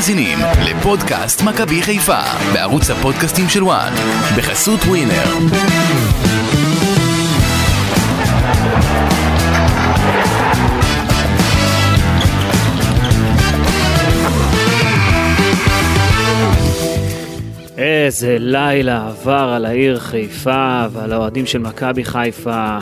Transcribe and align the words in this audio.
מאזינים 0.00 0.38
לפודקאסט 0.64 1.42
מכבי 1.42 1.82
חיפה 1.82 2.20
בערוץ 2.52 2.90
הפודקאסטים 2.90 3.48
של 3.48 3.64
וואן 3.64 3.92
בחסות 4.36 4.80
ווינר. 4.80 5.12
איזה 17.78 18.36
לילה 18.38 19.08
עבר 19.08 19.52
על 19.56 19.64
העיר 19.64 19.98
חיפה 19.98 20.84
ועל 20.92 21.12
האוהדים 21.12 21.46
של 21.46 21.58
מכבי 21.58 22.04
חיפה. 22.04 22.78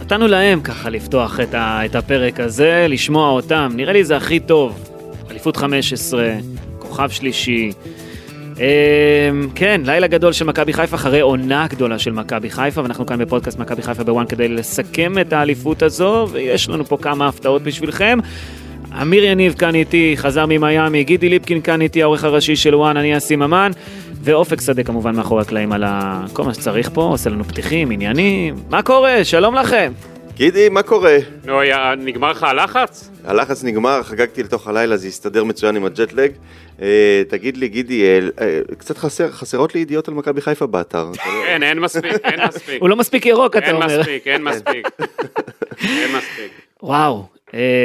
נתנו 0.00 0.28
להם 0.28 0.60
ככה 0.60 0.90
לפתוח 0.90 1.40
את 1.54 1.94
הפרק 1.94 2.40
הזה, 2.40 2.86
לשמוע 2.88 3.30
אותם, 3.30 3.72
נראה 3.74 3.92
לי 3.92 4.04
זה 4.04 4.16
הכי 4.16 4.40
טוב. 4.40 4.81
אליפות 5.42 5.56
15, 5.56 6.28
כוכב 6.78 7.08
שלישי. 7.10 7.72
אמ, 8.56 9.48
כן, 9.54 9.80
לילה 9.84 10.06
גדול 10.06 10.32
של 10.32 10.44
מכבי 10.44 10.72
חיפה 10.72 10.96
אחרי 10.96 11.20
עונה 11.20 11.66
גדולה 11.70 11.98
של 11.98 12.12
מכבי 12.12 12.50
חיפה, 12.50 12.82
ואנחנו 12.82 13.06
כאן 13.06 13.18
בפודקאסט 13.18 13.58
מכבי 13.58 13.82
חיפה 13.82 14.04
בוואן 14.04 14.26
כדי 14.26 14.48
לסכם 14.48 15.18
את 15.18 15.32
האליפות 15.32 15.82
הזו, 15.82 16.28
ויש 16.30 16.68
לנו 16.68 16.84
פה 16.84 16.96
כמה 16.96 17.28
הפתעות 17.28 17.62
בשבילכם. 17.62 18.18
אמיר 19.02 19.24
יניב 19.24 19.54
כאן 19.54 19.74
איתי, 19.74 20.14
חזר 20.16 20.46
ממיאמי, 20.46 21.04
גידי 21.04 21.28
ליפקין 21.28 21.60
כאן 21.60 21.82
איתי, 21.82 22.02
העורך 22.02 22.24
הראשי 22.24 22.56
של 22.56 22.74
וואן, 22.74 22.96
אני 22.96 23.16
אסי 23.16 23.36
ממן, 23.36 23.70
ואופק 24.22 24.60
שדה 24.60 24.82
כמובן 24.82 25.16
מאחורי 25.16 25.42
הקלעים 25.42 25.72
על. 25.72 25.84
כל 26.32 26.44
מה 26.44 26.54
שצריך 26.54 26.90
פה, 26.92 27.02
עושה 27.02 27.30
לנו 27.30 27.44
פתיחים, 27.44 27.90
עניינים. 27.90 28.54
מה 28.70 28.82
קורה? 28.82 29.24
שלום 29.24 29.54
לכם. 29.54 29.92
גידי, 30.34 30.68
מה 30.68 30.82
קורה? 30.82 31.16
נו, 31.44 31.60
נגמר 31.96 32.30
לך 32.30 32.42
הלחץ? 32.42 33.10
הלחץ 33.24 33.64
נגמר, 33.64 34.02
חגגתי 34.02 34.42
לתוך 34.42 34.68
הלילה, 34.68 34.96
זה 34.96 35.08
הסתדר 35.08 35.44
מצוין 35.44 35.76
עם 35.76 35.84
הג'טלג. 35.84 36.32
אה, 36.82 37.22
תגיד 37.28 37.56
לי, 37.56 37.68
גידי, 37.68 38.04
אה, 38.04 38.18
אה, 38.40 38.60
קצת 38.78 38.98
חסר, 38.98 39.30
חסרות 39.30 39.74
לי 39.74 39.80
ידיעות 39.80 40.08
על 40.08 40.14
מכבי 40.14 40.40
חיפה 40.40 40.66
באתר. 40.66 41.06
אין, 41.46 41.62
אין 41.62 41.78
מספיק, 41.78 42.12
אין 42.24 42.40
מספיק. 42.48 42.80
הוא 42.80 42.88
לא 42.88 42.96
מספיק 42.96 43.26
ירוק, 43.26 43.56
אתה 43.56 43.66
אין 43.66 43.74
אומר. 43.74 44.00
מספיק, 44.00 44.26
אין 44.26 44.44
מספיק. 44.44 44.88
אין 45.82 46.16
מספיק. 46.16 46.52
וואו, 46.82 47.26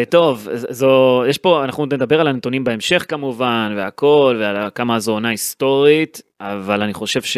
טוב, 0.09 0.47
זו, 0.53 1.23
יש 1.29 1.37
פה, 1.37 1.63
אנחנו 1.63 1.85
נדבר 1.85 2.21
על 2.21 2.27
הנתונים 2.27 2.63
בהמשך 2.63 3.05
כמובן, 3.07 3.73
והכל, 3.77 4.37
ועל 4.39 4.69
כמה 4.75 4.99
זו 4.99 5.11
עונה 5.11 5.29
היסטורית, 5.29 6.21
אבל 6.41 6.81
אני 6.81 6.93
חושב 6.93 7.21
ש... 7.21 7.37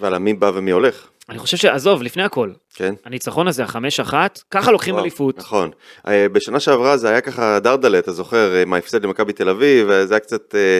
ועל 0.00 0.14
המי 0.14 0.34
בא 0.34 0.50
ומי 0.54 0.70
הולך, 0.70 1.08
אני 1.28 1.38
חושב 1.38 1.56
שעזוב, 1.56 2.02
לפני 2.02 2.22
הכל, 2.22 2.50
כן? 2.74 2.94
הניצחון 3.04 3.48
הזה, 3.48 3.62
החמש 3.64 4.00
אחת, 4.00 4.42
ככה 4.50 4.72
לוקחים 4.72 4.94
וואו, 4.94 5.04
אליפות. 5.04 5.38
נכון. 5.38 5.70
אה, 6.08 6.28
בשנה 6.28 6.60
שעברה 6.60 6.96
זה 6.96 7.08
היה 7.08 7.20
ככה 7.20 7.60
דרדלה, 7.60 7.98
אתה 7.98 8.12
זוכר, 8.12 8.54
אה, 8.54 8.64
מההפסד 8.64 9.04
למכבי 9.04 9.32
תל 9.32 9.48
אביב, 9.48 9.90
אה, 9.90 10.06
זה 10.06 10.14
היה 10.14 10.20
קצת 10.20 10.54
אה, 10.54 10.78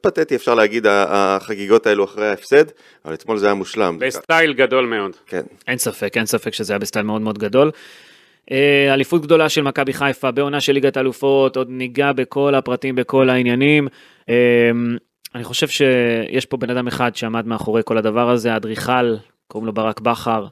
פתטי, 0.00 0.36
אפשר 0.36 0.54
להגיד, 0.54 0.86
החגיגות 0.88 1.86
האלו 1.86 2.04
אחרי 2.04 2.28
ההפסד, 2.28 2.64
אבל 3.04 3.14
אתמול 3.14 3.38
זה 3.38 3.46
היה 3.46 3.54
מושלם. 3.54 3.98
בסטייל 3.98 4.52
גדול 4.52 4.86
מאוד. 4.86 5.16
כן. 5.26 5.42
אין 5.68 5.78
ספק, 5.78 6.16
אין 6.16 6.26
ספק 6.26 6.54
שזה 6.54 6.72
היה 6.72 6.78
בסטייל 6.78 7.04
מאוד 7.04 7.22
מאוד 7.22 7.38
גדול. 7.38 7.70
אליפות 8.90 9.22
גדולה 9.22 9.48
של 9.48 9.62
מכבי 9.62 9.92
חיפה 9.92 10.30
בעונה 10.30 10.60
של 10.60 10.72
ליגת 10.72 10.96
אלופות, 10.96 11.56
עוד 11.56 11.68
ניגע 11.70 12.12
בכל 12.12 12.54
הפרטים, 12.54 12.94
בכל 12.94 13.30
העניינים. 13.30 13.88
אני 15.34 15.44
חושב 15.44 15.68
שיש 15.68 16.46
פה 16.46 16.56
בן 16.56 16.70
אדם 16.70 16.86
אחד 16.86 17.16
שעמד 17.16 17.46
מאחורי 17.46 17.82
כל 17.84 17.98
הדבר 17.98 18.30
הזה, 18.30 18.52
האדריכל, 18.52 19.14
קוראים 19.48 19.66
לו 19.66 19.72
ברק 19.72 20.00
בכר, 20.00 20.46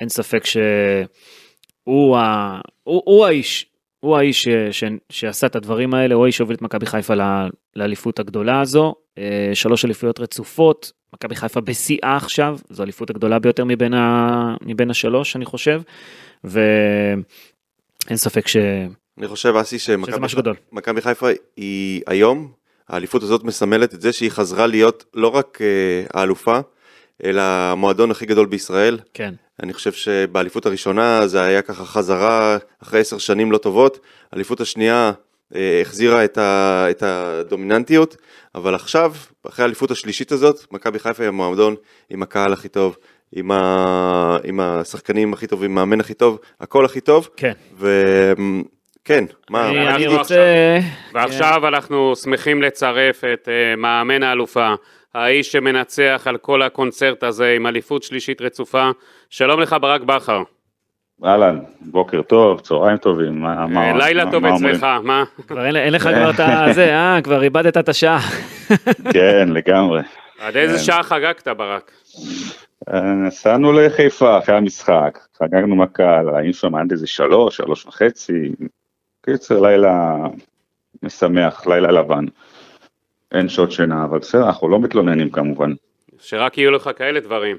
אין 0.00 0.08
ספק 0.08 0.44
שהוא 0.44 2.16
ה... 2.16 2.60
הוא, 2.82 3.02
הוא 3.04 3.26
האיש, 3.26 3.66
הוא 4.00 4.16
האיש 4.16 4.42
ש, 4.42 4.48
ש, 4.70 4.84
שעשה 5.10 5.46
את 5.46 5.56
הדברים 5.56 5.94
האלה, 5.94 6.14
הוא 6.14 6.24
האיש 6.24 6.36
שהוביל 6.36 6.56
את 6.56 6.62
מכבי 6.62 6.86
חיפה 6.86 7.14
ל- 7.14 7.48
לאליפות 7.76 8.18
הגדולה 8.18 8.60
הזו, 8.60 8.94
אה, 9.18 9.50
שלוש 9.54 9.84
אליפויות 9.84 10.20
רצופות, 10.20 10.92
מכבי 11.14 11.34
חיפה 11.34 11.60
בשיאה 11.60 12.16
עכשיו, 12.16 12.58
זו 12.70 12.82
האליפות 12.82 13.10
הגדולה 13.10 13.38
ביותר 13.38 13.64
מבין, 13.64 13.94
ה... 13.94 14.56
מבין 14.62 14.90
השלוש, 14.90 15.36
אני 15.36 15.44
חושב, 15.44 15.82
ואין 16.44 17.22
ספק 18.14 18.48
ש... 18.48 18.56
אני 19.18 19.28
חושב, 19.28 19.54
אסי, 19.56 19.78
שמכבי 19.78 21.00
חיפה 21.00 21.28
היא 21.56 22.02
היום, 22.06 22.52
האליפות 22.88 23.22
הזאת 23.22 23.44
מסמלת 23.44 23.94
את 23.94 24.00
זה 24.00 24.12
שהיא 24.12 24.30
חזרה 24.30 24.66
להיות 24.66 25.04
לא 25.14 25.28
רק 25.28 25.58
אה, 25.60 26.04
האלופה, 26.14 26.60
אלא 27.24 27.42
המועדון 27.42 28.10
הכי 28.10 28.26
גדול 28.26 28.46
בישראל. 28.46 28.98
כן. 29.14 29.34
אני 29.62 29.72
חושב 29.72 29.92
שבאליפות 29.92 30.66
הראשונה 30.66 31.26
זה 31.26 31.42
היה 31.42 31.62
ככה 31.62 31.84
חזרה 31.84 32.56
אחרי 32.82 33.00
עשר 33.00 33.18
שנים 33.18 33.52
לא 33.52 33.58
טובות, 33.58 33.98
האליפות 34.32 34.60
השנייה 34.60 35.12
אה, 35.54 35.80
החזירה 35.80 36.24
את, 36.24 36.38
ה, 36.38 36.86
את 36.90 37.02
הדומיננטיות, 37.02 38.16
אבל 38.54 38.74
עכשיו, 38.74 39.12
אחרי 39.48 39.62
האליפות 39.62 39.90
השלישית 39.90 40.32
הזאת, 40.32 40.66
מכבי 40.72 40.98
חיפה 40.98 41.22
היא 41.22 41.28
המועדון 41.28 41.74
עם 42.10 42.22
הקהל 42.22 42.52
הכי 42.52 42.68
טוב, 42.68 42.96
עם, 43.32 43.50
ה, 43.50 44.36
עם 44.44 44.60
השחקנים 44.60 45.32
הכי 45.32 45.46
טובים, 45.46 45.74
מאמן 45.74 46.00
הכי 46.00 46.14
טוב, 46.14 46.38
הכל 46.60 46.84
הכי 46.84 47.00
טוב, 47.00 47.28
כן. 49.04 49.24
מה, 49.50 49.68
אני, 49.68 49.76
מה 49.76 49.94
אני 49.94 50.06
אנחנו 50.06 50.18
רוצה... 50.18 50.78
ועכשיו 51.14 51.68
אנחנו 51.68 52.16
שמחים 52.16 52.62
לצרף 52.62 53.24
את 53.24 53.48
אה, 53.48 53.76
מאמן 53.76 54.22
האלופה, 54.22 54.74
האיש 55.16 55.52
שמנצח 55.52 56.22
על 56.26 56.36
כל 56.36 56.62
הקונצרט 56.62 57.22
הזה 57.22 57.52
עם 57.56 57.66
אליפות 57.66 58.02
שלישית 58.02 58.40
רצופה. 58.42 58.90
שלום 59.30 59.60
לך 59.60 59.76
ברק 59.80 60.00
בכר. 60.00 60.42
אהלן, 61.24 61.58
בוקר 61.80 62.22
טוב, 62.22 62.60
צהריים 62.60 62.96
טובים, 62.96 63.40
מה, 63.40 63.58
אה, 63.62 63.66
מה, 63.66 63.92
לילה 63.98 64.24
מה- 64.24 64.30
טוב 64.32 64.42
מה? 64.42 64.56
אצלך, 64.56 64.86
מה? 65.02 65.24
כבר 65.46 65.66
אין, 65.66 65.76
אין 65.76 65.92
לך 65.92 66.02
כבר 66.02 66.30
את 66.30 66.40
הזה, 66.40 66.94
אה? 66.96 67.18
כבר 67.22 67.42
איבדת 67.42 67.76
את 67.76 67.88
השעה. 67.88 68.18
כן, 69.14 69.48
לגמרי. 69.52 70.00
עד 70.38 70.56
איזה 70.56 70.76
כן. 70.76 70.82
שעה 70.82 71.02
חגגת 71.02 71.48
ברק? 71.48 71.90
אה, 72.92 73.00
נסענו 73.00 73.72
לחיפה 73.72 74.38
אחרי 74.38 74.56
המשחק, 74.56 75.18
חגגנו 75.38 75.82
הקהל, 75.82 76.34
היינו 76.36 76.52
שם 76.52 76.74
עד 76.74 76.90
איזה 76.90 77.06
שלוש, 77.06 77.56
שלוש 77.56 77.86
וחצי, 77.86 78.52
קיצר 79.24 79.60
לילה 79.60 80.16
משמח, 81.02 81.66
לילה 81.66 81.92
לבן. 81.92 82.24
אין 83.32 83.48
שעות 83.48 83.72
שינה, 83.72 84.04
אבל 84.04 84.18
בסדר, 84.18 84.46
אנחנו 84.46 84.68
לא 84.68 84.80
מתלוננים 84.80 85.30
כמובן. 85.30 85.72
שרק 86.18 86.58
יהיו 86.58 86.70
לך 86.70 86.90
כאלה 86.96 87.20
דברים. 87.20 87.56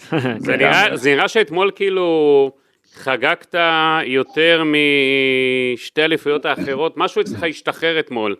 זה 0.38 0.56
נראה, 0.56 0.96
זה 0.96 1.14
נראה 1.14 1.28
שאתמול 1.28 1.70
כאילו 1.74 2.50
חגגת 2.94 3.54
יותר 4.04 4.62
משתי 4.64 6.04
אליפויות 6.04 6.44
האחרות, 6.44 6.96
משהו 6.96 7.20
אצלך 7.20 7.42
השתחרר 7.42 8.00
אתמול, 8.00 8.36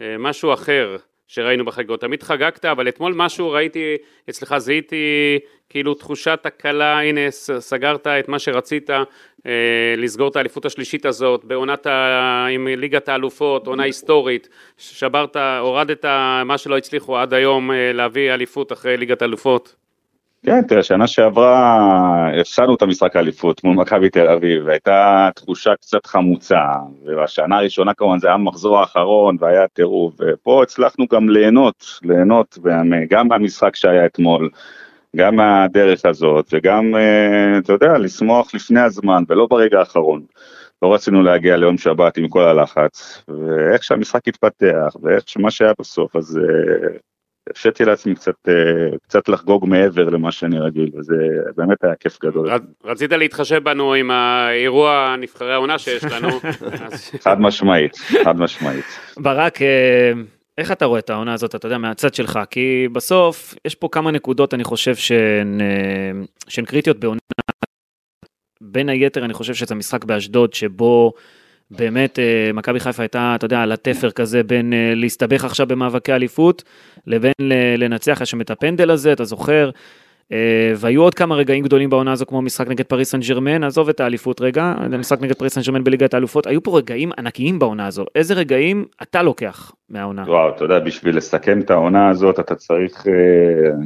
אה, 0.00 0.16
משהו 0.18 0.52
אחר 0.52 0.96
שראינו 1.32 1.64
בחגיגות. 1.64 2.00
תמיד 2.00 2.22
חגגת, 2.22 2.64
אבל 2.64 2.88
אתמול 2.88 3.12
משהו 3.16 3.50
ראיתי 3.50 3.96
אצלך, 4.30 4.58
זיהיתי 4.58 5.38
כאילו 5.68 5.94
תחושת 5.94 6.40
הקלה, 6.44 7.00
הנה 7.00 7.30
סגרת 7.58 8.06
את 8.06 8.28
מה 8.28 8.38
שרצית, 8.38 8.90
אה, 8.90 9.94
לסגור 9.96 10.28
את 10.28 10.36
האליפות 10.36 10.64
השלישית 10.64 11.06
הזאת, 11.06 11.44
בעונת 11.44 11.86
ה... 11.86 12.46
עם 12.50 12.68
ליגת 12.68 13.08
האלופות, 13.08 13.66
עונה 13.66 13.82
היסטורית, 13.82 14.48
שברת, 14.78 15.36
הורדת 15.60 16.04
מה 16.44 16.58
שלא 16.58 16.76
הצליחו 16.76 17.18
עד 17.18 17.34
היום 17.34 17.70
אה, 17.70 17.92
להביא 17.92 18.34
אליפות 18.34 18.72
אחרי 18.72 18.96
ליגת 18.96 19.22
האלופות. 19.22 19.74
כן, 20.46 20.62
תראה, 20.62 20.82
שנה 20.82 21.06
שעברה 21.06 22.40
הפסדנו 22.40 22.74
את 22.74 22.82
המשחק 22.82 23.16
האליפות 23.16 23.64
מול 23.64 23.76
מכבי 23.76 24.10
תל 24.10 24.28
אביב, 24.28 24.62
והייתה 24.66 25.28
תחושה 25.34 25.74
קצת 25.74 26.06
חמוצה, 26.06 26.60
והשנה 27.04 27.58
הראשונה 27.58 27.94
כמובן 27.94 28.18
זה 28.18 28.26
היה 28.26 28.34
המחזור 28.34 28.78
האחרון 28.78 29.36
והיה 29.40 29.68
טירוף, 29.68 30.14
ופה 30.18 30.62
הצלחנו 30.62 31.06
גם 31.12 31.28
ליהנות, 31.28 31.84
ליהנות 32.02 32.58
גם 33.10 33.28
מהמשחק 33.28 33.76
שהיה 33.76 34.06
אתמול, 34.06 34.50
גם 35.16 35.36
מהדרך 35.36 36.04
הזאת, 36.04 36.48
וגם, 36.52 36.94
אה, 36.96 37.58
אתה 37.58 37.72
יודע, 37.72 37.98
לשמוח 37.98 38.54
לפני 38.54 38.80
הזמן 38.80 39.22
ולא 39.28 39.46
ברגע 39.50 39.78
האחרון. 39.78 40.22
לא 40.82 40.94
רצינו 40.94 41.22
להגיע 41.22 41.56
ליום 41.56 41.78
שבת 41.78 42.16
עם 42.16 42.28
כל 42.28 42.42
הלחץ, 42.42 43.22
ואיך 43.28 43.84
שהמשחק 43.84 44.28
התפתח, 44.28 44.96
ואיך 45.02 45.28
שמה 45.28 45.50
שהיה 45.50 45.72
בסוף, 45.78 46.16
אז 46.16 46.38
אה, 46.38 46.88
הרשיתי 47.50 47.84
לעצמי 47.84 48.14
קצת, 48.14 48.34
אה, 48.48 48.54
קצת 49.02 49.28
לחגוג 49.28 49.66
מעבר 49.68 50.04
למה 50.08 50.32
שאני 50.32 50.58
רגיל, 50.58 50.90
וזה 50.98 51.14
באמת 51.56 51.84
היה 51.84 51.94
כיף 51.94 52.18
גדול. 52.22 52.50
רצ- 52.50 52.60
רצית 52.84 53.12
להתחשב 53.12 53.64
בנו 53.64 53.94
עם 53.94 54.10
האירוע 54.10 55.14
נבחרי 55.18 55.52
העונה 55.52 55.78
שיש 55.78 56.04
לנו, 56.04 56.28
אז 56.92 57.10
חד 57.20 57.40
משמעית, 57.40 57.96
חד 58.24 58.36
משמעית. 58.40 58.84
ברק, 59.16 59.62
אה, 59.62 60.12
איך 60.58 60.72
אתה 60.72 60.84
רואה 60.84 60.98
את 60.98 61.10
העונה 61.10 61.32
הזאת, 61.34 61.54
אתה 61.54 61.66
יודע, 61.66 61.78
מהצד 61.78 62.14
שלך? 62.14 62.38
כי 62.50 62.88
בסוף, 62.92 63.54
יש 63.64 63.74
פה 63.74 63.88
כמה 63.92 64.10
נקודות, 64.10 64.54
אני 64.54 64.64
חושב, 64.64 64.94
שהן, 64.94 65.60
אה, 65.60 66.10
שהן 66.48 66.64
קריטיות 66.64 67.00
בעונה. 67.00 67.20
בין 68.62 68.88
היתר, 68.88 69.24
אני 69.24 69.34
חושב 69.34 69.54
שזה 69.54 69.74
משחק 69.74 70.04
באשדוד, 70.04 70.54
שבו 70.54 71.12
באמת 71.70 72.18
אה, 72.18 72.50
מכבי 72.54 72.80
חיפה 72.80 73.02
הייתה, 73.02 73.32
אתה 73.34 73.44
יודע, 73.44 73.62
על 73.62 73.72
התפר 73.72 74.10
כזה 74.10 74.42
בין 74.42 74.72
אה, 74.72 74.92
להסתבך 74.94 75.44
עכשיו 75.44 75.66
במאבקי 75.66 76.12
אליפות, 76.12 76.62
לבין 77.06 77.32
ל- 77.40 77.84
לנצח, 77.84 78.18
יש 78.20 78.30
שם 78.30 78.40
את 78.40 78.50
הפנדל 78.50 78.90
הזה, 78.90 79.12
אתה 79.12 79.24
זוכר? 79.24 79.70
אה, 80.32 80.72
והיו 80.76 81.02
עוד 81.02 81.14
כמה 81.14 81.34
רגעים 81.34 81.64
גדולים 81.64 81.90
בעונה 81.90 82.12
הזו, 82.12 82.26
כמו 82.26 82.42
משחק 82.42 82.68
נגד 82.68 82.84
פריס 82.84 83.10
סן 83.10 83.20
ג'רמן, 83.20 83.64
עזוב 83.64 83.88
את 83.88 84.00
האליפות 84.00 84.40
רגע, 84.40 84.74
משחק 84.98 85.20
נגד 85.20 85.34
פריס 85.36 85.54
סן 85.54 85.60
ג'רמן 85.60 85.84
בליגת 85.84 86.14
האלופות, 86.14 86.46
היו 86.46 86.62
פה 86.62 86.78
רגעים 86.78 87.10
ענקיים 87.18 87.58
בעונה 87.58 87.86
הזו. 87.86 88.04
איזה 88.14 88.34
רגעים 88.34 88.84
אתה 89.02 89.22
לוקח 89.22 89.72
מהעונה? 89.88 90.22
וואו, 90.26 90.48
אתה 90.48 90.64
יודע, 90.64 90.78
בשביל 90.78 91.16
לסכם 91.16 91.60
את 91.60 91.70
העונה 91.70 92.08
הזאת, 92.08 92.40
אתה 92.40 92.54
צריך, 92.54 93.06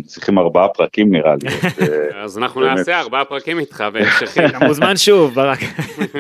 צריכים 0.05 0.39
ארבעה 0.39 0.69
פרקים 0.69 1.13
נראה 1.13 1.35
לי. 1.43 1.49
אז 2.25 2.39
אנחנו 2.39 2.61
נעשה 2.61 3.01
ארבעה 3.01 3.25
פרקים 3.25 3.59
איתך 3.59 3.85
בהמשכים. 3.93 4.45
אתה 4.47 4.59
מוזמן 4.59 4.97
שוב, 4.97 5.35
ברק. 5.35 5.59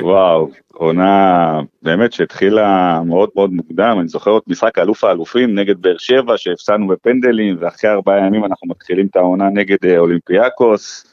וואו, 0.02 0.50
עונה 0.74 1.60
באמת 1.82 2.12
שהתחילה 2.12 3.00
מאוד 3.06 3.28
מאוד 3.34 3.52
מוקדם, 3.52 3.96
אני 4.00 4.08
זוכר 4.08 4.30
עוד 4.30 4.42
משחק 4.46 4.78
אלוף 4.78 5.04
האלופים 5.04 5.54
נגד 5.58 5.82
באר 5.82 5.98
שבע 5.98 6.34
שהפסדנו 6.36 6.88
בפנדלים, 6.88 7.56
ואחרי 7.60 7.90
ארבעה 7.90 8.26
ימים 8.26 8.44
אנחנו 8.44 8.68
מתחילים 8.68 9.06
את 9.06 9.16
העונה 9.16 9.48
נגד 9.48 9.76
אה, 9.84 9.98
אולימפיאקוס, 9.98 11.04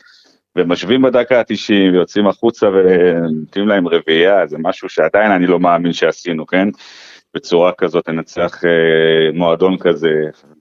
ומשווים 0.55 1.01
בדקה 1.01 1.39
ה-90 1.39 1.93
ויוצאים 1.93 2.27
החוצה 2.27 2.67
ונותנים 2.69 3.67
להם 3.67 3.87
רביעייה, 3.87 4.47
זה 4.47 4.57
משהו 4.59 4.89
שעדיין 4.89 5.31
אני 5.31 5.47
לא 5.47 5.59
מאמין 5.59 5.93
שעשינו, 5.93 6.45
כן? 6.45 6.67
בצורה 7.35 7.71
כזאת 7.77 8.07
לנצח 8.07 8.65
אה, 8.65 9.31
מועדון 9.33 9.77
כזה, 9.77 10.09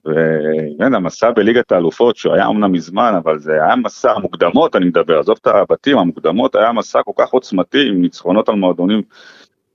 ובאמת 0.05 0.93
המסע 0.93 1.31
בליגת 1.31 1.71
האלופות 1.71 2.15
שהוא 2.15 2.33
היה 2.33 2.47
אמנם 2.47 2.71
מזמן 2.71 3.13
אבל 3.23 3.39
זה 3.39 3.51
היה 3.51 3.75
מסע 3.75 4.11
המוקדמות 4.11 4.75
אני 4.75 4.85
מדבר 4.85 5.19
עזוב 5.19 5.37
את 5.41 5.47
הבתים 5.47 5.97
המוקדמות 5.97 6.55
היה 6.55 6.71
מסע 6.71 7.03
כל 7.03 7.11
כך 7.17 7.29
עוצמתי 7.29 7.87
עם 7.87 8.01
ניצחונות 8.01 8.49
על 8.49 8.55
מועדונים 8.55 9.01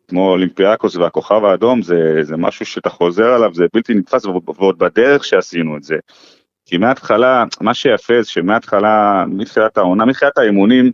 כמו 0.08 0.31
אולימפיאקוס 0.31 0.96
והכוכב 0.96 1.44
האדום 1.44 1.82
זה, 1.82 2.19
זה 2.22 2.37
משהו 2.37 2.66
שאתה 2.66 2.90
חוזר 2.90 3.34
עליו 3.34 3.54
זה 3.54 3.66
בלתי 3.75 3.94
נתפס 3.94 4.25
ועוד 4.26 4.78
בדרך 4.78 5.25
שעשינו 5.25 5.76
את 5.76 5.82
זה. 5.82 5.96
כי 6.66 6.76
מההתחלה 6.76 7.44
מה 7.60 7.75
שיפה 7.75 8.22
זה 8.22 8.31
שמההתחלה 8.31 9.25
מתחילת 9.28 9.78
העונה 9.78 10.04
מתחילת 10.04 10.38
האימונים 10.38 10.93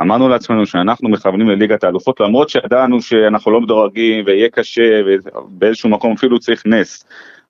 אמרנו 0.00 0.28
לעצמנו 0.28 0.66
שאנחנו 0.66 1.08
מכוונים 1.08 1.48
לליגת 1.48 1.84
האלופות 1.84 2.20
למרות 2.20 2.48
שידענו 2.48 3.02
שאנחנו 3.02 3.50
לא 3.50 3.60
מדורגים 3.60 4.24
ויהיה 4.26 4.48
קשה 4.48 5.00
ובאיזשהו 5.06 5.88
מקום 5.88 6.12
אפילו 6.12 6.38
צריך 6.38 6.62
נס. 6.66 7.04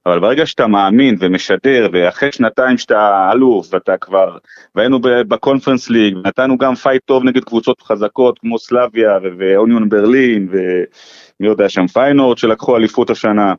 אבל 0.07 0.21
ברגע 0.21 0.47
שאתה 0.47 0.67
מאמין 0.67 1.17
ומשדר 1.21 1.89
ואחרי 1.93 2.33
שנתיים 2.33 2.79
שאתה 2.79 3.31
אלוף 3.33 3.75
ואתה 3.75 3.97
כבר 3.97 4.39
והיינו 4.75 4.99
ב 5.03 5.11
Conference 5.11 5.91
League 5.91 6.17
נתנו 6.25 6.59
גם 6.59 6.75
fight 6.75 7.03
טוב 7.05 7.25
נגד 7.25 7.45
קבוצות 7.45 7.83
חזקות 7.83 8.39
כמו 8.39 8.59
סלאביה 8.59 9.19
ואוניון 9.39 9.89
ברלין 9.89 10.49
ומי 10.51 11.49
יודע 11.49 11.69
שם 11.69 11.87
פיינורד 11.87 12.39
שלקחו 12.39 12.77
אליפות 12.77 13.11
השנה. 13.11 13.55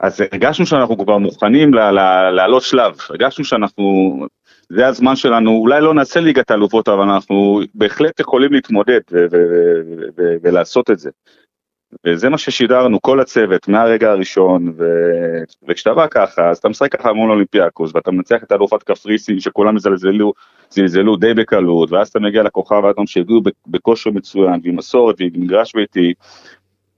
אז 0.00 0.20
הרגשנו 0.20 0.66
שאנחנו 0.66 0.98
כבר 0.98 1.18
מוכנים 1.18 1.74
לעלות 1.74 2.62
שלב, 2.62 2.96
הרגשנו 3.10 3.44
שאנחנו, 3.44 4.26
זה 4.68 4.86
הזמן 4.86 5.16
שלנו, 5.16 5.50
אולי 5.50 5.80
לא 5.80 5.94
נעשה 5.94 6.20
ליגת 6.20 6.50
האלופות, 6.50 6.88
אבל 6.88 7.02
אנחנו 7.02 7.60
בהחלט 7.74 8.20
יכולים 8.20 8.52
להתמודד 8.52 9.00
ולעשות 10.42 10.90
את 10.90 10.98
זה. 10.98 11.10
וזה 12.06 12.28
מה 12.28 12.38
ששידרנו, 12.38 13.02
כל 13.02 13.20
הצוות, 13.20 13.68
מהרגע 13.68 14.10
הראשון, 14.10 14.72
ו... 14.78 14.84
וכשאתה 15.68 15.94
בא 15.94 16.06
ככה, 16.06 16.50
אז 16.50 16.58
אתה 16.58 16.68
משחק 16.68 16.96
ככה 16.96 17.12
מול 17.12 17.30
אולימפיאקוס, 17.30 17.90
ואתה 17.94 18.10
מנצח 18.10 18.42
את 18.42 18.52
אלופת 18.52 18.82
קפריסין, 18.82 19.40
שכולם 19.40 19.78
זלזלו, 19.78 20.32
זלזלו 20.70 21.16
די 21.16 21.34
בקלות, 21.34 21.92
ואז 21.92 22.08
אתה 22.08 22.20
מגיע 22.20 22.42
לכוכב 22.42 22.84
האדום 22.84 23.06
שהגיעו 23.06 23.40
בכושר 23.66 24.10
מצוין, 24.10 24.60
ועם 24.64 24.76
מסורת, 24.76 25.16
ועם 25.18 25.30
מגרש 25.34 25.74
ביתי, 25.74 26.14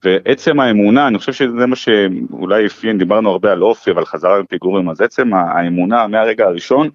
ועצם 0.04 0.60
האמונה, 0.60 1.08
אני 1.08 1.18
חושב 1.18 1.32
שזה 1.32 1.66
מה 1.66 1.76
שאולי 1.76 2.66
אפיין, 2.66 2.98
דיברנו 2.98 3.30
הרבה 3.30 3.52
על 3.52 3.62
אופי, 3.62 3.90
אבל 3.90 4.04
חזרה 4.04 4.38
לפיגורים, 4.38 4.90
אז 4.90 5.00
עצם 5.00 5.34
האמונה 5.34 6.06
מהרגע 6.06 6.46
הראשון, 6.46 6.88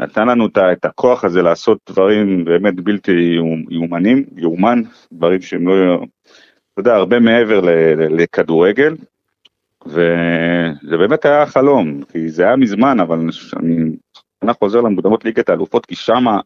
נתן 0.00 0.28
לנו 0.28 0.46
את 0.72 0.84
הכוח 0.84 1.24
הזה 1.24 1.42
לעשות 1.42 1.78
דברים 1.90 2.44
באמת 2.44 2.74
בלתי 2.80 3.36
יאומנים, 3.70 4.24
יאומן, 4.36 4.82
דברים 5.12 5.42
שהם 5.42 5.68
לא, 5.68 5.94
אתה 6.72 6.80
יודע, 6.80 6.94
הרבה 6.94 7.20
מעבר 7.20 7.60
לכדורגל, 7.94 8.96
וזה 9.86 10.96
באמת 10.98 11.24
היה 11.24 11.46
חלום, 11.46 12.02
כי 12.12 12.28
זה 12.28 12.42
היה 12.44 12.56
מזמן, 12.56 13.00
אבל 13.00 13.18
אני, 13.56 13.96
אני 14.42 14.52
חוזר 14.52 14.80
למוקדמות 14.80 15.24
ליגת 15.24 15.48
האלופות, 15.48 15.86
כי 15.86 15.94
שמה 15.94 16.40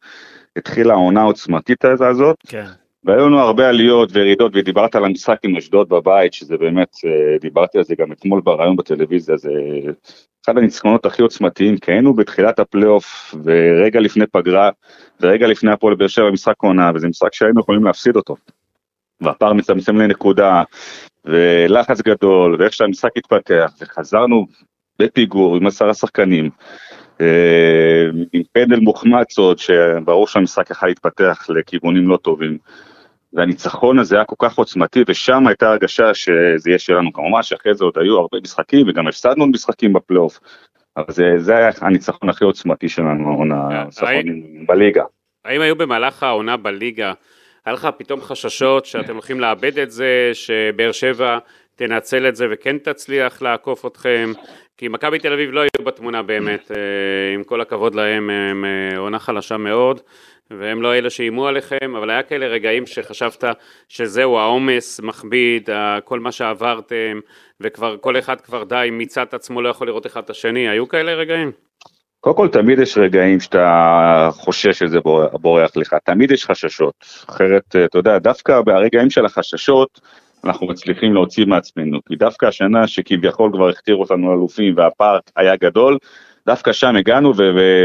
התחילה 0.56 0.94
העונה 0.94 1.20
העוצמתית 1.20 1.84
הזאת. 1.84 2.36
כן. 2.46 2.66
והיו 3.04 3.28
לנו 3.28 3.38
הרבה 3.38 3.68
עליות 3.68 4.10
וירידות, 4.12 4.52
ודיברת 4.54 4.94
על 4.94 5.04
המשחק 5.04 5.38
עם 5.42 5.56
אשדוד 5.56 5.88
בבית, 5.88 6.32
שזה 6.32 6.56
באמת, 6.56 6.88
אה, 7.06 7.38
דיברתי 7.40 7.78
על 7.78 7.84
זה 7.84 7.94
גם 7.98 8.12
אתמול 8.12 8.40
בריאיון 8.40 8.76
בטלוויזיה, 8.76 9.36
זה 9.36 9.50
אחד 10.44 10.58
הניצחונות 10.58 11.06
הכי 11.06 11.22
עוצמתיים, 11.22 11.76
כי 11.76 11.92
היינו 11.92 12.14
בתחילת 12.14 12.58
הפלייאוף, 12.58 13.34
ורגע 13.44 14.00
לפני 14.00 14.26
פגרה, 14.26 14.70
ורגע 15.20 15.46
לפני 15.46 15.72
הפועל 15.72 15.94
באר 15.94 16.08
שבע 16.08 16.30
משחק 16.30 16.54
עונה, 16.62 16.90
וזה 16.94 17.08
משחק 17.08 17.34
שהיינו 17.34 17.60
יכולים 17.60 17.84
להפסיד 17.84 18.16
אותו. 18.16 18.36
והפער 19.20 19.52
מצמצם 19.52 19.96
לנקודה, 19.96 20.62
ולחץ 21.24 22.00
גדול, 22.00 22.56
ואיך 22.58 22.72
שהמשחק 22.72 23.10
התפתח, 23.16 23.72
וחזרנו 23.80 24.46
בפיגור 24.98 25.56
עם 25.56 25.66
עשרה 25.66 25.94
שחקנים, 25.94 26.50
אה, 27.20 28.06
עם 28.32 28.42
פנדל 28.52 28.80
מוחמץ 28.80 29.38
עוד, 29.38 29.58
שברור 29.58 30.26
שהמשחק 30.26 30.70
יכול 30.70 30.88
להתפתח 30.88 31.46
לכיוונים 31.48 32.08
לא 32.08 32.16
טובים. 32.16 32.58
והניצחון 33.34 33.98
הזה 33.98 34.16
היה 34.16 34.24
כל 34.24 34.36
כך 34.38 34.58
עוצמתי, 34.58 35.02
ושם 35.08 35.46
הייתה 35.46 35.70
הרגשה 35.70 36.14
שזה 36.14 36.70
יהיה 36.70 36.78
שלנו. 36.78 37.12
כמובן 37.12 37.42
שאחרי 37.42 37.74
זה 37.74 37.84
עוד 37.84 37.98
היו 37.98 38.18
הרבה 38.18 38.38
משחקים, 38.42 38.88
וגם 38.88 39.08
הפסדנו 39.08 39.46
משחקים 39.46 39.92
בפלייאוף. 39.92 40.40
אבל 40.96 41.12
זה, 41.12 41.34
זה 41.36 41.56
היה 41.56 41.70
הניצחון 41.80 42.28
הכי 42.28 42.44
עוצמתי 42.44 42.88
שלנו, 42.88 43.30
העונה 43.30 43.84
בליגה. 44.66 45.04
האם 45.44 45.60
היו 45.60 45.76
במהלך 45.76 46.22
העונה 46.22 46.56
בליגה, 46.56 47.12
היה 47.64 47.74
לך 47.74 47.88
פתאום 47.98 48.20
חששות 48.20 48.86
שאתם 48.86 49.12
הולכים 49.12 49.40
לאבד 49.40 49.78
את 49.78 49.90
זה, 49.90 50.30
שבאר 50.32 50.92
שבע 50.92 51.38
תנצל 51.76 52.28
את 52.28 52.36
זה 52.36 52.46
וכן 52.50 52.78
תצליח 52.78 53.42
לעקוף 53.42 53.86
אתכם? 53.86 54.32
כי 54.76 54.88
מכבי 54.88 55.18
תל 55.18 55.32
אביב 55.32 55.50
לא 55.50 55.60
היו 55.60 55.84
בתמונה 55.84 56.22
באמת, 56.22 56.70
אה, 56.70 57.34
עם 57.34 57.44
כל 57.44 57.60
הכבוד 57.60 57.94
להם, 57.94 58.30
הם 58.30 58.64
אה, 58.64 58.98
עונה 58.98 59.18
חלשה 59.18 59.56
מאוד. 59.56 60.00
והם 60.50 60.82
לא 60.82 60.94
אלה 60.94 61.10
שאיימו 61.10 61.46
עליכם, 61.46 61.96
אבל 61.96 62.10
היה 62.10 62.22
כאלה 62.22 62.46
רגעים 62.46 62.86
שחשבת 62.86 63.44
שזהו 63.88 64.38
העומס 64.38 65.00
מכביד, 65.00 65.68
כל 66.04 66.20
מה 66.20 66.32
שעברתם, 66.32 67.20
וכבר 67.60 67.96
כל 68.00 68.18
אחד 68.18 68.40
כבר 68.40 68.64
די 68.64 68.88
מיצה 68.92 69.22
את 69.22 69.34
עצמו, 69.34 69.62
לא 69.62 69.68
יכול 69.68 69.86
לראות 69.86 70.06
אחד 70.06 70.22
את 70.22 70.30
השני, 70.30 70.68
היו 70.68 70.88
כאלה 70.88 71.14
רגעים? 71.14 71.52
קודם 72.20 72.36
כל 72.36 72.48
תמיד 72.48 72.78
יש 72.78 72.98
רגעים 72.98 73.40
שאתה 73.40 74.28
חושש 74.32 74.78
שזה 74.78 74.98
בורח 75.32 75.76
לך, 75.76 75.96
תמיד 76.04 76.30
יש 76.30 76.46
חששות, 76.46 76.94
אחרת 77.28 77.76
אתה 77.84 77.98
יודע, 77.98 78.18
דווקא 78.18 78.60
ברגעים 78.60 79.10
של 79.10 79.24
החששות 79.24 80.00
אנחנו 80.44 80.66
מצליחים 80.66 81.14
להוציא 81.14 81.46
מעצמנו, 81.46 81.98
כי 82.08 82.16
דווקא 82.16 82.46
השנה 82.46 82.86
שכביכול 82.86 83.50
כבר 83.52 83.68
הכתירו 83.68 84.02
אותנו 84.02 84.32
אלופים 84.32 84.74
והפארק 84.76 85.22
היה 85.36 85.56
גדול, 85.56 85.98
דווקא 86.46 86.72
שם 86.72 86.96
הגענו 86.96 87.32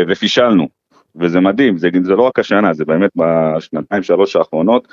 ופישלנו, 0.07 0.67
וזה 1.15 1.39
מדהים, 1.39 1.77
זה, 1.77 1.89
זה 2.03 2.15
לא 2.15 2.21
רק 2.21 2.39
השנה, 2.39 2.73
זה 2.73 2.85
באמת 2.85 3.11
בשנתיים 3.15 4.03
שלוש 4.03 4.35
האחרונות, 4.35 4.87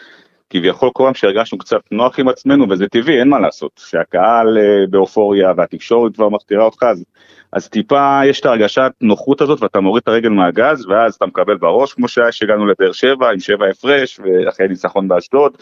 כביכול 0.51 0.91
כל 0.93 1.03
פעם 1.05 1.15
שהרגשנו 1.15 1.59
קצת 1.59 1.81
נוח 1.91 2.19
עם 2.19 2.29
עצמנו, 2.29 2.71
וזה 2.71 2.89
טבעי, 2.89 3.21
אין 3.21 3.29
מה 3.29 3.41
לעשות, 3.41 3.71
שהקהל 3.77 4.59
אה, 4.59 4.87
באופוריה 4.91 5.53
והתקשורת 5.57 6.15
כבר 6.15 6.29
מכתירה 6.29 6.65
אותך, 6.65 6.83
אז, 6.83 7.05
אז 7.53 7.69
טיפה 7.69 8.21
יש 8.25 8.41
את 8.41 8.47
הרגשת 8.47 8.93
נוחות 9.01 9.41
הזאת 9.41 9.63
ואתה 9.63 9.81
מוריד 9.81 10.03
את 10.03 10.09
הרגל 10.09 10.29
מהגז, 10.29 10.87
ואז 10.87 11.15
אתה 11.15 11.27
מקבל 11.27 11.57
בראש, 11.57 11.95
כמו 11.95 12.09
שהיה 12.09 12.33
שהגענו 12.33 12.67
לבאר 12.67 12.93
שבע 12.93 13.31
עם 13.31 13.41
שבע 13.41 13.67
הפרש, 13.67 14.21
ואחרי 14.21 14.69
ניצחון 14.69 15.09
באשדוד, 15.09 15.57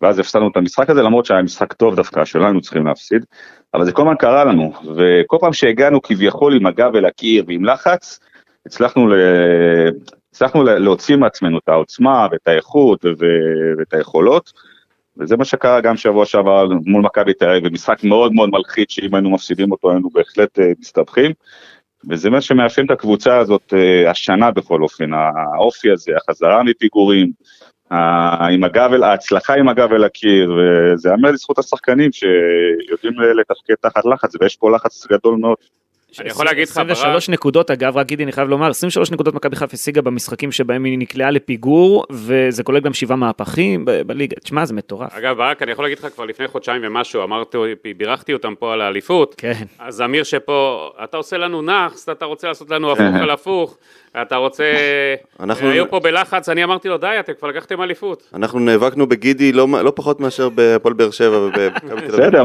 ואז 0.00 0.18
הפסדנו 0.18 0.48
את 0.48 0.56
המשחק 0.56 0.90
הזה, 0.90 1.02
למרות 1.02 1.26
שהיה 1.26 1.42
משחק 1.42 1.72
טוב 1.72 1.96
דווקא, 1.96 2.24
שלא 2.24 2.44
היינו 2.44 2.60
צריכים 2.60 2.86
להפסיד, 2.86 3.24
אבל 3.74 3.84
זה 3.84 3.92
כל 3.92 4.02
הזמן 4.02 4.14
קרה 4.14 4.44
לנו, 4.44 4.72
וכל 4.96 5.36
פעם 5.40 5.52
שהגענו 5.52 6.02
כביכול 6.02 6.56
עם 6.56 6.66
הגב 6.66 6.96
אל 6.96 7.04
הקיר 7.04 7.44
ועם 7.46 7.64
לחץ, 7.64 8.20
הצלחנו, 8.70 9.08
ל... 9.08 9.14
הצלחנו 10.32 10.64
להוציא 10.64 11.16
מעצמנו 11.16 11.58
את 11.58 11.68
העוצמה 11.68 12.26
ואת 12.32 12.48
האיכות 12.48 13.04
ואת 13.78 13.94
היכולות, 13.94 14.52
וזה 15.16 15.36
מה 15.36 15.44
שקרה 15.44 15.80
גם 15.80 15.96
שבוע 15.96 16.26
שעבר 16.26 16.68
מול 16.86 17.02
מכבי 17.02 17.34
תל 17.34 17.48
אביב, 17.50 17.68
במשחק 17.68 18.04
מאוד 18.04 18.32
מאוד 18.32 18.50
מלחיץ 18.50 18.90
שאם 18.90 19.14
היינו 19.14 19.30
מפסידים 19.30 19.72
אותו 19.72 19.90
היינו 19.90 20.10
בהחלט 20.10 20.58
uh, 20.58 20.62
מסתבכים, 20.80 21.32
וזה 22.10 22.30
מה 22.30 22.40
שמאפיין 22.40 22.86
את 22.86 22.90
הקבוצה 22.90 23.38
הזאת 23.38 23.72
uh, 23.72 24.10
השנה 24.10 24.50
בכל 24.50 24.82
אופן, 24.82 25.10
האופי 25.14 25.90
הזה, 25.90 26.12
החזרה 26.16 26.62
מפיגורים, 26.62 27.32
עם 28.50 28.64
הגב, 28.64 28.90
ההצלחה 29.02 29.54
עם 29.54 29.68
הגב 29.68 29.92
אל 29.92 30.04
הקיר, 30.04 30.52
וזה 30.52 31.08
יאמר 31.08 31.30
לזכות 31.30 31.58
השחקנים 31.58 32.10
שיודעים 32.12 33.20
לתפקד 33.40 33.74
תחת 33.80 34.04
לחץ, 34.04 34.32
ויש 34.40 34.56
פה 34.56 34.70
לחץ 34.70 35.06
גדול 35.06 35.36
מאוד. 35.36 35.56
אני 36.18 36.28
יכול 36.28 36.46
להגיד 36.46 36.68
לך, 36.68 36.70
23 36.70 37.26
ברק, 37.26 37.34
נקודות, 37.34 37.70
אגב, 37.70 37.96
רק 37.96 38.06
גידי, 38.06 38.24
אני 38.24 38.32
חייב 38.32 38.48
לומר, 38.48 38.70
23 38.70 39.10
נקודות 39.10 39.34
מכבי 39.34 39.56
חיפה 39.56 39.74
השיגה 39.74 40.02
במשחקים 40.02 40.52
שבהם 40.52 40.84
היא 40.84 40.98
נקלעה 40.98 41.30
לפיגור, 41.30 42.06
וזה 42.10 42.62
כולל 42.62 42.80
גם 42.80 42.92
שבעה 42.92 43.16
מהפכים 43.16 43.84
בליגה. 44.06 44.36
תשמע, 44.36 44.64
זה 44.64 44.74
מטורף. 44.74 45.14
אגב, 45.14 45.36
ברק, 45.36 45.62
אני 45.62 45.72
יכול 45.72 45.84
להגיד 45.84 45.98
לך 45.98 46.06
כבר 46.14 46.24
לפני 46.24 46.48
חודשיים 46.48 46.82
ומשהו, 46.84 47.22
אמרתי, 47.22 47.58
בירכתי 47.96 48.32
אותם 48.32 48.54
פה 48.58 48.72
על 48.72 48.80
האליפות. 48.80 49.34
כן. 49.38 49.64
אז 49.78 50.00
אמיר 50.00 50.24
שפה, 50.24 50.90
אתה 51.04 51.16
עושה 51.16 51.36
לנו 51.36 51.62
נאחס, 51.62 52.08
אתה 52.08 52.24
רוצה 52.24 52.48
לעשות 52.48 52.70
לנו 52.70 52.92
הפוך 52.92 53.14
על 53.22 53.30
הפוך, 53.30 53.76
אתה 54.22 54.36
רוצה... 54.36 54.64
אנחנו- 55.40 55.68
היו 55.70 55.90
פה 55.90 56.00
בלחץ, 56.00 56.48
אני 56.48 56.64
אמרתי 56.64 56.88
לו, 56.88 56.98
די, 56.98 57.16
אתם 57.20 57.32
כבר 57.38 57.48
לקחתם 57.48 57.82
אליפות. 57.82 58.30
אנחנו 58.34 58.58
נאבקנו 58.58 59.06
בגידי 59.08 59.52
לא, 59.52 59.66
לא 59.84 59.92
פחות 59.96 60.20
מאשר 60.20 60.48
בהפועל 60.48 60.94
באר 60.94 61.10
שבע 61.10 61.38
ובמכבי 61.38 61.70
תל 61.88 61.92
אביב. 61.92 62.10
בסדר, 62.10 62.44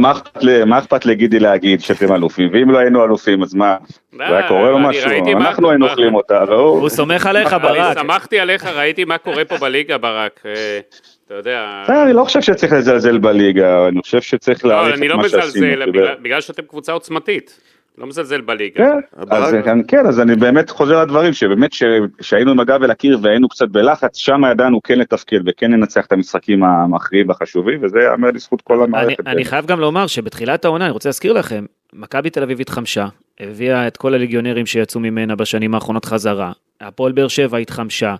מה 0.66 0.80
אכפת 0.80 1.06
לגידי 1.06 1.40
להגיד 1.40 1.82
שאתם 1.82 2.14
אלופים? 2.16 2.50
ואם 2.54 2.72
לא 2.72 2.78
היינו 2.78 3.04
אלופים, 3.06 3.44
אז 3.44 3.54
מה? 3.54 3.76
זה 4.18 4.38
היה 4.38 4.48
קורה 4.48 4.70
לו 4.72 4.78
אני 4.78 4.88
משהו? 4.88 5.10
אנחנו 5.38 5.70
היינו 5.70 5.88
אוכלים 5.90 6.16
אותה, 6.16 6.44
והוא... 6.48 6.80
הוא 6.82 6.90
סומך 6.90 7.26
עליך, 7.26 7.56
ברק. 7.62 7.98
אני 7.98 8.02
שמחתי 8.02 8.40
עליך, 8.40 8.66
ראיתי 8.66 9.06
מה 9.06 9.18
קורה 9.18 9.46
פה 9.46 9.58
בליגה, 9.58 9.98
ברק. 9.98 10.40
אה, 10.46 10.80
אתה 11.26 11.34
יודע... 11.34 11.84
אני 12.04 12.14
לא 12.14 12.24
חושב 12.24 12.42
שצריך 12.42 12.74
לזלזל 12.74 13.18
בליגה, 13.18 13.88
אני 13.88 14.02
חושב 14.02 14.22
שצריך 14.22 14.66
לא, 14.66 14.72
להעריך 14.72 14.98
אני 14.98 15.06
את 15.06 15.12
לא 15.12 15.18
מה 15.18 15.30
שעשינו. 15.30 15.66
מזלזל, 15.68 15.86
כי 15.86 15.92
בגלל- 15.92 16.16
בגלל 16.22 16.42
שאתם 16.42 16.62
קבוצה 16.64 16.92
עוצמתית. 16.92 17.60
לא 17.98 18.08
מזלזל 18.08 18.42
בליגה. 18.42 18.76
כן, 18.78 19.00
אז 19.30 19.54
אני- 19.54 19.84
כן, 19.88 20.06
אז 20.06 20.20
אני 20.20 20.36
באמת 20.36 20.70
חוזר 20.70 21.02
לדברים, 21.02 21.34
שבאמת 21.34 21.74
ש- 21.74 21.84
שהיינו 22.22 22.52
עם 22.52 22.60
הגב 22.60 22.84
אל 22.84 22.92
הקיר 22.92 23.20
והיינו 23.22 23.50
קצת 23.50 23.68
בלחץ, 23.70 24.18
שם 24.18 24.42
ידענו 24.52 24.84
כן 24.84 25.00
לתפקד 25.00 25.40
וכן 25.46 25.72
לנצח 25.72 26.06
את 26.06 26.12
המשחקים 26.12 26.64
המכריעים 26.64 27.30
והחשובים, 27.30 27.80
וזה 27.84 28.00
יאמר 28.00 28.32
לזכות 28.32 28.62
כל 28.62 28.84
המערכת. 28.84 29.28
אני 29.28 29.46
חייב 29.46 29.66
גם 29.66 29.80
לומר 29.80 30.08
שבתחילת 30.08 30.66
העונה, 30.66 30.86
אני 30.86 30.92
רוצה 30.92 31.10
להזכיר 31.10 31.34
לכם, 31.34 31.66
מכבי 31.94 32.30
תל 32.30 32.44
אביב 32.44 32.60
התחמשה, 32.62 33.08
הביאה 33.40 33.88
את 33.88 33.98
כל 33.98 34.14
הליגיונרים 34.14 34.66
שיצאו 34.66 35.00
ממנה 35.00 35.36
בשנים 35.36 35.76
האחרונות 35.76 36.06
חזרה, 36.06 36.52
הפועל 36.82 37.12
באר 37.12 37.28
שבע 37.28 37.58
התחמשה. 37.58 38.16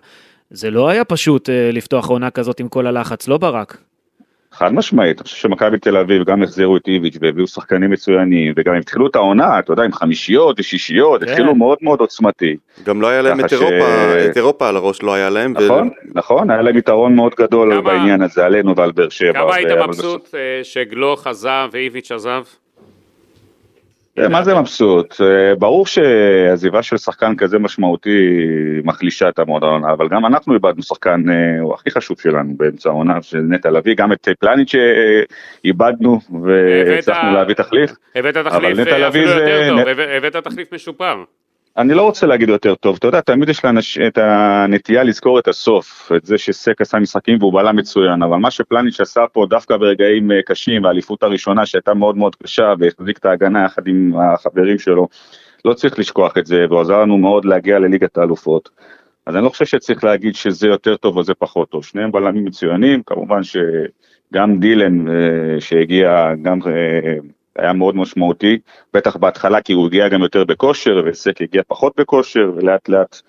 זה 0.50 0.70
לא 0.70 0.88
היה 0.88 1.04
פשוט 1.04 1.50
אה, 1.50 1.70
לפתוח 1.72 2.08
עונה 2.08 2.30
כזאת 2.30 2.60
עם 2.60 2.68
כל 2.68 2.86
הלחץ, 2.86 3.28
לא 3.28 3.38
ברק? 3.38 3.78
חד 4.58 4.74
משמעית, 4.74 5.18
אני 5.20 5.24
חושב 5.24 5.36
שמכבי 5.36 5.78
תל 5.78 5.96
אביב 5.96 6.24
גם 6.24 6.42
החזירו 6.42 6.76
את 6.76 6.88
איביץ' 6.88 7.16
והביאו 7.20 7.46
שחקנים 7.46 7.90
מצוינים, 7.90 8.52
וגם 8.56 8.72
הם 8.74 8.80
התחילו 8.80 9.06
את 9.06 9.16
העונה, 9.16 9.58
אתה 9.58 9.72
יודע, 9.72 9.82
עם 9.82 9.92
חמישיות 9.92 10.60
ושישיות, 10.60 11.24
כן. 11.24 11.28
התחילו 11.30 11.54
מאוד 11.54 11.78
מאוד 11.82 12.00
עוצמתי. 12.00 12.56
גם 12.84 13.00
לא 13.00 13.06
היה 13.08 13.22
להם 13.22 13.40
את 13.40 13.48
ש- 13.48 13.52
אירופה, 13.52 13.86
את 14.30 14.36
אירופה 14.36 14.68
על 14.68 14.76
הראש 14.76 15.02
לא 15.02 15.14
היה 15.14 15.30
להם. 15.30 15.54
ו- 15.58 15.64
נכון, 15.64 15.90
נכון, 16.14 16.50
היה 16.50 16.62
להם 16.62 16.76
יתרון 16.76 17.14
מאוד 17.16 17.34
גדול 17.38 17.72
כמה- 17.72 17.80
בעניין 17.82 18.22
הזה 18.22 18.46
עלינו 18.46 18.76
ועל 18.76 18.92
באר 18.92 19.08
שבע. 19.08 19.32
כמה 19.32 19.54
היית 19.54 19.68
ו- 19.70 19.86
מבסוט 19.86 20.34
אה, 20.34 20.40
שגלוך 20.64 21.26
עזב 21.26 21.68
ואיביץ' 21.72 22.12
עזב? 22.12 22.42
אה, 24.18 24.28
מה 24.28 24.44
זה 24.44 24.54
מבסוט? 24.54 25.20
אה, 25.20 25.54
ברור 25.54 25.86
שעזיבה 25.86 26.82
של 26.82 26.96
שחקן 26.96 27.36
כזה 27.36 27.58
משמעותי 27.58 28.18
מחלישה 28.84 29.28
את 29.28 29.38
המועדון, 29.38 29.84
אבל 29.84 30.08
גם 30.08 30.26
אנחנו 30.26 30.54
איבדנו 30.54 30.82
שחקן, 30.82 31.30
אה, 31.30 31.60
הוא 31.60 31.74
הכי 31.74 31.90
חשוב 31.90 32.20
שלנו 32.20 32.54
באמצע 32.56 32.88
העונה, 32.88 33.22
של 33.22 33.38
נטע 33.38 33.70
לביא, 33.70 33.94
גם 33.96 34.12
את 34.12 34.28
אה, 34.28 34.34
פלניץ' 34.34 34.72
שאיבדנו 34.72 36.20
והצלחנו 36.42 37.32
להביא 37.32 37.54
תחליף. 37.54 37.90
הבאת 38.14 38.34
תחליף 38.34 38.78
אפילו 39.08 39.30
יותר 39.30 39.68
טוב, 39.68 39.88
הבאת 40.16 40.36
תחליף 40.36 40.72
משופר. 40.72 41.24
אני 41.78 41.94
לא 41.94 42.02
רוצה 42.02 42.26
להגיד 42.26 42.48
יותר 42.48 42.74
טוב, 42.74 42.96
אתה 42.98 43.06
יודע, 43.06 43.20
תמיד 43.20 43.48
יש 43.48 43.64
לאנש, 43.64 43.98
את 43.98 44.18
הנטייה 44.18 45.02
לזכור 45.02 45.38
את 45.38 45.48
הסוף, 45.48 46.12
את 46.16 46.26
זה 46.26 46.38
שסק 46.38 46.80
עשה 46.80 46.98
משחקים 46.98 47.38
והוא 47.40 47.52
בלם 47.52 47.76
מצוין, 47.76 48.22
אבל 48.22 48.36
מה 48.36 48.50
שפלניץ' 48.50 49.00
עשה 49.00 49.20
פה 49.32 49.46
דווקא 49.50 49.76
ברגעים 49.76 50.32
אה, 50.32 50.42
קשים, 50.42 50.84
והאליפות 50.84 51.22
הראשונה 51.22 51.66
שהייתה 51.66 51.94
מאוד 51.94 52.16
מאוד 52.16 52.36
קשה, 52.36 52.74
והחזיק 52.78 53.18
את 53.18 53.24
ההגנה 53.24 53.64
יחד 53.64 53.86
עם 53.86 54.12
החברים 54.20 54.78
שלו, 54.78 55.08
לא 55.64 55.74
צריך 55.74 55.98
לשכוח 55.98 56.38
את 56.38 56.46
זה, 56.46 56.66
והוא 56.68 56.80
עזר 56.80 57.00
לנו 57.00 57.18
מאוד 57.18 57.44
להגיע 57.44 57.78
לליגת 57.78 58.18
האלופות. 58.18 58.70
אז 59.26 59.36
אני 59.36 59.44
לא 59.44 59.48
חושב 59.48 59.64
שצריך 59.64 60.04
להגיד 60.04 60.34
שזה 60.34 60.68
יותר 60.68 60.96
טוב 60.96 61.16
או 61.16 61.24
זה 61.24 61.34
פחות 61.34 61.70
טוב, 61.70 61.84
שניהם 61.84 62.12
בלמים 62.12 62.44
מצוינים, 62.44 63.02
כמובן 63.02 63.40
שגם 63.42 64.60
דילן 64.60 65.08
אה, 65.08 65.60
שהגיע, 65.60 66.32
גם 66.42 66.58
אה, 66.66 67.16
היה 67.58 67.72
מאוד 67.72 67.96
משמעותי, 67.96 68.58
בטח 68.94 69.16
בהתחלה 69.16 69.60
כי 69.60 69.72
הוא 69.72 69.86
הגיע 69.86 70.08
גם 70.08 70.22
יותר 70.22 70.44
בכושר 70.44 71.02
וסק 71.06 71.42
הגיע 71.42 71.62
פחות 71.68 71.92
בכושר 71.96 72.52
ולאט 72.56 72.88
לאט 72.88 73.20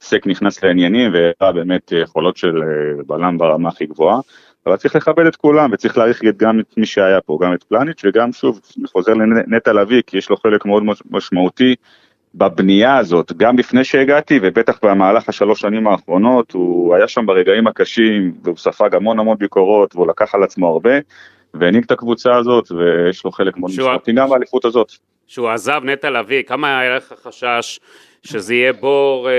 סק 0.00 0.26
נכנס 0.26 0.64
לעניינים 0.64 1.12
והראה 1.12 1.52
באמת 1.52 1.92
יכולות 1.92 2.36
של 2.36 2.62
אה, 2.62 3.02
בלם 3.06 3.38
ברמה 3.38 3.68
הכי 3.68 3.86
גבוהה. 3.86 4.20
אבל 4.66 4.76
צריך 4.76 4.96
לכבד 4.96 5.26
את 5.26 5.36
כולם 5.36 5.70
וצריך 5.72 5.98
להעריך 5.98 6.22
גם 6.36 6.60
את 6.60 6.74
מי 6.76 6.86
שהיה 6.86 7.20
פה, 7.20 7.38
גם 7.42 7.54
את 7.54 7.62
פלניץ' 7.62 8.02
וגם 8.04 8.32
שוב, 8.32 8.60
חוזר 8.86 9.14
לנטע 9.14 9.72
לביא 9.72 10.02
כי 10.06 10.18
יש 10.18 10.30
לו 10.30 10.36
חלק 10.36 10.66
מאוד 10.66 10.82
מש- 10.82 11.02
משמעותי 11.10 11.74
בבנייה 12.34 12.96
הזאת, 12.96 13.32
גם 13.36 13.58
לפני 13.58 13.84
שהגעתי 13.84 14.38
ובטח 14.42 14.78
במהלך 14.82 15.28
השלוש 15.28 15.60
שנים 15.60 15.86
האחרונות, 15.86 16.52
הוא 16.52 16.94
היה 16.94 17.08
שם 17.08 17.26
ברגעים 17.26 17.66
הקשים 17.66 18.32
והוא 18.42 18.56
ספג 18.56 18.94
המון 18.94 19.18
המון 19.18 19.38
ביקורות 19.38 19.96
והוא 19.96 20.08
לקח 20.08 20.34
על 20.34 20.42
עצמו 20.42 20.68
הרבה 20.68 20.90
והנהיג 21.60 21.84
את 21.84 21.90
הקבוצה 21.90 22.36
הזאת 22.36 22.72
ויש 22.72 23.24
לו 23.24 23.32
חלק 23.32 23.56
מאוד 23.56 23.70
משמעותי 23.70 24.12
גם 24.12 24.28
באליפות 24.30 24.64
הזאת. 24.64 24.92
שהוא 25.26 25.48
עזב 25.48 25.80
נטע 25.84 26.10
לביא, 26.10 26.42
כמה 26.42 26.80
היה 26.80 26.96
לך 26.96 27.14
חשש 27.22 27.80
שזה 28.22 28.54
יהיה 28.54 28.72
בור, 28.72 29.28
אה, 29.28 29.32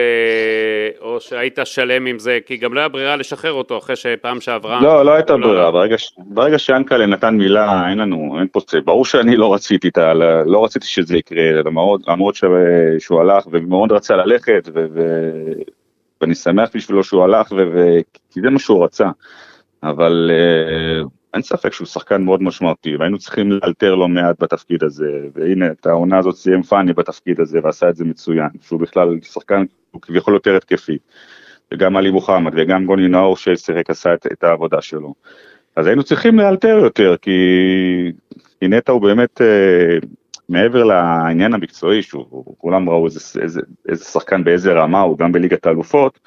או 1.02 1.20
שהיית 1.20 1.60
שלם 1.64 2.06
עם 2.06 2.20
זה, 2.20 2.40
כי 2.46 2.58
גם 2.58 2.74
לא 2.74 2.80
היה 2.80 2.90
ברירה 2.90 3.16
לשחרר 3.16 3.54
אותו 3.54 3.78
אחרי 3.78 3.96
שפעם 3.96 4.42
שעברה... 4.42 4.82
לא, 4.82 5.06
לא 5.06 5.12
הייתה 5.12 5.38
לא, 5.38 5.48
ברירה, 5.48 5.64
לא. 5.64 5.72
ברגע 5.72 5.98
ש- 5.98 6.14
ברגע 6.18 6.60
שיאנקל'ה 6.60 7.06
נתן 7.06 7.36
מילה, 7.36 7.90
אין 7.90 7.98
לנו, 7.98 8.36
אין 8.40 8.48
פה 8.52 8.60
צי, 8.62 8.82
ברור 8.82 9.06
שאני 9.06 9.36
לא 9.36 9.54
רציתי 9.54 9.88
את 9.88 9.98
ה... 9.98 10.14
לא 10.46 10.66
רציתי 10.66 10.88
שזה 10.88 11.18
יקרה, 11.18 11.52
למרות, 11.66 12.02
למרות 12.08 12.36
שהוא 13.00 13.22
הלך 13.22 13.48
ומאוד 13.52 13.92
רצה 13.92 14.16
ללכת, 14.16 14.70
ו- 14.74 14.86
ו- 14.94 15.52
ואני 16.22 16.36
שמח 16.36 16.70
בשבילו 16.76 17.04
שהוא 17.04 17.24
הלך, 17.24 17.52
ו- 17.52 17.56
ו- 17.74 18.00
כי 18.34 18.42
זה 18.42 18.50
מה 18.50 18.60
שהוא 18.60 18.84
רצה, 18.84 19.10
אבל 19.84 20.32
אה, 20.34 21.04
אין 21.36 21.44
ספק 21.44 21.74
שהוא 21.74 21.88
שחקן 21.88 22.24
מאוד 22.24 22.44
משמעותי, 22.44 22.96
והיינו 22.96 23.18
צריכים 23.18 23.51
לאלתר 23.51 23.96
לא 23.96 24.08
מעט 24.08 24.44
בתפקיד 24.44 24.84
הזה, 24.84 25.27
והנה, 25.34 25.72
את 25.72 25.86
העונה 25.86 26.18
הזאת 26.18 26.36
סיים 26.36 26.63
פאני 26.63 26.94
בתפקיד 26.94 27.39
הזה, 27.39 27.60
ועשה 27.63 27.89
את 27.89 27.96
זה 27.96 28.06
מצוין, 28.06 28.50
שהוא 28.62 28.80
בכלל 28.80 29.20
שחקן, 29.22 29.65
הוא 29.92 30.01
כביכול 30.01 30.34
יותר 30.34 30.56
התקפי. 30.56 30.98
וגם 31.72 31.98
עלי 31.98 32.12
מוחמד 32.12 32.51
וגם 32.56 32.86
גוני 32.86 33.08
נאור 33.08 33.38
ששיחק 33.38 33.89
עשה 33.89 34.13
את, 34.13 34.27
את 34.32 34.44
העבודה 34.44 34.82
שלו. 34.82 35.13
אז 35.75 35.88
היינו 35.88 36.04
צריכים 36.04 36.39
לאלתר 36.39 36.80
יותר, 36.84 37.15
כי, 37.22 37.32
כי 38.60 38.68
נטע 38.68 38.92
הוא 38.92 39.01
באמת, 39.01 39.42
אה, 39.42 39.98
מעבר 40.50 40.84
לעניין 40.84 41.54
המקצועי, 41.54 42.01
שהוא, 42.01 42.56
כולם 42.58 42.89
ראו 42.89 43.06
איזה, 43.06 43.42
איזה, 43.42 43.62
איזה 43.89 44.06
שחקן 44.06 44.44
באיזה 44.44 44.74
רמה 44.74 45.01
הוא, 45.01 45.18
גם 45.18 45.32
בליגת 45.32 45.65
האלופות, 45.65 46.20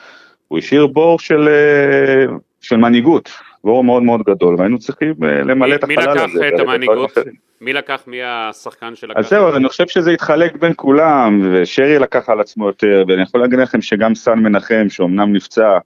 הוא 0.49 0.59
השאיר 0.59 0.87
בור 0.87 1.19
של, 1.19 1.49
אה, 1.49 2.37
של 2.61 2.77
מנהיגות, 2.77 3.31
בור 3.65 3.85
מאוד 3.85 4.03
מאוד 4.03 4.23
גדול, 4.23 4.55
והיינו 4.59 4.79
צריכים 4.79 5.15
אה, 5.25 5.43
למלא 5.43 5.75
את 5.75 5.85
מי 5.85 5.97
החלל 5.97 6.19
הזה. 6.19 6.25
לקח 6.25 6.35
את 6.35 6.53
בדברים 6.53 6.69
המנהיגות? 6.69 7.19
מי 7.61 7.73
לקח? 7.73 8.03
מי 8.07 8.19
השחקן 8.23 8.95
שלקח? 8.95 9.19
אז 9.19 9.29
זהו, 9.29 9.49
אז 9.49 9.57
אני 9.57 9.69
חושב 9.69 9.89
שזה 9.89 10.13
יתחלק 10.13 10.57
בין 10.57 10.73
כולם, 10.77 11.41
ושרי 11.53 11.99
לקח 11.99 12.29
על 12.29 12.41
עצמו 12.41 12.67
יותר, 12.67 13.05
ואני 13.09 13.23
יכול 13.23 13.41
להגיד 13.41 13.59
לכם 13.59 13.83
שגם 13.83 14.15
סן 14.15 14.39
מנחם, 14.39 14.87
שאומנם 14.89 15.33
נפצע, 15.33 15.79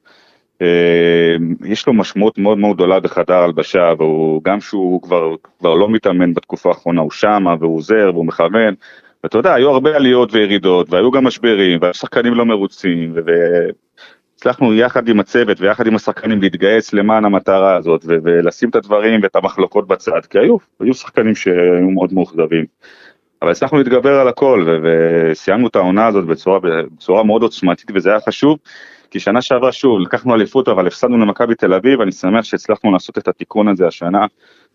אה, 0.62 1.37
יש 1.64 1.87
לו 1.87 1.93
משמעות 1.93 2.38
מאוד 2.38 2.59
מאוד 2.59 2.76
גדולה 2.76 3.00
בחדר 3.00 3.35
הלבשה, 3.35 3.93
והוא, 3.99 4.43
גם 4.45 4.61
שהוא 4.61 5.02
כבר, 5.02 5.35
כבר 5.59 5.75
לא 5.75 5.88
מתאמן 5.88 6.35
בתקופה 6.35 6.69
האחרונה, 6.69 7.00
הוא 7.00 7.11
שמה 7.11 7.55
והוא 7.61 7.76
עוזר 7.76 8.11
והוא 8.14 8.26
מכוון, 8.26 8.75
ואתה 9.25 9.38
יודע, 9.38 9.55
היו 9.55 9.71
הרבה 9.71 9.97
עליות 9.97 10.35
וירידות, 10.35 10.91
והיו 10.91 11.11
גם 11.11 11.25
משברים, 11.25 11.79
והיו 11.83 11.95
שחקנים 11.95 12.35
לא 12.35 12.47
מרוצים, 12.47 13.12
והצלחנו 14.47 14.75
יחד 14.75 15.09
עם 15.09 15.21
הצוות 15.21 15.61
ויחד 15.61 15.87
עם 15.87 15.95
השחקנים 15.95 16.43
להתגייס 16.43 16.93
למען 16.93 17.25
המטרה 17.25 17.77
הזאת, 17.77 18.05
ו- 18.09 18.17
ולשים 18.23 18.69
את 18.69 18.77
הדברים 18.77 19.21
ואת 19.23 19.37
המחלוקות 19.37 19.89
בצד, 19.89 20.27
כי 20.31 20.39
היו, 20.39 20.57
היו 20.81 20.95
שחקנים 20.95 21.35
שהיו 21.35 21.91
מאוד 21.91 22.13
מאוכזבים. 22.13 22.65
אבל 23.43 23.51
הצלחנו 23.51 23.79
להתגבר 23.79 24.21
על 24.21 24.29
הכל, 24.29 24.65
ו- 24.67 24.79
וסיימנו 24.83 25.67
את 25.67 25.77
העונה 25.77 26.07
הזאת 26.07 26.27
בצורה, 26.27 26.59
בצורה 26.61 27.25
מאוד 27.25 27.43
עוצמתית, 27.43 27.91
וזה 27.95 28.11
היה 28.11 28.21
חשוב, 28.21 28.59
כי 29.11 29.21
שנה 29.21 29.43
שעברה 29.43 29.73
שוב, 29.73 30.01
לקחנו 30.01 30.35
אליפות, 30.35 30.69
אבל 30.69 30.87
הפסדנו 30.87 31.19
למכבי 31.19 31.55
תל 31.55 31.75
אביב, 31.75 32.01
אני 32.01 32.13
שמח 32.13 32.45
שהצלחנו 32.45 32.93
לעשות 32.93 33.19
את 33.19 33.29
התיקון 33.29 33.69
הזה 33.69 33.87
השנה, 33.87 34.27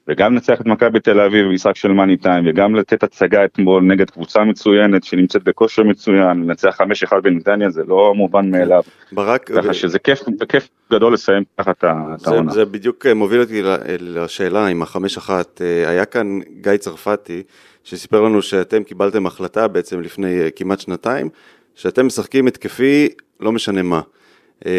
וגם 0.08 0.34
לנצח 0.34 0.62
את 0.62 0.66
מכבי 0.66 1.00
תל 1.00 1.20
אביב 1.20 1.46
במשחק 1.46 1.76
של 1.76 1.92
מאני 1.92 2.18
טיים, 2.18 2.44
וגם 2.48 2.76
לתת 2.76 3.04
הצגה 3.04 3.46
אתמול 3.46 3.84
נגד 3.84 4.10
קבוצה 4.10 4.44
מצוינת 4.44 5.04
שנמצאת 5.04 5.44
בכושר 5.44 5.84
מצוין, 5.84 6.44
לנצח 6.44 6.82
5-1 7.12 7.20
בנתניה, 7.20 7.70
זה 7.70 7.84
לא 7.88 8.14
מובן 8.16 8.52
מאליו. 8.52 8.84
ברק, 9.12 9.52
ככה 9.56 9.74
שזה 9.74 10.00
כיף, 10.00 10.24
כיף 10.50 10.70
גדול 10.92 11.14
לסיים 11.14 11.44
ככה 11.60 11.72
את 11.72 11.84
העונה. 11.84 12.52
זה 12.52 12.66
בדיוק 12.66 13.06
אה, 13.06 13.14
מוביל 13.14 13.42
אותי 13.42 13.62
לשאלה 14.00 14.68
עם 14.68 14.82
החמש 14.82 15.18
אחת, 15.18 15.62
אה, 15.62 15.90
היה 15.90 16.06
כאן 16.06 16.40
גיא 16.62 16.78
צרפתי 16.78 17.44
שסיפר 17.84 18.22
לנו 18.22 18.42
שאתם 18.42 18.84
קיבלתם 18.84 19.26
החלטה 19.26 19.68
בעצם 19.68 20.02
לפני 20.02 20.42
אה, 20.42 20.50
כמעט 20.56 20.80
שנתיים, 20.80 21.30
שאתם 21.76 22.06
משחקים 22.06 22.48
התקפי 22.48 23.10
לא 23.40 23.52
משנה 23.52 23.82
מה. 23.82 24.02
אה, 24.66 24.72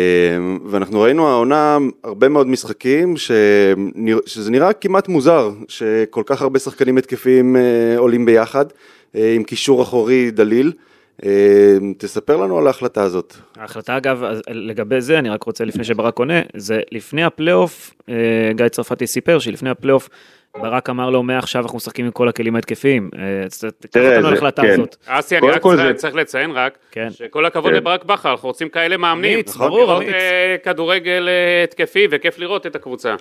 ואנחנו 0.66 1.00
ראינו 1.00 1.28
העונה 1.28 1.78
הרבה 2.04 2.28
מאוד 2.28 2.46
משחקים 2.46 3.14
שנרא- 3.16 4.20
שזה 4.26 4.50
נראה 4.50 4.72
כמעט 4.72 5.08
מוזר 5.08 5.50
שכל 5.68 6.22
כך 6.26 6.42
הרבה 6.42 6.58
שחקנים 6.58 6.98
התקפיים 6.98 7.56
אה, 7.56 7.62
עולים 7.98 8.24
ביחד 8.26 8.64
אה, 9.16 9.32
עם 9.34 9.42
קישור 9.42 9.82
אחורי 9.82 10.30
דליל. 10.30 10.72
אה, 11.24 11.30
תספר 11.98 12.36
לנו 12.36 12.58
על 12.58 12.66
ההחלטה 12.66 13.02
הזאת. 13.02 13.34
ההחלטה 13.56 13.96
אגב, 13.96 14.22
לגבי 14.50 15.00
זה, 15.00 15.18
אני 15.18 15.28
רק 15.30 15.42
רוצה 15.42 15.64
לפני 15.64 15.84
שברק 15.84 16.18
עונה, 16.18 16.40
זה 16.56 16.80
לפני 16.92 17.24
הפלייאוף, 17.24 17.94
אה, 18.08 18.14
גיא 18.56 18.68
צרפתי 18.68 19.06
סיפר 19.06 19.38
שלפני 19.38 19.70
הפלייאוף, 19.70 20.08
ברק 20.56 20.90
אמר 20.90 21.10
לו, 21.10 21.22
מעכשיו 21.22 21.62
אנחנו 21.62 21.76
משחקים 21.76 22.04
עם 22.04 22.10
כל 22.10 22.28
הכלים 22.28 22.54
ההתקפיים. 22.56 23.10
אה, 23.18 23.20
תראה, 23.90 24.16
אותנו 24.16 24.28
זה- 24.28 24.34
להחלטה 24.34 24.62
כן. 24.62 24.68
הזאת. 24.72 24.96
אסי, 25.06 25.38
אני 25.38 25.48
רק 25.50 25.62
צריך- 25.62 25.76
זה- 25.76 25.94
צריך 25.94 26.14
לציין 26.14 26.50
רק, 26.50 26.78
כן. 26.90 27.08
שכל 27.10 27.46
הכבוד 27.46 27.70
כן. 27.70 27.76
לברק 27.76 28.04
בכר, 28.04 28.30
אנחנו 28.30 28.48
רוצים 28.48 28.68
כאלה 28.68 28.96
מאמנים. 28.96 29.34
אמיץ, 29.34 29.54
נכון? 29.56 29.68
ברור. 29.68 30.02
אה, 30.02 30.56
כדורגל 30.64 31.28
אה, 31.28 31.64
התקפי, 31.64 32.06
וכיף 32.10 32.38
לראות 32.38 32.66
את 32.66 32.76
הקבוצה. 32.76 33.14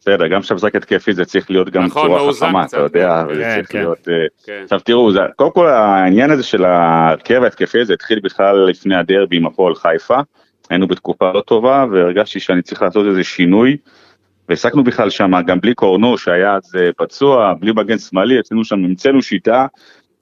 בסדר, 0.00 0.26
גם 0.26 0.38
משחק 0.40 0.76
התקפי 0.76 1.12
זה 1.12 1.24
צריך 1.24 1.50
להיות 1.50 1.70
גם 1.70 1.84
נכון, 1.84 2.10
מאוזן 2.10 2.46
חכמה, 2.46 2.64
אתה 2.64 2.76
יודע, 2.78 3.24
כן. 3.28 3.34
כן, 3.34 3.54
צריך 3.56 3.72
כן. 3.72 3.78
להיות... 3.78 4.08
אה, 4.08 4.14
כן. 4.46 4.60
עכשיו 4.64 4.80
תראו, 4.80 5.12
זה- 5.12 5.20
קודם 5.36 5.50
כל 5.50 5.66
העניין 5.66 6.30
הזה 6.30 6.42
של 6.42 6.64
ההרכב 6.64 7.42
ההתקפי 7.42 7.80
הזה 7.80 7.94
התחיל 7.94 8.20
בכלל 8.22 8.56
לפני 8.68 8.94
הדרבי 8.96 9.36
עם 9.36 9.46
הפועל 9.46 9.74
חיפה, 9.74 10.18
היינו 10.70 10.86
בתקופה 10.88 11.32
לא 11.34 11.40
טובה 11.40 11.84
והרגשתי 11.92 12.40
שאני 12.40 12.62
צריך 12.62 12.82
לעשות 12.82 13.06
איזה 13.06 13.24
שינוי, 13.24 13.76
והעסקנו 14.48 14.84
בכלל 14.84 15.10
שם 15.10 15.32
גם 15.46 15.60
בלי 15.60 15.74
קורנו 15.74 16.18
שהיה 16.18 16.56
אז 16.56 16.76
אה, 16.78 16.90
פצוע, 16.96 17.54
בלי 17.60 17.72
מגן 17.72 17.98
שמאלי, 17.98 18.38
עשינו 18.38 18.64
שם, 18.64 18.84
המצאנו 18.84 19.22
שיטה, 19.22 19.66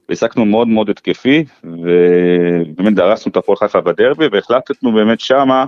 והעסקנו 0.09 0.45
מאוד 0.45 0.67
מאוד 0.67 0.89
התקפי, 0.89 1.45
ובאמת 1.63 2.93
דרסנו 2.95 3.31
את 3.31 3.37
הפועל 3.37 3.57
חיפה 3.57 3.81
בדרבי, 3.81 4.27
והחלטנו 4.31 4.91
באמת 4.93 5.19
שמה 5.19 5.65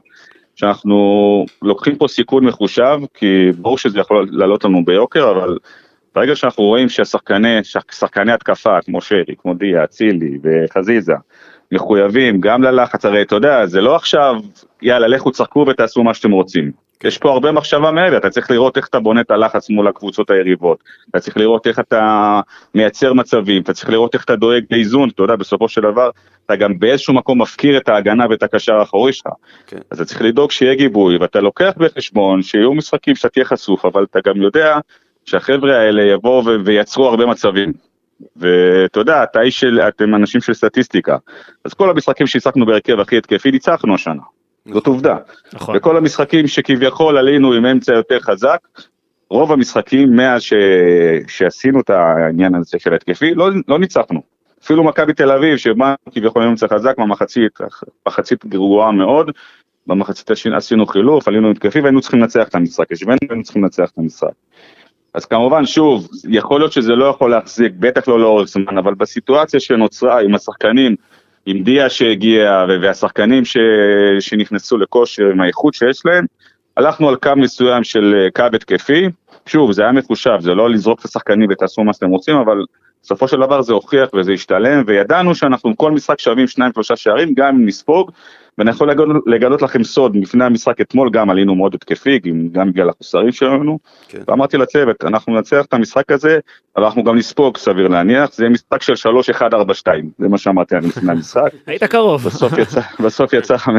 שאנחנו 0.56 1.46
לוקחים 1.62 1.96
פה 1.96 2.08
סיכון 2.08 2.46
מחושב, 2.46 3.00
כי 3.14 3.52
ברור 3.58 3.78
שזה 3.78 4.00
יכול 4.00 4.28
לעלות 4.32 4.64
לנו 4.64 4.86
ביוקר, 4.86 5.32
אבל 5.32 5.58
ברגע 6.16 6.36
שאנחנו 6.36 6.64
רואים 6.64 6.90
שהשחקני, 6.90 7.60
שחקני 7.92 8.32
התקפה, 8.32 8.82
כמו 8.82 9.02
שרי, 9.02 9.36
כמו 9.42 9.54
דיה, 9.54 9.84
אצילי 9.84 10.38
וחזיזה, 10.44 11.14
מחויבים 11.72 12.42
גם 12.42 12.64
ללחץ, 12.64 13.06
הרי 13.06 13.22
אתה 13.22 13.36
יודע, 13.36 13.66
זה 13.66 13.82
לא 13.82 13.96
עכשיו, 13.96 14.36
יאללה, 14.82 15.08
לכו 15.08 15.32
תשחקו 15.32 15.66
ותעשו 15.70 16.04
מה 16.04 16.14
שאתם 16.14 16.32
רוצים. 16.32 16.85
יש 17.06 17.18
פה 17.18 17.32
הרבה 17.32 17.52
מחשבה 17.52 17.92
מעבר, 17.92 18.18
אתה 18.18 18.30
צריך 18.30 18.52
לראות 18.52 18.78
איך 18.78 18.88
אתה 18.88 19.00
בונה 19.00 19.22
את 19.22 19.32
הלחץ 19.32 19.70
מול 19.70 19.88
הקבוצות 19.88 20.30
היריבות, 20.30 20.84
אתה 21.10 21.20
צריך 21.20 21.38
לראות 21.38 21.68
איך 21.68 21.80
אתה 21.80 22.40
מייצר 22.76 23.14
מצבים, 23.14 23.62
אתה 23.62 23.74
צריך 23.74 23.90
לראות 23.90 24.14
איך 24.14 24.24
אתה 24.24 24.36
דואג 24.36 24.64
לאיזון, 24.72 25.10
אתה 25.10 25.24
יודע, 25.24 25.36
בסופו 25.36 25.70
של 25.70 25.82
דבר, 25.82 26.10
אתה 26.46 26.56
גם 26.56 26.80
באיזשהו 26.80 27.14
מקום 27.14 27.42
מפקיר 27.42 27.78
את 27.78 27.90
ההגנה 27.90 28.26
ואת 28.30 28.44
הקשר 28.44 28.74
האחורי 28.76 29.14
שלך. 29.14 29.28
כן. 29.68 29.78
אז 29.92 30.02
אתה 30.02 30.10
צריך 30.10 30.22
לדאוג 30.22 30.52
שיהיה 30.52 30.76
גיבוי, 30.76 31.18
ואתה 31.18 31.42
לוקח 31.42 31.72
בחשבון 31.78 32.42
שיהיו 32.42 32.74
משחקים 32.74 33.16
שאתה 33.16 33.30
תהיה 33.30 33.46
חשוף, 33.46 33.86
אבל 33.86 34.04
אתה 34.04 34.20
גם 34.26 34.42
יודע 34.42 34.80
שהחבר'ה 35.26 35.78
האלה 35.78 36.04
יבואו 36.04 36.44
וייצרו 36.66 37.08
הרבה 37.08 37.26
מצבים. 37.26 37.74
ואתה 38.36 39.00
יודע, 39.00 39.24
אתה 39.24 39.42
איש 39.42 39.60
של, 39.60 39.80
אתם 39.80 40.16
אנשים 40.16 40.42
של 40.42 40.54
סטטיסטיקה. 40.54 41.18
אז 41.66 41.74
כל 41.74 41.90
המשחקים 41.90 42.28
שהצחקנו 42.28 42.66
בהרכב 42.66 43.00
הכי 43.00 43.18
התקפי, 43.18 43.52
ניצחנו 43.52 43.96
השנה. 43.96 44.22
זאת 44.74 44.88
עובדה. 44.88 45.18
נכון. 45.54 45.78
וכל 45.78 45.98
המשחקים 45.98 46.48
שכביכול 46.48 47.18
עלינו 47.18 47.54
עם 47.54 47.66
אמצע 47.66 47.94
יותר 47.94 48.20
חזק, 48.20 48.60
רוב 49.30 49.52
המשחקים 49.52 50.16
מאז 50.16 50.42
ש... 50.42 50.54
שעשינו 51.28 51.80
את 51.80 51.90
העניין 51.90 52.56
הזה 52.56 52.80
של 52.80 52.94
התקפי, 52.94 53.34
לא, 53.34 53.50
לא 53.68 53.80
ניצחנו. 53.80 54.22
אפילו 54.64 54.84
מכבי 54.84 55.14
תל 55.14 55.32
אביב, 55.32 55.58
שבא 55.58 55.96
כביכול 56.12 56.44
עם 56.44 56.50
אמצע 56.50 56.68
חזק 56.68 56.98
במחצית, 56.98 57.52
מחצית 58.08 58.46
גרועה 58.46 58.92
מאוד, 58.92 59.32
במחצית 59.88 60.32
השני 60.32 60.56
עשינו 60.56 60.86
חילוף, 60.86 61.28
עלינו 61.28 61.52
התקפי 61.52 61.80
והיינו 61.80 62.02
צריכים 62.02 62.20
לנצח 62.20 62.48
את 62.48 62.56
המשחק, 62.56 62.92
השווינו 62.92 63.20
והיינו 63.30 63.44
צריכים 63.44 63.64
לנצח 63.64 63.90
את 63.90 63.98
המשחק. 63.98 64.34
אז 65.14 65.26
כמובן, 65.26 65.66
שוב, 65.66 66.08
יכול 66.30 66.60
להיות 66.60 66.72
שזה 66.72 66.96
לא 66.96 67.06
יכול 67.06 67.32
להחזיק, 67.32 67.74
בטח 67.80 68.08
לא 68.08 68.20
לאורך 68.20 68.48
זמן, 68.48 68.78
אבל 68.78 68.94
בסיטואציה 68.94 69.60
שנוצרה 69.60 70.22
עם 70.22 70.36
השחקנים, 70.36 70.96
עם 71.46 71.64
דיה 71.64 71.90
שהגיע, 71.90 72.66
והשחקנים. 72.82 73.44
שנכנסו 74.20 74.78
לכושר 74.78 75.30
עם 75.32 75.42
האיכות 75.42 75.74
שיש 75.74 76.06
להם, 76.06 76.26
הלכנו 76.78 77.10
על 77.10 77.16
קו 77.16 77.32
מסוים 77.36 77.84
של 77.84 78.16
אה, 78.16 78.32
קו 78.32 78.56
התקפי, 78.56 79.10
שוב, 79.46 79.72
זה 79.72 79.82
היה 79.84 79.92
מחושב, 79.92 80.38
זה 80.40 80.54
לא 80.54 80.70
לזרוק 80.70 81.00
את 81.00 81.06
השחקנים 81.06 81.50
ותעשו 81.52 81.84
מה 81.84 81.94
שאתם 81.94 82.10
רוצים, 82.10 82.36
אבל 82.36 82.58
בסופו 83.04 83.28
של 83.28 83.38
דבר 83.38 83.62
זה 83.62 83.74
הוכיח 83.74 84.10
וזה 84.14 84.32
השתלם, 84.32 84.84
וידענו 84.88 85.36
שאנחנו 85.36 85.78
כל 85.78 85.92
משחק 85.92 86.20
שווים 86.20 86.48
שניים 86.48 86.72
שלושה 86.74 86.96
שערים, 86.96 87.34
גם 87.34 87.56
אם 87.56 87.66
נספוג, 87.66 88.12
ואני 88.58 88.70
יכול 88.70 88.90
לגלות, 88.92 89.24
לגלות 89.26 89.62
לכם 89.62 89.84
סוד, 89.84 90.16
לפני 90.16 90.44
המשחק 90.44 90.82
אתמול 90.82 91.10
גם 91.10 91.30
עלינו 91.30 91.56
מאוד 91.56 91.76
התקפי, 91.76 92.20
גם- 92.52 92.72
בגלל 92.72 92.90
החוסרים 92.90 93.32
שלנו, 93.32 93.80
כן. 94.08 94.20
ואמרתי 94.28 94.58
לצוות, 94.58 95.04
אנחנו 95.04 95.34
ננצח 95.34 95.66
את 95.66 95.74
המשחק 95.74 96.12
הזה, 96.12 96.40
אבל 96.78 96.86
אנחנו 96.86 97.04
גם 97.04 97.16
נספוג, 97.18 97.58
סביר 97.58 97.88
להניח, 97.88 98.34
זה 98.34 98.44
יהיה 98.44 98.50
משחק 98.50 98.82
של 98.82 98.94
3-1-4-2, 98.94 99.88
זה 100.20 100.28
מה 100.28 100.38
שאמרתי 100.38 100.76
אני 100.76 100.88
לפני 100.88 101.12
המשחק, 101.12 101.50
היית 101.68 101.84
קרוב. 101.84 102.22
בסוף 102.26 102.58
יצא, 102.58 102.82
בסוף 103.06 103.34
יצא 103.34 103.56
5-1. 103.56 103.70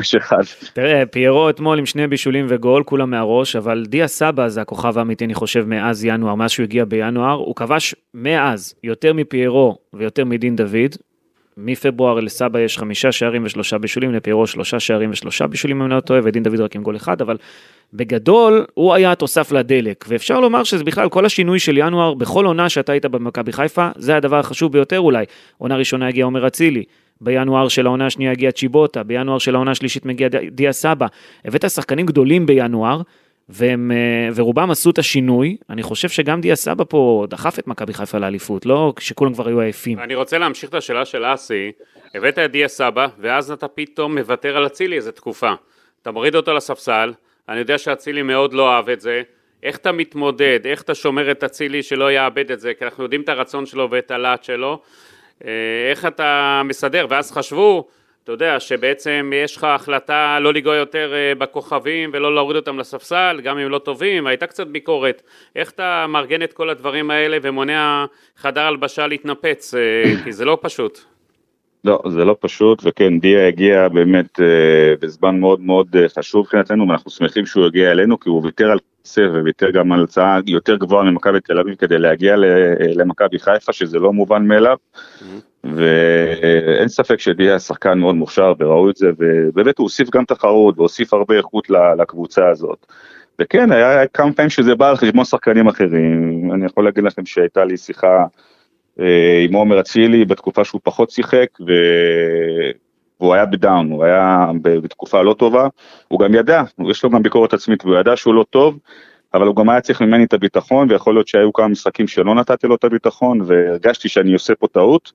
תראה, 0.72 1.06
פיירו 1.06 1.50
אתמול 1.50 1.78
עם 1.78 1.86
שני 1.86 2.06
בישולים 2.06 2.46
וגול, 2.48 2.82
כולם 2.82 3.10
מהראש, 3.10 3.56
אבל 3.56 3.84
דיה 3.88 4.06
סבא 4.08 4.48
זה 4.48 4.60
הכוכב 4.60 4.98
האמיתי, 4.98 5.24
אני 5.24 5.34
חושב, 5.34 5.64
מאז 5.68 6.04
ינואר, 6.04 6.34
מאז 6.34 6.50
שהוא 6.50 6.64
הגיע 6.64 6.84
בינואר, 6.84 7.32
הוא 7.32 7.54
כבש 7.56 7.94
מאז 8.14 8.74
יותר 8.84 9.12
מפיירו 9.12 9.78
ויותר 9.94 10.24
מדין 10.24 10.56
דוד. 10.56 10.96
מפברואר 11.56 12.20
לסבא 12.20 12.60
יש 12.60 12.78
חמישה 12.78 13.12
שערים 13.12 13.44
ושלושה 13.44 13.78
בישולים, 13.78 14.12
לפיירו 14.12 14.46
שלושה 14.46 14.80
שערים 14.80 15.10
ושלושה 15.10 15.46
בישולים, 15.46 15.76
אם 15.76 15.86
אני 15.86 15.94
לא 15.94 16.00
טועה, 16.00 16.20
ודין 16.24 16.42
דוד 16.42 16.60
רק 16.60 16.76
עם 16.76 16.82
גול 16.82 16.96
אחד, 16.96 17.20
אבל 17.20 17.36
בגדול, 17.92 18.64
הוא 18.74 18.94
היה 18.94 19.12
התוסף 19.12 19.52
לדלק, 19.52 20.04
ואפשר 20.08 20.40
לומר 20.40 20.64
שזה 20.64 20.84
בכלל 20.84 21.08
כל 21.08 21.26
השינוי 21.26 21.58
של 21.58 21.78
ינואר, 21.78 22.14
בכל 22.14 22.46
עונה 22.46 22.68
שאתה 22.68 22.92
היית 22.92 23.06
במכבי 23.06 23.52
חיפה, 23.52 23.88
זה 23.96 24.16
הדבר 24.16 24.38
החשוב 24.38 24.72
ביותר 24.72 25.00
אולי. 25.00 25.24
עונה 25.58 25.76
ראשונה 25.76 26.08
הגיע 26.08 26.24
עומר 26.24 26.46
אצילי, 26.46 26.84
בינואר 27.20 27.68
של 27.68 27.86
העונה 27.86 28.06
השנייה 28.06 28.32
הגיע 28.32 28.52
צ'יבוטה, 28.52 29.02
בינואר 29.02 29.38
של 29.38 29.54
העונה 29.54 29.70
השלישית 29.70 30.06
מגיע 30.06 30.28
דיה 30.50 30.72
סבא. 30.72 31.06
הבאת 31.44 31.70
שחקנים 31.70 32.06
גדולים 32.06 32.46
בינואר, 32.46 33.00
והם, 33.48 33.92
אה, 33.94 34.28
ורובם 34.34 34.70
עשו 34.70 34.90
את 34.90 34.98
השינוי, 34.98 35.56
אני 35.70 35.82
חושב 35.82 36.08
שגם 36.08 36.40
דיה 36.40 36.56
סבא 36.56 36.84
פה 36.88 37.26
דחף 37.30 37.58
את 37.58 37.66
מכבי 37.66 37.94
חיפה 37.94 38.18
לאליפות, 38.18 38.66
לא 38.66 38.92
כשכולם 38.96 39.34
כבר 39.34 39.48
היו 39.48 39.60
עייפים. 39.60 39.98
אני 39.98 40.14
רוצה 40.14 40.38
להמשיך 40.38 40.68
את 40.70 40.74
השאלה 40.74 41.04
של 41.04 41.34
אסי, 41.34 41.72
הבאת 42.14 42.38
את 42.38 42.50
דיה 42.50 42.68
סבא, 42.68 43.06
ואז 43.18 43.50
אתה 43.50 43.68
פתאום 43.68 44.18
מוותר 44.18 44.56
על 44.56 44.66
אצילי 44.66 44.96
איזה 44.96 45.12
תקופה. 45.12 45.52
אתה 46.02 46.10
מוריד 46.10 46.34
אותו 46.34 46.54
לספסל, 46.54 47.12
אני 47.48 47.58
יודע 47.58 47.78
שאצילי 47.78 48.22
מאוד 48.22 48.52
לא 48.52 48.72
אהב 48.72 48.88
את 48.88 49.00
זה, 49.00 49.22
איך 49.62 49.76
אתה 49.76 49.92
מתמודד, 49.92 50.60
איך 50.64 50.82
אתה 50.82 50.94
שומר 50.94 51.30
את 51.30 51.44
אצילי 51.44 51.82
שלא 51.82 52.12
יאבד 52.12 52.52
את 52.52 52.60
זה, 52.60 52.74
כי 52.74 52.84
אנחנו 52.84 53.02
יודעים 53.02 53.20
את 53.20 53.28
הרצון 53.28 53.66
שלו 53.66 53.88
ואת 53.90 54.10
הלהט 54.10 54.44
שלו, 54.44 54.80
אה, 55.44 55.50
איך 55.90 56.06
אתה 56.06 56.62
מסדר, 56.64 57.06
ואז 57.10 57.32
חשבו, 57.32 57.88
אתה 58.26 58.32
יודע, 58.32 58.60
שבעצם 58.60 59.32
יש 59.34 59.56
לך 59.56 59.64
החלטה 59.64 60.38
לא 60.40 60.52
לנגוע 60.52 60.74
יותר 60.76 61.12
אה, 61.14 61.34
בכוכבים 61.34 62.10
ולא 62.12 62.34
להוריד 62.34 62.56
אותם 62.56 62.78
לספסל, 62.78 63.40
גם 63.44 63.58
אם 63.58 63.70
לא 63.70 63.78
טובים, 63.78 64.26
הייתה 64.26 64.46
קצת 64.46 64.66
ביקורת. 64.66 65.22
איך 65.56 65.70
אתה 65.70 66.06
מארגן 66.08 66.42
את 66.42 66.52
כל 66.52 66.70
הדברים 66.70 67.10
האלה 67.10 67.38
ומונע 67.42 68.04
חדר 68.36 68.60
הלבשה 68.60 69.06
להתנפץ, 69.06 69.74
אה, 69.74 70.02
כי 70.24 70.32
זה 70.32 70.44
לא 70.44 70.58
פשוט. 70.62 70.98
לא, 71.84 72.02
זה 72.08 72.24
לא 72.24 72.36
פשוט, 72.40 72.82
וכן, 72.84 73.18
דיה 73.20 73.48
הגיע 73.48 73.88
באמת 73.88 74.40
אה, 74.40 74.94
בזמן 75.00 75.40
מאוד 75.40 75.60
מאוד 75.60 75.96
אה, 75.96 76.08
חשוב 76.08 76.40
מבחינתנו, 76.40 76.88
ואנחנו 76.88 77.10
שמחים 77.10 77.46
שהוא 77.46 77.66
הגיע 77.66 77.90
אלינו, 77.90 78.20
כי 78.20 78.28
הוא 78.28 78.44
ויתר 78.44 78.70
על 78.70 78.78
כסף 79.04 79.22
וויתר 79.42 79.70
גם 79.70 79.92
על 79.92 80.04
הצעה 80.04 80.40
יותר 80.46 80.76
גבוהה 80.76 81.10
ממכבי 81.10 81.40
תל 81.40 81.58
אביב 81.58 81.74
כדי 81.74 81.98
להגיע 81.98 82.34
למכבי 82.94 83.38
חיפה, 83.38 83.72
שזה 83.72 83.98
לא 83.98 84.12
מובן 84.12 84.46
מאליו, 84.46 84.76
ואין 85.74 86.88
ספק 86.88 87.20
שדיה 87.20 87.58
שחקן 87.58 87.98
מאוד 87.98 88.14
מוכשר 88.14 88.52
וראו 88.58 88.90
את 88.90 88.96
זה, 88.96 89.10
ובאמת 89.18 89.78
הוא 89.78 89.84
הוסיף 89.84 90.10
גם 90.10 90.24
תחרות 90.24 90.78
והוסיף 90.78 91.14
הרבה 91.14 91.36
איכות 91.36 91.70
לקבוצה 91.98 92.48
הזאת. 92.48 92.86
וכן, 93.40 93.72
היה 93.72 94.06
כמה 94.06 94.32
פעמים 94.32 94.50
שזה 94.50 94.74
בא 94.74 94.88
על 94.90 94.96
חשבון 94.96 95.24
שחקנים 95.24 95.68
אחרים, 95.68 96.50
אני 96.54 96.66
יכול 96.66 96.84
להגיד 96.84 97.04
לכם 97.04 97.26
שהייתה 97.26 97.64
לי 97.64 97.76
שיחה 97.76 98.24
אה, 99.00 99.44
עם 99.44 99.54
עומר 99.54 99.80
אצילי 99.80 100.24
בתקופה 100.24 100.64
שהוא 100.64 100.80
פחות 100.84 101.10
שיחק. 101.10 101.48
והוא 103.20 103.34
היה 103.34 103.46
בדאון, 103.46 103.90
הוא 103.90 104.04
היה 104.04 104.46
בתקופה 104.62 105.22
לא 105.22 105.34
טובה, 105.34 105.68
הוא 106.08 106.20
גם 106.20 106.34
ידע, 106.34 106.62
יש 106.90 107.04
לו 107.04 107.10
גם 107.10 107.22
ביקורת 107.22 107.54
עצמית, 107.54 107.84
והוא 107.84 107.96
ידע 107.96 108.16
שהוא 108.16 108.34
לא 108.34 108.44
טוב, 108.50 108.78
אבל 109.34 109.46
הוא 109.46 109.56
גם 109.56 109.68
היה 109.68 109.80
צריך 109.80 110.02
ממני 110.02 110.24
את 110.24 110.32
הביטחון, 110.32 110.90
ויכול 110.90 111.14
להיות 111.14 111.28
שהיו 111.28 111.52
כמה 111.52 111.68
משחקים 111.68 112.08
שלא 112.08 112.34
נתתי 112.34 112.66
לו 112.66 112.74
את 112.74 112.84
הביטחון, 112.84 113.40
והרגשתי 113.46 114.08
שאני 114.08 114.32
עושה 114.32 114.54
פה 114.54 114.66
טעות, 114.66 115.12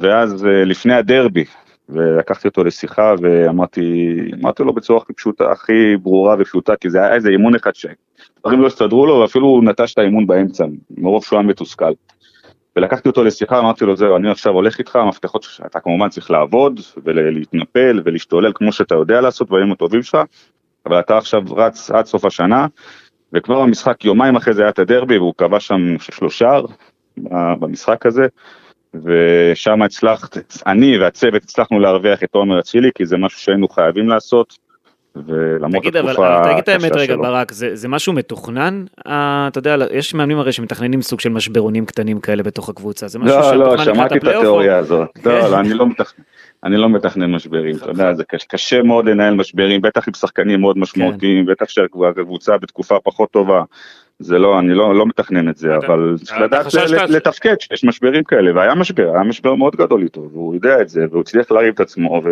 ואז 0.00 0.46
אה, 0.46 0.64
לפני 0.64 0.94
הדרבי, 0.94 1.44
ולקחתי 1.88 2.48
אותו 2.48 2.64
לשיחה 2.64 3.14
ואמרתי, 3.22 4.16
אמרתי 4.42 4.62
לו 4.62 4.72
בצורה 4.72 5.00
הכי 5.02 5.12
פשוטה, 5.12 5.52
הכי 5.52 5.96
ברורה 6.02 6.36
ופשוטה, 6.38 6.76
כי 6.76 6.90
זה 6.90 6.98
היה 6.98 7.14
איזה 7.14 7.30
אימון 7.30 7.54
אחד 7.54 7.70
שדברים 7.74 8.60
לא 8.60 8.66
הסתדרו 8.66 9.06
לו, 9.06 9.14
ואפילו 9.14 9.46
הוא 9.46 9.64
נטש 9.64 9.92
את 9.92 9.98
האימון 9.98 10.26
באמצע, 10.26 10.64
מרוב 10.90 11.24
שהוא 11.24 11.38
היה 11.38 11.48
מתוסכל. 11.48 11.92
ולקחתי 12.76 13.08
אותו 13.08 13.24
לשיחה, 13.24 13.58
אמרתי 13.58 13.84
לו, 13.84 13.96
זהו, 13.96 14.16
אני 14.16 14.30
עכשיו 14.30 14.52
הולך 14.52 14.78
איתך, 14.78 14.96
המפתחות 14.96 15.42
שאתה 15.42 15.80
כמובן 15.80 16.08
צריך 16.08 16.30
לעבוד, 16.30 16.80
ולהתנפל 17.04 18.00
ולהשתולל 18.04 18.52
כמו 18.54 18.72
שאתה 18.72 18.94
יודע 18.94 19.20
לעשות 19.20 19.48
דברים 19.48 19.72
הטובים 19.72 20.02
שלך, 20.02 20.18
אבל 20.86 21.00
אתה 21.00 21.18
עכשיו 21.18 21.42
רץ 21.50 21.90
עד 21.90 22.06
סוף 22.06 22.24
השנה, 22.24 22.66
וכבר 23.32 23.62
במשחק, 23.62 24.04
יומיים 24.04 24.36
אחרי 24.36 24.54
זה 24.54 24.62
היה 24.62 24.70
את 24.70 24.78
הדרבי, 24.78 25.18
והוא 25.18 25.34
קבע 25.36 25.60
שם 25.60 25.98
שלושה 25.98 26.60
במשחק 27.60 28.06
הזה, 28.06 28.26
ושם 29.02 29.82
הצלחת, 29.82 30.36
אני 30.66 30.98
והצוות 30.98 31.42
הצלחנו 31.42 31.80
להרוויח 31.80 32.22
את 32.22 32.34
עומר 32.34 32.58
אצילי, 32.60 32.90
כי 32.94 33.06
זה 33.06 33.16
משהו 33.16 33.40
שהיינו 33.40 33.68
חייבים 33.68 34.08
לעשות. 34.08 34.64
ולמרות 35.26 35.82
תגיד, 35.82 35.96
התקופה 35.96 36.36
אבל 36.38 36.44
תגיד 36.44 36.58
את 36.58 36.68
האמת 36.68 36.84
הקשה 36.84 37.00
רגע, 37.00 37.14
שלו. 37.14 37.22
ברק, 37.22 37.52
זה, 37.52 37.76
זה 37.76 37.88
משהו 37.88 38.12
מתוכנן? 38.12 38.84
אה, 39.06 39.44
אתה 39.48 39.58
יודע, 39.58 39.76
יש 39.92 40.14
מאמנים 40.14 40.38
הרי 40.38 40.52
שמתכננים 40.52 41.02
סוג 41.02 41.20
של 41.20 41.28
משברונים 41.28 41.86
קטנים 41.86 42.20
כאלה 42.20 42.42
בתוך 42.42 42.68
הקבוצה, 42.68 43.08
זה 43.08 43.18
משהו 43.18 43.36
לא, 43.36 43.40
לא, 43.40 43.44
שמתוכנן 43.52 43.72
לקראת 43.72 43.94
שמעתי 43.96 44.14
את 44.14 44.18
הפלייאוף, 44.18 44.44
או- 44.44 44.50
התיאוריה 44.50 44.76
הזאת. 44.78 45.08
כן. 45.22 45.30
לא, 45.30 45.50
לא, 45.50 45.60
אני 45.60 45.74
לא 45.74 45.86
מתכנן. 45.86 46.24
אני 46.64 46.76
לא 46.76 46.88
מתכנן 46.88 47.32
משברים, 47.32 47.76
אתה 47.76 47.90
יודע, 47.90 48.14
זה 48.14 48.24
קשה- 48.24 48.46
קשה 48.48 48.82
מאוד 48.82 49.08
לנהל 49.08 49.34
משברים, 49.34 49.80
בטח 49.80 50.08
עם 50.08 50.14
שחקנים 50.14 50.60
מאוד 50.60 50.78
משמעותיים, 50.78 51.46
בטח 51.46 51.68
שהקבוצה 51.68 52.58
בתקופה 52.58 52.96
פחות 53.04 53.30
טובה. 53.30 53.62
זה 54.24 54.38
לא, 54.38 54.58
אני 54.58 54.74
לא, 54.74 54.94
לא 54.94 55.06
מתכנן 55.06 55.48
את 55.48 55.56
זה, 55.56 55.76
אתה- 55.76 55.86
אבל 55.86 56.16
צריך 56.22 56.40
לדעת 56.40 56.66
חששת 56.66 56.90
ל- 56.90 57.06
ש- 57.06 57.10
לתפקד 57.10 57.54
שיש 57.60 57.84
משברים 57.84 58.24
כאלה, 58.24 58.50
והיה 58.54 58.74
משבר, 58.74 59.10
היה 59.14 59.22
משבר 59.22 59.54
מאוד 59.54 59.76
גדול 59.76 60.02
איתו, 60.02 60.28
והוא 60.32 60.54
יודע 60.54 60.80
את 60.80 60.88
זה, 60.88 61.04
והוא 61.10 61.20
הצליח 61.20 61.50
להרים 61.50 61.72
את 61.74 61.80
עצמו, 61.80 62.22
ו... 62.24 62.30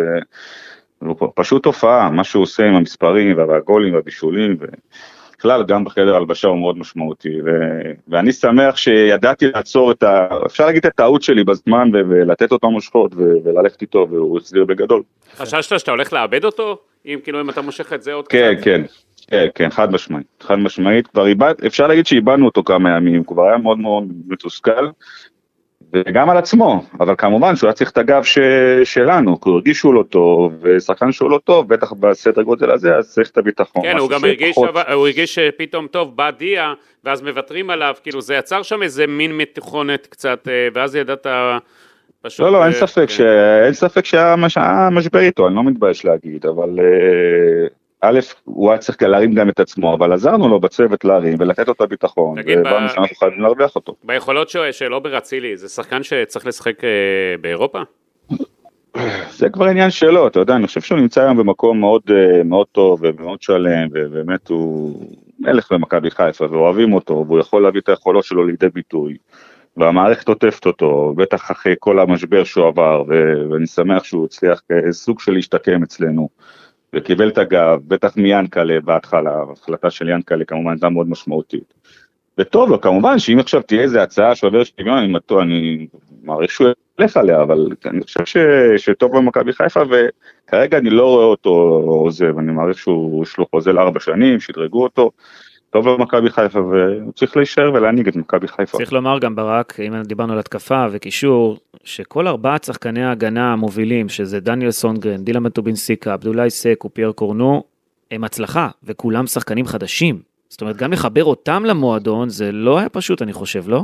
והוא 1.01 1.31
פשוט 1.35 1.63
תופעה, 1.63 2.09
מה 2.09 2.23
שהוא 2.23 2.43
עושה 2.43 2.65
עם 2.65 2.75
המספרים 2.75 3.37
והגולים 3.37 3.93
והבישולים, 3.93 4.57
ובכלל 4.59 5.63
גם 5.63 5.83
בחדר 5.83 6.15
הלבשה 6.15 6.47
הוא 6.47 6.57
מאוד 6.57 6.77
משמעותי, 6.77 7.41
ו... 7.45 7.49
ואני 8.07 8.31
שמח 8.31 8.75
שידעתי 8.77 9.47
לעצור 9.55 9.91
את 9.91 10.03
ה... 10.03 10.27
אפשר 10.45 10.65
להגיד 10.65 10.85
את 10.85 10.93
הטעות 10.93 11.21
שלי 11.23 11.43
בזמן, 11.43 11.89
ו... 11.93 11.97
ולתת 12.09 12.51
אותו 12.51 12.71
מושכות, 12.71 13.11
ו... 13.15 13.19
וללכת 13.43 13.81
איתו, 13.81 14.07
והוא 14.11 14.37
החזיר 14.37 14.65
בגדול. 14.65 15.01
חששת 15.35 15.79
שאתה 15.79 15.91
הולך 15.91 16.13
לאבד 16.13 16.45
אותו? 16.45 16.77
אם 17.05 17.19
כאילו 17.23 17.41
אם 17.41 17.49
אתה 17.49 17.61
מושך 17.61 17.93
את 17.93 18.03
זה 18.03 18.13
עוד 18.13 18.27
כן, 18.27 18.53
קצת? 18.55 18.63
כן, 18.63 18.81
כן, 18.81 18.87
כן, 19.55 19.69
חד 19.69 19.91
משמעית, 19.91 20.25
חד 20.41 20.55
משמעית, 20.55 21.07
כבר 21.07 21.27
איבד, 21.27 21.53
אפשר 21.65 21.87
להגיד 21.87 22.05
שאיבדנו 22.05 22.45
אותו 22.45 22.63
כמה 22.63 22.89
ימים, 22.97 23.23
כבר 23.23 23.47
היה 23.47 23.57
מאוד 23.57 23.79
מאוד 23.79 24.03
מתוסכל, 24.27 24.87
וגם 25.93 26.29
על 26.29 26.37
עצמו, 26.37 26.83
אבל 26.99 27.15
כמובן 27.17 27.55
שהוא 27.55 27.67
היה 27.67 27.73
צריך 27.73 27.89
את 27.91 27.97
הגב 27.97 28.23
ש... 28.23 28.37
שלנו, 28.83 29.41
כי 29.41 29.49
הוא 29.49 29.55
הרגיש 29.55 29.77
שהוא 29.77 29.93
לא 29.93 30.03
טוב, 30.09 30.53
ושחקן 30.61 31.11
שהוא 31.11 31.29
לא 31.31 31.39
טוב, 31.43 31.67
בטח 31.73 31.93
בסדר 31.93 32.41
גודל 32.41 32.71
הזה, 32.71 32.95
אז 32.95 33.11
צריך 33.13 33.29
את 33.29 33.37
הביטחון. 33.37 33.81
כן, 33.83 33.97
הוא 33.97 34.09
גם 34.09 34.25
הרגיש, 34.25 34.57
אבל- 34.57 34.93
הוא 34.93 35.07
הרגיש 35.07 35.35
שפתאום 35.35 35.87
טוב, 35.87 36.15
בא 36.17 36.31
דיה, 36.31 36.73
ואז 37.03 37.21
מוותרים 37.21 37.69
עליו, 37.69 37.93
כאילו 38.03 38.21
זה 38.21 38.35
יצר 38.35 38.61
שם 38.61 38.83
איזה 38.83 39.07
מין 39.07 39.37
מתיחונת 39.37 40.07
קצת, 40.07 40.47
אה, 40.47 40.67
ואז 40.73 40.95
ידעת 40.95 41.27
פשוט... 42.21 42.39
לא, 42.39 42.51
לא, 42.51 42.63
אין 42.65 42.73
אה, 42.73 42.87
ספק, 42.87 43.01
כן. 43.01 43.07
ש... 43.07 43.21
אין 43.65 43.73
ספק 43.73 44.05
שהיה 44.05 44.35
מש- 44.35 44.57
משבר 44.91 45.19
איתו, 45.19 45.47
אני 45.47 45.55
לא 45.55 45.63
מתבייש 45.63 46.05
להגיד, 46.05 46.45
אבל 46.45 46.69
אה, 46.79 47.67
א', 48.05 48.19
הוא 48.43 48.69
היה 48.71 48.77
צריך 48.77 49.01
להרים 49.01 49.33
גם 49.33 49.49
את 49.49 49.59
עצמו, 49.59 49.93
אבל 49.93 50.13
עזרנו 50.13 50.47
לו 50.47 50.59
בצוות 50.59 51.05
להרים 51.05 51.35
ולתת 51.39 51.67
לו 51.67 51.73
את 51.73 51.81
הביטחון, 51.81 52.37
והבנו 52.37 52.63
ב- 52.87 52.89
שאנחנו 52.93 53.15
חייבים 53.15 53.41
להרוויח 53.41 53.75
אותו. 53.75 53.95
ביכולות 54.03 54.49
של- 54.71 54.93
אובר 54.93 55.17
אצילי, 55.17 55.57
זה 55.57 55.69
שחקן 55.69 56.03
שצריך 56.03 56.47
לשחק 56.47 56.83
אה, 56.83 56.89
באירופה? 57.41 57.79
זה 59.31 59.49
כבר 59.49 59.65
עניין 59.65 59.91
שלו, 59.91 60.27
אתה 60.27 60.39
יודע, 60.39 60.55
אני 60.55 60.67
חושב 60.67 60.81
שהוא 60.81 60.99
נמצא 60.99 61.21
היום 61.21 61.37
במקום 61.37 61.79
מאוד, 61.79 62.01
אה, 62.11 62.43
מאוד 62.43 62.67
טוב 62.71 62.99
ומאוד 63.03 63.41
שלם, 63.41 63.87
ובאמת 63.93 64.47
הוא 64.47 64.99
מלך 65.39 65.71
במכבי 65.71 66.11
חיפה, 66.11 66.45
ואוהבים 66.51 66.93
אותו, 66.93 67.25
והוא 67.27 67.39
יכול 67.39 67.63
להביא 67.63 67.81
את 67.81 67.89
היכולות 67.89 68.23
שלו 68.23 68.45
לידי 68.47 68.69
ביטוי, 68.69 69.17
והמערכת 69.77 70.27
עוטפת 70.27 70.65
אותו, 70.65 71.13
בטח 71.17 71.51
אחרי 71.51 71.75
כל 71.79 71.99
המשבר 71.99 72.43
שהוא 72.43 72.67
עבר, 72.67 73.03
ואני 73.51 73.67
שמח 73.67 74.03
שהוא 74.03 74.25
הצליח 74.25 74.61
כסוג 74.89 75.19
של 75.19 75.31
להשתקם 75.33 75.83
אצלנו, 75.83 76.29
וקיבל 76.93 77.29
את 77.29 77.37
הגב, 77.37 77.79
בטח 77.87 78.17
מיאנקלה 78.17 78.79
בהתחלה, 78.83 79.31
ההחלטה 79.31 79.89
של 79.89 80.09
יאנקלה 80.09 80.45
כמובן 80.45 80.71
הייתה 80.71 80.89
מאוד 80.89 81.09
משמעותית. 81.09 81.73
וטוב 82.37 82.69
לו, 82.69 82.81
כמובן 82.81 83.19
שאם 83.19 83.39
עכשיו 83.39 83.61
תהיה 83.61 83.81
איזה 83.81 84.03
הצעה 84.03 84.35
שעובר 84.35 84.63
שוויון, 84.63 84.97
אני, 84.97 85.13
אני 85.41 85.87
מעריך 86.23 86.51
שהוא 86.51 86.67
ילך 86.99 87.17
עליה, 87.17 87.41
אבל 87.41 87.67
אני 87.85 88.03
חושב 88.03 88.25
ש, 88.25 88.37
שטוב 88.77 89.17
במכבי 89.17 89.53
חיפה, 89.53 89.81
וכרגע 89.89 90.77
אני 90.77 90.89
לא 90.89 91.07
רואה 91.07 91.25
אותו 91.25 91.49
עוזב, 91.85 92.37
אני 92.37 92.51
מעריך 92.51 92.77
שהוא, 92.77 93.23
יש 93.23 93.37
לו 93.37 93.45
חוזה 93.51 93.73
לארבע 93.73 93.99
שנים, 93.99 94.39
שדרגו 94.39 94.83
אותו, 94.83 95.11
טוב 95.73 95.89
במכבי 95.89 96.29
חיפה, 96.29 96.59
והוא 96.59 97.13
צריך 97.13 97.37
להישאר 97.37 97.71
ולהנהיג 97.73 98.07
את 98.07 98.15
מכבי 98.15 98.47
חיפה. 98.47 98.77
צריך 98.77 98.93
לומר 98.93 99.19
גם 99.19 99.35
ברק, 99.35 99.79
אם 99.79 100.01
דיברנו 100.01 100.33
על 100.33 100.39
התקפה 100.39 100.85
וקישור, 100.91 101.57
שכל 101.83 102.27
ארבעת 102.27 102.63
שחקני 102.63 103.03
ההגנה 103.03 103.53
המובילים, 103.53 104.09
שזה 104.09 104.39
דניאל 104.39 104.71
סונדגרן, 104.71 105.23
דילן 105.23 105.39
בטובינסיקה, 105.39 106.13
עבדולאי 106.13 106.49
סק 106.49 106.85
ופייר 106.85 107.11
קורנו, 107.11 107.63
הם 108.11 108.23
הצלחה, 108.23 108.69
וכולם 108.83 109.27
שחקנים 109.27 109.65
חדשים. 109.65 110.19
זאת 110.49 110.61
אומרת, 110.61 110.77
גם 110.77 110.93
לחבר 110.93 111.23
אותם 111.23 111.65
למועדון, 111.65 112.29
זה 112.29 112.51
לא 112.51 112.79
היה 112.79 112.89
פשוט, 112.89 113.21
אני 113.21 113.33
חושב, 113.33 113.69
לא? 113.69 113.83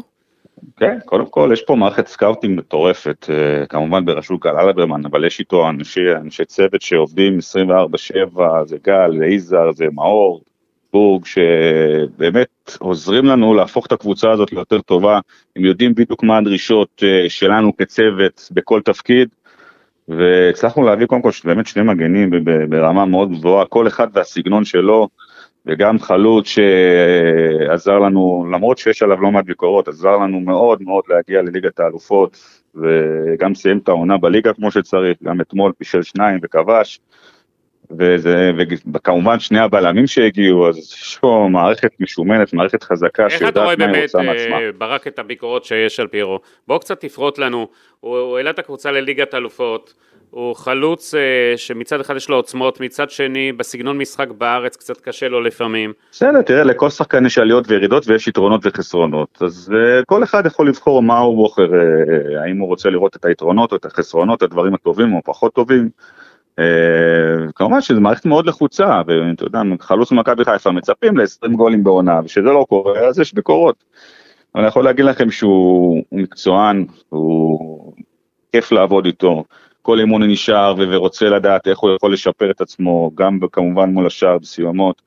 כן, 0.77 0.97
קודם 1.05 1.25
כל 1.25 1.49
יש 1.53 1.61
פה 1.61 1.75
מערכת 1.75 2.07
scouting 2.07 2.59
מטורפת, 2.59 3.27
אה, 3.29 3.65
כמובן 3.65 4.05
בראשות 4.05 4.39
גל 4.39 4.57
אלברמן, 4.59 5.05
אבל 5.05 5.25
יש 5.25 5.39
איתו 5.39 5.69
אנשי, 5.69 6.15
אנשי 6.15 6.45
צוות 6.45 6.81
שעובדים 6.81 7.37
24/7, 7.37 8.65
זה 8.65 8.77
גל, 8.83 9.17
זה 9.17 9.25
יזהר, 9.25 9.71
זה 9.71 9.85
מאור, 9.93 10.41
בורג, 10.93 11.25
שבאמת 11.25 12.47
עוזרים 12.79 13.25
לנו 13.25 13.53
להפוך 13.53 13.85
את 13.85 13.91
הקבוצה 13.91 14.31
הזאת 14.31 14.51
ליותר 14.51 14.81
טובה, 14.81 15.19
הם 15.55 15.65
יודעים 15.65 15.95
בדיוק 15.95 16.23
מה 16.23 16.37
הדרישות 16.37 17.03
אה, 17.03 17.29
שלנו 17.29 17.77
כצוות 17.77 18.49
בכל 18.51 18.81
תפקיד, 18.81 19.29
והצלחנו 20.07 20.83
להביא 20.83 21.05
קודם 21.05 21.21
כל 21.21 21.29
באמת 21.45 21.67
שני 21.67 21.83
מגנים 21.83 22.29
ברמה 22.69 23.05
מאוד 23.05 23.31
גבוהה, 23.31 23.65
כל 23.65 23.87
אחד 23.87 24.07
והסגנון 24.13 24.65
שלו, 24.65 25.07
וגם 25.65 25.99
חלוץ 25.99 26.47
שעזר 26.47 27.99
לנו, 27.99 28.45
למרות 28.51 28.77
שיש 28.77 29.03
עליו 29.03 29.21
לא 29.21 29.31
מעט 29.31 29.45
ביקורות, 29.45 29.87
עזר 29.87 30.17
לנו 30.17 30.39
מאוד 30.39 30.81
מאוד 30.81 31.03
להגיע 31.09 31.41
לליגת 31.41 31.79
האלופות, 31.79 32.37
וגם 32.75 33.55
סיים 33.55 33.77
את 33.77 33.89
העונה 33.89 34.17
בליגה 34.17 34.53
כמו 34.53 34.71
שצריך, 34.71 35.17
גם 35.23 35.41
אתמול 35.41 35.71
פישל 35.77 36.01
שניים 36.01 36.39
וכבש, 36.43 36.99
וזה, 37.97 38.51
וכמובן 38.93 39.39
שני 39.39 39.59
הבלמים 39.59 40.07
שהגיעו, 40.07 40.69
אז 40.69 40.77
יש 40.77 41.17
פה 41.21 41.47
מערכת 41.51 41.91
משומנת, 41.99 42.53
מערכת 42.53 42.83
חזקה, 42.83 43.25
איך 43.25 43.43
אתה 43.43 43.61
רואה 43.61 43.75
שיודעת 43.75 43.79
מה 43.79 43.85
היא 43.85 43.93
באמת, 43.93 44.03
רוצה 44.03 44.21
מעצמה. 44.21 44.61
אה, 44.61 44.71
ברק, 44.77 45.07
את 45.07 45.19
הביקורות 45.19 45.65
שיש 45.65 45.99
על 45.99 46.07
פירו? 46.07 46.39
בוא 46.67 46.77
קצת 46.77 46.99
תפרוט 46.99 47.37
לנו, 47.37 47.67
הוא 47.99 48.37
העלה 48.37 48.49
את 48.49 48.59
הקבוצה 48.59 48.91
לליגת 48.91 49.33
אלופות, 49.33 49.93
הוא 50.29 50.55
חלוץ 50.55 51.15
אה, 51.15 51.53
שמצד 51.57 51.99
אחד 51.99 52.15
יש 52.15 52.29
לו 52.29 52.35
עוצמות, 52.35 52.79
מצד 52.79 53.09
שני 53.09 53.51
בסגנון 53.51 53.97
משחק 53.97 54.27
בארץ 54.37 54.75
קצת 54.75 55.01
קשה 55.01 55.27
לו 55.27 55.41
לפעמים. 55.41 55.93
בסדר, 56.11 56.41
תראה, 56.41 56.63
לכל 56.63 56.89
שחקן 56.89 57.25
יש 57.25 57.37
עליות 57.37 57.65
וירידות 57.67 58.07
ויש 58.07 58.27
יתרונות 58.27 58.61
וחסרונות, 58.63 59.37
אז 59.41 59.73
uh, 59.73 60.05
כל 60.05 60.23
אחד 60.23 60.45
יכול 60.45 60.67
לבחור 60.67 61.01
מה 61.01 61.19
הוא 61.19 61.35
בוחר, 61.35 61.69
האם 62.43 62.57
הוא 62.57 62.67
רוצה 62.67 62.89
לראות 62.89 63.15
את 63.15 63.25
היתרונות 63.25 63.71
או 63.71 63.77
את 63.77 63.85
החסרונות, 63.85 64.41
הדברים 64.41 64.73
הטובים 64.73 65.13
או 65.13 65.21
פחות 65.25 65.53
טובים. 65.53 65.89
Uh, 66.59 67.51
כמובן 67.55 67.81
שזו 67.81 68.01
מערכת 68.01 68.25
מאוד 68.25 68.45
לחוצה, 68.45 69.01
ואתה 69.07 69.43
יודע, 69.43 69.61
חלוץ 69.79 70.11
ממכבי 70.11 70.45
חיפה 70.45 70.71
מצפים 70.71 71.17
ל-20 71.17 71.51
גולים 71.55 71.83
בעונה, 71.83 72.19
וכשזה 72.23 72.41
לא 72.41 72.65
קורה, 72.69 72.99
אז 72.99 73.19
יש 73.19 73.33
ביקורות. 73.33 73.83
אבל 74.55 74.61
אני 74.61 74.67
יכול 74.67 74.83
להגיד 74.83 75.05
לכם 75.05 75.31
שהוא 75.31 76.03
הוא 76.09 76.19
מקצוען, 76.19 76.85
הוא 77.09 77.93
כיף 78.51 78.71
לעבוד 78.71 79.05
איתו. 79.05 79.43
כל 79.81 79.99
אימון 79.99 80.23
נשאר 80.23 80.75
ורוצה 80.77 81.25
לדעת 81.25 81.67
איך 81.67 81.79
הוא 81.79 81.95
יכול 81.95 82.13
לשפר 82.13 82.51
את 82.51 82.61
עצמו, 82.61 83.11
גם 83.15 83.39
כמובן 83.51 83.89
מול 83.89 84.07
השאר 84.07 84.37
בסיומות. 84.37 85.01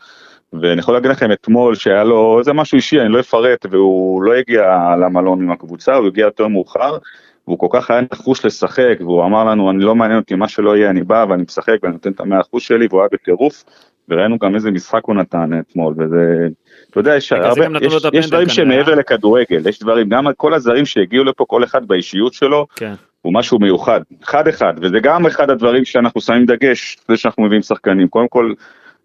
ואני 0.52 0.80
יכול 0.80 0.94
להגיד 0.94 1.10
לכם 1.10 1.32
אתמול 1.32 1.74
שהיה 1.74 2.04
לו 2.04 2.38
איזה 2.38 2.52
משהו 2.52 2.76
אישי, 2.76 3.00
אני 3.00 3.08
לא 3.08 3.20
אפרט, 3.20 3.66
והוא 3.70 4.22
לא 4.22 4.34
הגיע 4.34 4.62
למלון 5.00 5.42
עם 5.42 5.50
הקבוצה, 5.50 5.94
הוא 5.94 6.06
הגיע 6.06 6.24
יותר 6.24 6.48
מאוחר, 6.48 6.98
והוא 7.46 7.58
כל 7.58 7.66
כך 7.70 7.90
היה 7.90 8.00
נחוש 8.12 8.44
לשחק, 8.44 8.96
והוא 9.00 9.24
אמר 9.24 9.44
לנו, 9.44 9.70
אני 9.70 9.84
לא 9.84 9.94
מעניין 9.94 10.18
אותי 10.18 10.34
מה 10.34 10.48
שלא 10.48 10.76
יהיה, 10.76 10.90
אני 10.90 11.02
בא 11.02 11.26
ואני 11.28 11.42
משחק 11.42 11.76
ואני 11.82 11.92
נותן 11.92 12.10
את 12.10 12.20
המאה 12.20 12.40
אחוז 12.40 12.62
שלי, 12.62 12.86
והוא 12.90 13.00
היה 13.00 13.08
בטירוף, 13.12 13.64
וראינו 14.08 14.38
גם 14.38 14.54
איזה 14.54 14.70
משחק 14.70 15.00
הוא 15.04 15.14
נתן 15.14 15.50
אתמול, 15.58 15.94
וזה, 15.98 16.48
אתה 16.90 17.00
יודע, 17.00 17.16
יש 17.16 17.32
הרבה, 17.32 17.66
יש, 17.80 17.94
יש 18.12 18.30
דברים 18.30 18.48
שהם 18.48 18.64
כנראה. 18.64 18.78
מעבר 18.78 18.94
לכדורגל, 18.94 19.68
יש 19.68 19.78
דברים, 19.78 20.08
גם 20.08 20.26
כל 20.36 20.54
הזרים 20.54 20.86
שהגיעו 20.86 21.24
לפה, 21.24 21.44
כל 21.48 21.64
אחד 21.64 21.86
באישיות 21.86 22.32
שלו, 22.32 22.66
כן. 22.76 22.94
הוא 23.22 23.34
משהו 23.34 23.58
מיוחד, 23.58 24.00
אחד 24.24 24.48
אחד, 24.48 24.74
וזה 24.76 25.00
גם 25.00 25.26
אחד 25.26 25.50
הדברים 25.50 25.84
שאנחנו 25.84 26.20
שמים 26.20 26.46
דגש, 26.46 26.96
זה 27.08 27.16
שאנחנו 27.16 27.42
מביאים 27.42 27.62
שחקנים, 27.62 28.08
קודם 28.08 28.28
כל 28.28 28.52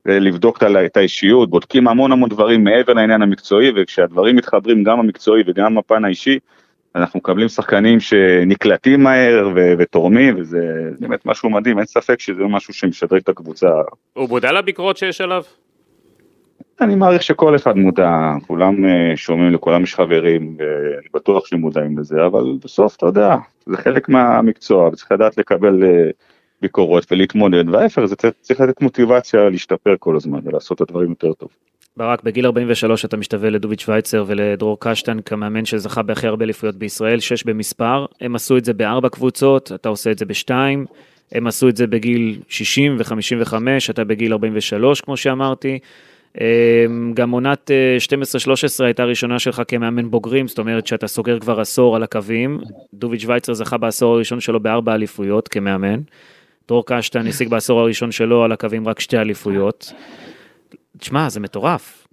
אה, 0.10 0.20
לבדוק 0.20 0.64
את 0.86 0.98
האישיות, 0.98 1.50
בודקים 1.50 1.88
המון 1.88 2.12
המון 2.12 2.30
דברים 2.30 2.64
מעבר 2.64 2.94
לעניין 2.94 3.22
המקצועי, 3.22 3.72
וכשהדברים 3.76 4.36
מתחברים 4.36 4.84
גם 4.84 5.00
המקצועי 5.00 5.44
וגם 5.48 5.78
הפן 5.78 6.06
האישי, 6.06 6.40
אנחנו 6.98 7.18
מקבלים 7.18 7.48
שחקנים 7.48 8.00
שנקלטים 8.00 9.04
מהר 9.04 9.50
ו- 9.56 9.74
ותורמים, 9.78 10.36
וזה 10.40 10.92
באמת 11.00 11.26
משהו 11.26 11.50
מדהים, 11.50 11.78
אין 11.78 11.86
ספק 11.86 12.20
שזה 12.20 12.44
משהו 12.44 12.74
שמשדרג 12.74 13.22
את 13.24 13.30
הקבוצה. 13.30 13.70
הוא 14.14 14.30
מודע 14.30 14.52
לביקורות 14.52 14.98
שיש 14.98 15.22
עליו? 15.22 15.44
אני 16.82 16.96
מעריך 16.96 17.24
שכל 17.24 17.56
אחד 17.56 17.78
מודע, 17.78 18.34
כולם 18.48 18.86
אה, 18.86 19.12
שומעים, 19.16 19.54
לכולם 19.54 19.84
יש 19.84 19.96
חברים, 19.96 20.58
ואני 20.60 21.08
בטוח 21.14 21.46
שהם 21.46 21.60
מודעים 21.60 22.00
לזה, 22.00 22.26
אבל 22.26 22.44
בסוף, 22.64 22.96
אתה 22.96 23.06
יודע, 23.06 23.36
זה 23.66 23.78
חלק 23.78 24.10
מהמקצוע, 24.10 24.88
וצריך 24.88 25.12
לדעת 25.12 25.38
לקבל 25.38 25.84
אה, 25.84 26.10
ביקורות 26.62 27.12
ולהתמודד, 27.12 27.70
וההפך, 27.70 28.06
זה 28.06 28.16
צריך, 28.16 28.34
צריך 28.42 28.62
לתת 28.62 28.82
מוטיבציה 28.82 29.50
להשתפר 29.50 29.96
כל 30.00 30.16
הזמן 30.16 30.40
ולעשות 30.44 30.82
את 30.82 30.90
הדברים 30.90 31.10
יותר 31.10 31.34
טוב. 31.34 31.50
ברק, 31.98 32.24
בגיל 32.24 32.46
43 32.46 33.06
אתה 33.06 33.18
משתווה 33.18 33.50
לדוביץ' 33.50 33.82
שווייצר 33.82 34.24
ולדרור 34.28 34.78
קשטן 34.80 35.18
כמאמן 35.26 35.66
שזכה 35.66 36.02
בהכי 36.02 36.28
הרבה 36.28 36.46
אליפויות 36.46 36.76
בישראל, 36.76 37.20
שש 37.20 37.44
במספר. 37.44 38.06
הם 38.22 38.36
עשו 38.36 38.58
את 38.58 38.66
זה 38.66 38.74
בארבע 38.74 39.10
קבוצות, 39.10 39.72
אתה 39.76 39.90
עושה 39.90 40.12
את 40.12 40.18
זה 40.18 40.26
בשתיים. 40.26 40.86
הם 41.32 41.48
עשו 41.48 41.70
את 41.70 41.78
זה 41.78 41.88
בגיל 41.88 42.40
60 42.50 42.98
ו-55, 43.00 43.54
אתה 43.90 44.04
בגיל 44.04 44.32
43, 44.32 45.02
כמו 45.02 45.18
שאמרתי. 45.18 45.80
אמ, 46.42 47.14
גם 47.14 47.32
עונת 47.32 47.72
12-13 48.82 48.84
הייתה 48.84 49.04
הראשונה 49.04 49.40
שלך 49.40 49.62
כמאמן 49.68 50.12
בוגרים, 50.12 50.48
זאת 50.48 50.60
אומרת 50.60 50.88
שאתה 50.88 51.08
סוגר 51.08 51.40
כבר 51.40 51.60
עשור 51.60 51.96
על 51.96 52.04
הקווים. 52.04 52.60
דוביץ' 52.94 53.22
שווייצר 53.22 53.54
זכה 53.54 53.78
בעשור 53.78 54.14
הראשון 54.14 54.40
שלו 54.40 54.60
בארבע 54.60 54.96
אליפויות 54.96 55.48
כמאמן. 55.48 56.00
דרור 56.68 56.84
קשטן 56.86 57.28
השיג 57.28 57.50
בעשור 57.50 57.80
הראשון 57.80 58.12
שלו 58.12 58.44
על 58.44 58.52
הקווים 58.52 58.88
רק 58.88 59.00
שתי 59.00 59.18
אליפויות. 59.18 59.94
תשמע, 61.00 61.30
זה 61.30 61.40
מטורף. 61.40 62.08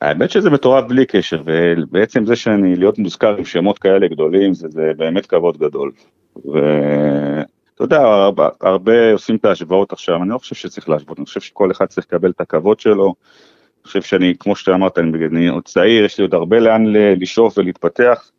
האמת 0.00 0.30
שזה 0.30 0.50
מטורף 0.50 0.84
בלי 0.84 1.06
קשר, 1.06 1.42
ובעצם 1.44 2.26
זה 2.26 2.36
שאני 2.36 2.76
להיות 2.76 2.98
מוזכר 2.98 3.36
עם 3.36 3.44
שמות 3.44 3.78
כאלה 3.78 4.08
גדולים, 4.08 4.54
זה, 4.54 4.68
זה 4.68 4.92
באמת 4.96 5.26
כבוד 5.26 5.58
גדול. 5.58 5.92
ואתה 6.36 7.84
יודע, 7.84 8.00
הרבה, 8.00 8.48
הרבה 8.60 9.12
עושים 9.12 9.36
את 9.36 9.44
ההשוואות 9.44 9.92
עכשיו, 9.92 10.22
אני 10.22 10.28
לא 10.28 10.38
חושב 10.38 10.54
שצריך 10.54 10.88
להשוות, 10.88 11.18
אני 11.18 11.26
חושב 11.26 11.40
שכל 11.40 11.70
אחד 11.70 11.86
צריך 11.86 12.06
לקבל 12.06 12.30
את 12.30 12.40
הכבוד 12.40 12.80
שלו. 12.80 13.04
אני 13.04 13.86
חושב 13.86 14.02
שאני, 14.02 14.34
כמו 14.40 14.56
שאתה 14.56 14.74
אמרת, 14.74 14.98
אני, 14.98 15.26
אני 15.26 15.48
עוד 15.48 15.64
צעיר, 15.64 16.04
יש 16.04 16.18
לי 16.18 16.22
עוד 16.22 16.34
הרבה 16.34 16.58
לאן 16.58 16.84
לשאוף 16.92 17.58
ולהתפתח. 17.58 18.30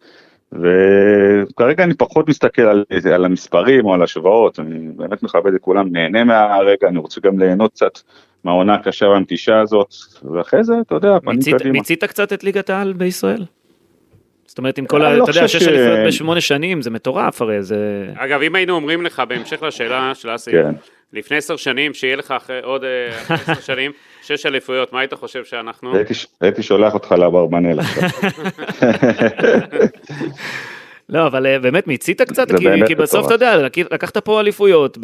וכרגע 0.51 1.83
אני 1.83 1.93
פחות 1.93 2.29
מסתכל 2.29 2.61
על, 2.61 2.83
על 3.13 3.25
המספרים 3.25 3.85
או 3.85 3.93
על 3.93 4.03
השוואות, 4.03 4.59
אני 4.59 4.87
באמת 4.95 5.23
מכבד 5.23 5.53
את 5.53 5.61
כולם, 5.61 5.91
נהנה 5.91 6.23
מהרגע, 6.23 6.87
אני 6.87 6.97
רוצה 6.97 7.21
גם 7.21 7.39
ליהנות 7.39 7.71
קצת 7.71 7.99
מהעונה 8.43 8.75
הקשה 8.75 9.05
והמתישה 9.05 9.59
הזאת, 9.59 9.93
ואחרי 10.33 10.63
זה, 10.63 10.73
אתה 10.81 10.95
יודע, 10.95 11.17
פנים 11.23 11.39
קדימה. 11.57 11.71
מיצית 11.71 12.03
קצת 12.03 12.33
את 12.33 12.43
ליגת 12.43 12.69
העל 12.69 12.93
בישראל? 12.93 13.45
זאת 14.45 14.57
אומרת, 14.57 14.77
עם 14.77 14.85
כל 14.85 15.05
ה... 15.05 15.17
לא 15.17 15.23
אתה 15.23 15.31
יודע, 15.31 15.47
שש 15.47 15.67
אליפויות 15.67 15.99
בשמונה 16.07 16.41
שנים, 16.41 16.81
זה 16.81 16.89
מטורף 16.89 17.41
הרי, 17.41 17.63
זה... 17.63 18.07
אגב, 18.15 18.41
אם 18.41 18.55
היינו 18.55 18.75
אומרים 18.75 19.05
לך, 19.05 19.23
בהמשך 19.27 19.63
לשאלה 19.63 20.11
של 20.15 20.35
אסי, 20.35 20.51
כן. 20.51 20.71
לפני 21.13 21.37
עשר 21.37 21.55
שנים, 21.55 21.93
שיהיה 21.93 22.15
לך 22.15 22.31
אחרי 22.31 22.59
עוד 22.63 22.83
אה, 22.83 23.35
עשר 23.35 23.53
שנים, 23.73 23.91
שש 24.21 24.45
אליפויות, 24.45 24.93
מה 24.93 24.99
היית 24.99 25.13
חושב 25.13 25.45
שאנחנו? 25.45 25.93
הייתי 26.41 26.63
שולח 26.63 26.93
אותך 26.93 27.11
לאברבנל 27.11 27.79
עכשיו. 27.79 28.09
לא, 31.09 31.27
אבל 31.27 31.45
אה, 31.45 31.59
באמת 31.59 31.87
מיצית 31.87 32.21
קצת, 32.21 32.51
כי, 32.51 32.65
כי 32.87 32.95
בסוף 32.95 33.25
אתה 33.25 33.33
יודע, 33.33 33.57
לקחת 33.91 34.17
פה 34.17 34.39
אליפויות 34.39 34.97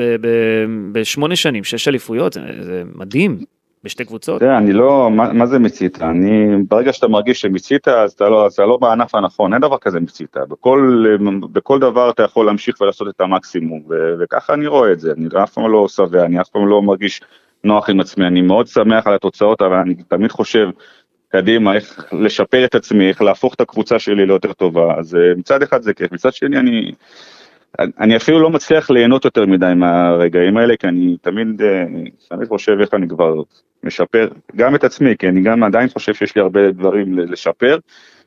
בשמונה 0.92 1.36
שנים, 1.36 1.64
שש 1.64 1.88
אליפויות, 1.88 2.34
זה, 2.34 2.42
זה 2.60 2.84
מדהים. 2.96 3.40
בשתי 3.84 4.06
קבוצות? 4.06 4.40
תראה, 4.40 4.58
אני 4.58 4.74
לא, 4.74 5.12
מה, 5.12 5.34
מה 5.34 5.46
זה 5.46 5.60
מיצית? 5.60 6.02
אני, 6.02 6.64
ברגע 6.70 6.94
שאתה 6.94 7.08
מרגיש 7.08 7.42
שמיצית, 7.42 7.88
אז 7.88 8.12
אתה 8.12 8.30
לא, 8.30 8.48
אתה 8.48 8.66
לא 8.66 8.78
בענף 8.78 9.16
הנכון, 9.16 9.54
אין 9.54 9.62
דבר 9.62 9.78
כזה 9.78 10.00
מיצית. 10.00 10.38
בכל, 10.50 11.06
בכל 11.52 11.80
דבר 11.80 12.10
אתה 12.10 12.24
יכול 12.24 12.46
להמשיך 12.46 12.82
ולעשות 12.82 13.08
את 13.08 13.22
המקסימום, 13.22 13.82
ו, 13.90 13.94
וככה 14.20 14.54
אני 14.54 14.68
רואה 14.68 14.92
את 14.92 15.00
זה, 15.00 15.12
אני 15.18 15.28
אף 15.44 15.54
פעם 15.54 15.72
לא 15.72 15.88
שבע, 15.88 16.26
אני 16.26 16.42
אף 16.42 16.50
פעם 16.50 16.68
לא 16.68 16.82
מרגיש 16.82 17.22
נוח 17.64 17.90
עם 17.90 18.00
עצמי, 18.00 18.28
אני 18.28 18.42
מאוד 18.42 18.68
שמח 18.68 19.08
על 19.08 19.14
התוצאות, 19.14 19.62
אבל 19.62 19.76
אני 19.76 19.96
תמיד 19.96 20.32
חושב 20.32 20.70
קדימה, 21.36 21.76
איך 21.76 22.14
לשפר 22.14 22.66
את 22.66 22.76
עצמי, 22.76 23.10
איך 23.10 23.22
להפוך 23.22 23.54
את 23.54 23.62
הקבוצה 23.62 24.00
שלי 24.00 24.26
ליותר 24.26 24.54
טובה, 24.54 24.96
אז 24.98 25.16
אה, 25.16 25.36
מצד 25.38 25.64
אחד 25.64 25.82
זה 25.82 25.94
כיף, 25.94 26.12
מצד 26.12 26.34
שני 26.34 26.58
אני, 26.58 26.92
אני 27.80 28.16
אפילו 28.16 28.40
לא 28.40 28.50
מצליח 28.50 28.90
ליהנות 28.90 29.26
יותר 29.26 29.46
מדי 29.46 29.74
מהרגעים 29.76 30.58
האלה, 30.58 30.78
כי 30.78 30.88
אני 30.88 31.18
תמיד, 31.22 31.62
אה, 31.62 31.86
תמיד 32.30 32.48
חושב 32.48 32.78
איך 32.82 32.94
אני 32.94 33.08
כבר 33.08 33.42
משפר 33.84 34.28
גם 34.56 34.76
את 34.76 34.84
עצמי, 34.84 35.18
כי 35.18 35.28
אני 35.30 35.42
גם 35.42 35.64
עדיין 35.64 35.90
חושב 35.90 36.14
שיש 36.14 36.36
לי 36.36 36.42
הרבה 36.42 36.72
דברים 36.72 37.18
לשפר, 37.18 37.78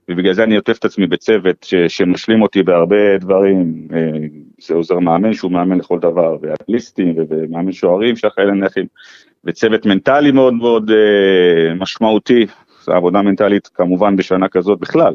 ובגלל 0.09 0.33
זה 0.33 0.45
אני 0.45 0.57
עוטף 0.57 0.79
את 0.79 0.85
עצמי 0.85 1.07
בצוות 1.07 1.57
ש, 1.63 1.75
שמשלים 1.75 2.43
אותי 2.43 2.63
בהרבה 2.63 3.19
דברים, 3.19 3.89
אה, 3.93 3.99
זה 4.61 4.75
עוזר 4.75 4.99
מאמן 4.99 5.33
שהוא 5.33 5.53
מאמן 5.53 5.79
לכל 5.79 5.99
דבר, 5.99 6.37
ואטליסטים 6.43 7.15
ומאמן 7.29 7.73
שוערים 7.73 8.17
שאחראי 8.17 8.47
לנכים, 8.47 8.87
וצוות 9.45 9.87
מנטלי 9.87 10.31
מאוד 10.31 10.55
מאוד 10.55 10.91
משמעותי, 11.77 12.47
עבודה 12.97 13.23
מנטלית 13.23 13.67
כמובן 13.75 14.17
בשנה 14.17 14.49
כזאת 14.49 14.79
בכלל, 14.79 15.15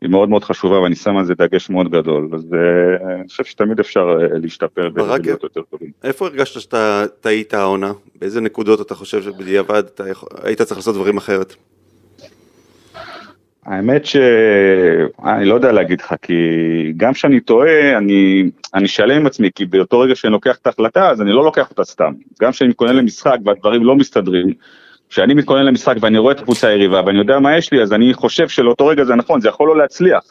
היא 0.00 0.10
מאוד 0.10 0.28
מאוד 0.28 0.44
חשובה 0.44 0.80
ואני 0.80 0.94
שם 0.96 1.16
על 1.16 1.24
זה 1.24 1.34
דגש 1.34 1.70
מאוד 1.70 1.90
גדול, 1.90 2.28
אז 2.34 2.52
uh, 2.52 3.04
אני 3.20 3.28
חושב 3.28 3.44
שתמיד 3.44 3.80
אפשר 3.80 4.18
uh, 4.18 4.38
להשתפר 4.42 4.90
ולהיות 4.94 5.42
יותר 5.42 5.62
טובים. 5.70 5.90
איפה 6.04 6.26
הרגשת 6.26 6.60
שאתה 6.60 7.04
טעית 7.20 7.54
העונה? 7.54 7.92
באיזה 8.20 8.40
נקודות 8.40 8.80
אתה 8.80 8.94
חושב 8.94 9.22
שבדיעבד 9.22 9.82
היית 10.42 10.62
צריך 10.62 10.78
לעשות 10.78 10.94
דברים 10.94 11.16
אחרת? 11.16 11.54
האמת 13.66 14.06
שאני 14.06 15.44
לא 15.44 15.54
יודע 15.54 15.72
להגיד 15.72 16.00
לך, 16.00 16.14
כי 16.22 16.32
גם 16.96 17.12
כשאני 17.12 17.40
טועה, 17.40 17.98
אני, 17.98 18.50
אני 18.74 18.88
שלם 18.88 19.16
עם 19.16 19.26
עצמי, 19.26 19.50
כי 19.54 19.66
באותו 19.66 20.00
רגע 20.00 20.14
שאני 20.14 20.32
לוקח 20.32 20.56
את 20.62 20.66
ההחלטה, 20.66 21.10
אז 21.10 21.20
אני 21.20 21.32
לא 21.32 21.44
לוקח 21.44 21.70
אותה 21.70 21.84
סתם. 21.84 22.12
גם 22.40 22.52
כשאני 22.52 22.70
מתכונן 22.70 22.96
למשחק 22.96 23.36
והדברים 23.44 23.84
לא 23.84 23.96
מסתדרים, 23.96 24.52
כשאני 25.08 25.34
מתכונן 25.34 25.64
למשחק 25.64 25.96
ואני 26.00 26.18
רואה 26.18 26.32
את 26.32 26.40
הקבוצה 26.40 26.68
היריבה 26.68 27.02
ואני 27.06 27.18
יודע 27.18 27.38
מה 27.38 27.56
יש 27.56 27.72
לי, 27.72 27.82
אז 27.82 27.92
אני 27.92 28.14
חושב 28.14 28.48
שלאותו 28.48 28.86
רגע 28.86 29.04
זה 29.04 29.14
נכון, 29.14 29.40
זה 29.40 29.48
יכול 29.48 29.68
לא 29.68 29.76
להצליח. 29.76 30.22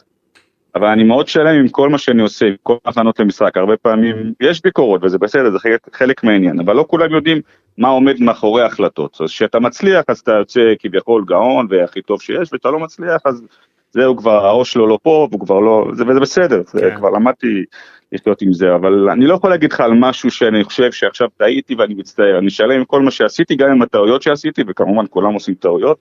אבל 0.74 0.86
אני 0.86 1.04
מאוד 1.04 1.28
שלם 1.28 1.54
עם 1.60 1.68
כל 1.68 1.88
מה 1.88 1.98
שאני 1.98 2.22
עושה, 2.22 2.46
עם 2.46 2.54
כל 2.62 2.76
ההכנות 2.84 3.20
למשחק, 3.20 3.56
הרבה 3.56 3.76
פעמים 3.76 4.32
יש 4.40 4.62
ביקורות 4.62 5.04
וזה 5.04 5.18
בסדר, 5.18 5.50
זה 5.50 5.58
חלק, 5.58 5.80
חלק 5.92 6.24
מהעניין, 6.24 6.60
אבל 6.60 6.76
לא 6.76 6.84
כולם 6.88 7.12
יודעים 7.12 7.40
מה 7.78 7.88
עומד 7.88 8.20
מאחורי 8.20 8.62
ההחלטות. 8.62 9.20
אז 9.20 9.30
כשאתה 9.30 9.60
מצליח 9.60 10.04
אז 10.08 10.18
אתה 10.18 10.32
יוצא 10.32 10.60
כביכול 10.78 11.24
גאון 11.26 11.66
והכי 11.70 12.02
טוב 12.02 12.22
שיש, 12.22 12.48
וכשאתה 12.52 12.70
לא 12.70 12.78
מצליח 12.78 13.20
אז 13.24 13.42
זהו 13.90 14.16
כבר 14.16 14.46
הראש 14.46 14.72
שלו 14.72 14.86
לא 14.86 14.98
פה, 15.02 15.28
והוא 15.30 15.40
כבר 15.40 15.60
לא, 15.60 15.86
זה, 15.92 16.04
וזה 16.06 16.20
בסדר, 16.20 16.64
כן. 16.64 16.78
זה 16.78 16.90
כבר 16.96 17.10
למדתי 17.10 17.64
לחיות 18.12 18.42
עם 18.42 18.52
זה, 18.52 18.74
אבל 18.74 19.10
אני 19.10 19.26
לא 19.26 19.34
יכול 19.34 19.50
להגיד 19.50 19.72
לך 19.72 19.80
על 19.80 19.92
משהו 19.94 20.30
שאני 20.30 20.64
חושב 20.64 20.92
שעכשיו 20.92 21.28
טעיתי 21.36 21.74
ואני 21.74 21.94
מצטער, 21.94 22.38
אני 22.38 22.50
שלם 22.50 22.70
עם 22.70 22.84
כל 22.84 23.02
מה 23.02 23.10
שעשיתי, 23.10 23.56
גם 23.56 23.70
עם 23.70 23.82
הטעויות 23.82 24.22
שעשיתי, 24.22 24.62
וכמובן 24.66 25.04
כולם 25.10 25.32
עושים 25.32 25.54
טעויות. 25.54 25.98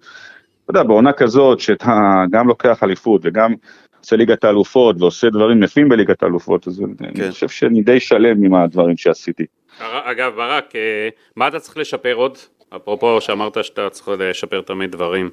אתה 0.63 0.72
יודע, 0.72 0.84
בעונה 0.84 1.13
כזאת 1.13 1.60
שאתה 1.60 2.24
גם 2.32 2.48
לוקח 2.48 2.84
אליפות 2.84 3.22
וגם 3.24 3.54
עושה 4.00 4.15
ליגת 4.15 4.44
האלופות 4.44 4.96
ועושה 5.00 5.30
דברים 5.30 5.63
יפים 5.63 5.89
בליגת 5.89 6.24
האלופות, 6.24 6.68
אז 6.68 6.84
כן. 7.00 7.06
אני 7.06 7.32
חושב 7.32 7.50
שאני 7.50 7.82
די 7.82 8.00
שלם 8.00 8.44
עם 8.44 8.56
הדברים 8.56 8.98
שעשיתי. 8.98 9.46
אגב, 9.80 10.36
ברק, 10.36 10.76
אה, 10.76 11.10
מה 11.36 11.48
אתה 11.48 11.60
צריך 11.60 11.78
לשפר 11.78 12.13
עוד? 12.13 12.38
אפרופו 12.76 13.22
שאמרת 13.22 13.63
שאתה 13.63 13.89
צריך 13.89 14.10
לשפר 14.20 14.62
תמיד 14.62 14.91
דברים. 14.91 15.30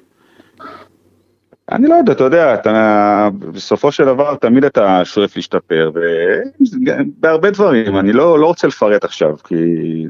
אני 1.71 1.87
לא 1.87 1.95
יודע, 1.95 2.11
אתה 2.11 2.23
יודע, 2.23 2.53
אתה, 2.53 3.29
בסופו 3.39 3.91
של 3.91 4.05
דבר 4.05 4.35
תמיד 4.35 4.65
אתה 4.65 5.05
שואף 5.05 5.35
להשתפר, 5.35 5.91
ובהרבה 5.93 7.51
דברים, 7.51 7.97
אני 7.97 8.13
לא, 8.13 8.39
לא 8.39 8.45
רוצה 8.45 8.67
לפרט 8.67 9.03
עכשיו, 9.03 9.35
כי 9.43 9.55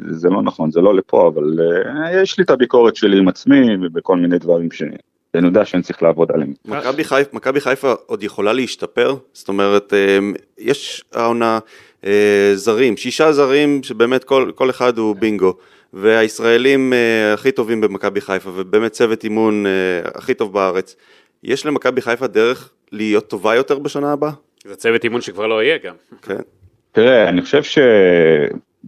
זה 0.10 0.30
לא 0.30 0.42
נכון, 0.42 0.72
זה 0.72 0.82
לא 0.82 0.96
לפה, 0.96 1.32
אבל 1.34 1.44
uh, 1.44 2.10
יש 2.14 2.38
לי 2.38 2.44
את 2.44 2.50
הביקורת 2.50 2.96
שלי 2.96 3.18
עם 3.18 3.28
עצמי, 3.28 3.76
ובכל 3.82 4.18
מיני 4.18 4.38
דברים 4.38 4.72
שאני 4.72 5.48
יודע 5.48 5.66
שאני 5.66 5.84
צריך 5.84 6.04
לעבוד 6.04 6.32
עליהם. 6.32 6.54
מכבי 6.66 7.04
חיפה, 7.04 7.38
מכבי 7.38 7.62
חיפה 7.62 7.94
עוד 8.06 8.24
יכולה 8.24 8.54
להשתפר? 8.54 9.16
זאת 9.34 9.48
אומרת, 9.48 9.94
uh, 9.94 10.38
יש 10.58 11.04
העונה 11.14 11.60
uh, 12.02 12.06
זרים, 12.54 12.98
שישה 12.98 13.32
זרים 13.32 13.84
שבאמת 13.84 14.24
כל, 14.24 14.52
כל 14.56 14.70
אחד 14.70 14.98
הוא 14.98 15.16
בינגו. 15.16 15.54
והישראלים 15.96 16.94
הכי 17.34 17.52
טובים 17.52 17.82
במכבי 17.82 18.22
חיפה, 18.22 18.50
ובאמת 18.56 18.92
צוות 18.92 19.24
אימון 19.24 19.66
הכי 20.16 20.34
טוב 20.34 20.54
בארץ. 20.54 20.96
יש 21.44 21.66
למכבי 21.66 22.02
חיפה 22.02 22.28
דרך 22.28 22.72
להיות 22.92 23.28
טובה 23.28 23.56
יותר 23.56 23.80
בשנה 23.80 24.14
הבאה? 24.14 24.32
זה 24.66 24.76
צוות 24.76 25.04
אימון 25.04 25.22
שכבר 25.22 25.48
לא 25.48 25.64
יהיה 25.64 25.78
גם. 25.84 25.96
כן. 26.22 26.42
תראה, 26.92 27.30
אני 27.30 27.42
חושב 27.42 27.62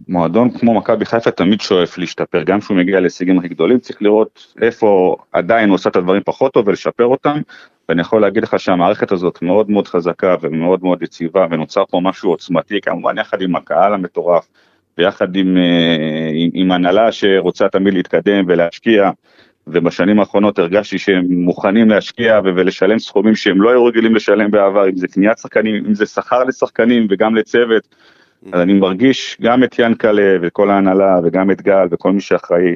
שמועדון 0.06 0.58
כמו 0.58 0.74
מכבי 0.74 1.04
חיפה 1.04 1.30
תמיד 1.30 1.60
שואף 1.60 1.98
להשתפר, 1.98 2.42
גם 2.42 2.60
כשהוא 2.60 2.76
מגיע 2.76 3.00
להישגים 3.00 3.38
הכי 3.38 3.48
גדולים, 3.48 3.78
צריך 3.78 4.02
לראות 4.02 4.54
איפה 4.62 5.16
עדיין 5.32 5.68
הוא 5.68 5.74
עושה 5.74 5.90
את 5.90 5.96
הדברים 5.96 6.22
פחות 6.24 6.52
טוב 6.52 6.68
ולשפר 6.68 7.04
אותם, 7.04 7.40
ואני 7.88 8.00
יכול 8.00 8.20
להגיד 8.20 8.42
לך 8.42 8.60
שהמערכת 8.60 9.12
הזאת 9.12 9.42
מאוד 9.42 9.70
מאוד 9.70 9.88
חזקה 9.88 10.36
ומאוד 10.40 10.84
מאוד 10.84 11.02
יציבה, 11.02 11.46
ונוצר 11.50 11.84
פה 11.90 12.00
משהו 12.02 12.30
עוצמתי, 12.30 12.80
כמובן 12.80 13.18
יחד 13.18 13.42
עם 13.42 13.56
הקהל 13.56 13.94
המטורף, 13.94 14.48
ויחד 14.98 15.36
עם, 15.36 15.56
אה, 15.56 16.30
עם, 16.34 16.50
עם 16.54 16.72
הנהלה 16.72 17.12
שרוצה 17.12 17.68
תמיד 17.68 17.94
להתקדם 17.94 18.44
ולהשקיע. 18.48 19.10
ובשנים 19.66 20.20
האחרונות 20.20 20.58
הרגשתי 20.58 20.98
שהם 20.98 21.24
מוכנים 21.28 21.88
להשקיע 21.88 22.40
ולשלם 22.44 22.98
סכומים 22.98 23.34
שהם 23.34 23.62
לא 23.62 23.70
היו 23.70 23.84
רגילים 23.84 24.14
לשלם 24.14 24.50
בעבר, 24.50 24.88
אם 24.88 24.96
זה 24.96 25.08
קניית 25.08 25.38
שחקנים, 25.38 25.84
אם 25.86 25.94
זה 25.94 26.06
שכר 26.06 26.44
לשחקנים 26.44 27.06
וגם 27.10 27.34
לצוות. 27.34 27.82
Mm-hmm. 27.82 28.48
אז 28.52 28.60
אני 28.60 28.72
מרגיש 28.72 29.36
גם 29.40 29.64
את 29.64 29.78
ינקלה 29.78 30.36
וכל 30.42 30.70
ההנהלה 30.70 31.20
וגם 31.24 31.50
את 31.50 31.62
גל 31.62 31.86
וכל 31.90 32.12
מי 32.12 32.20
שאחראי 32.20 32.74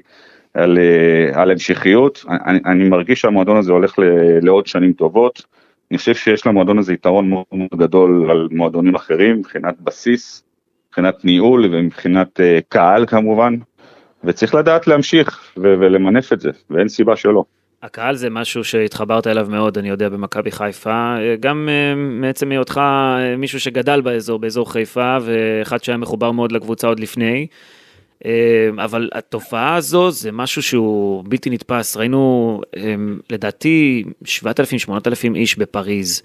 על, 0.55 0.79
אה, 0.79 1.42
על 1.42 1.50
המשכיות, 1.50 2.24
אני, 2.29 2.61
אני 2.66 2.88
מרגיש 2.88 3.20
שהמועדון 3.20 3.57
הזה 3.57 3.72
הולך 3.72 3.98
ל, 3.98 4.03
לעוד 4.42 4.66
שנים 4.66 4.92
טובות. 4.92 5.42
אני 5.90 5.98
חושב 5.98 6.14
שיש 6.14 6.46
למועדון 6.46 6.79
הזה 6.79 6.92
יתרון 6.92 7.31
מאוד 7.31 7.44
מאוד 7.53 7.68
גדול 7.76 8.31
על 8.31 8.48
מועדונים 8.50 8.94
אחרים, 8.94 9.37
מבחינת 9.38 9.81
בסיס, 9.81 10.44
מבחינת 10.88 11.24
ניהול 11.24 11.64
ומבחינת 11.64 12.40
uh, 12.40 12.42
קהל 12.68 13.07
כמובן, 13.07 13.55
וצריך 14.24 14.54
לדעת 14.54 14.87
להמשיך 14.87 15.40
ו- 15.56 15.74
ולמנף 15.80 16.33
את 16.33 16.40
זה, 16.40 16.50
ואין 16.70 16.88
סיבה 16.88 17.16
שלא. 17.16 17.44
הקהל 17.83 18.16
זה 18.16 18.30
משהו 18.30 18.64
שהתחברת 18.64 19.26
אליו 19.26 19.46
מאוד, 19.50 19.78
אני 19.78 19.88
יודע, 19.88 20.09
במכבי 20.09 20.50
חיפה, 20.50 21.16
גם 21.40 21.68
אה, 21.70 21.94
מעצם 21.94 22.50
היותך 22.50 22.78
אה, 22.78 23.37
מישהו 23.37 23.61
שגדל 23.61 24.00
באזור, 24.00 24.38
באזור 24.38 24.72
חיפה, 24.72 25.16
ואחד 25.22 25.83
שהיה 25.85 25.98
מחובר 25.98 26.33
מאוד 26.33 26.52
לקבוצה 26.52 26.87
עוד 26.87 27.00
לפני. 27.00 27.46
אה, 28.24 28.68
אבל 28.85 29.09
התופעה 29.12 29.74
הזו 29.74 30.11
זה 30.11 30.33
משהו 30.33 30.62
שהוא 30.62 31.24
בלתי 31.28 31.50
נתפס, 31.50 31.96
ראינו 31.96 32.61
לדעתי 33.30 34.04
7,000-8,000 34.24 35.35
איש 35.35 35.59
בפריז. 35.59 36.22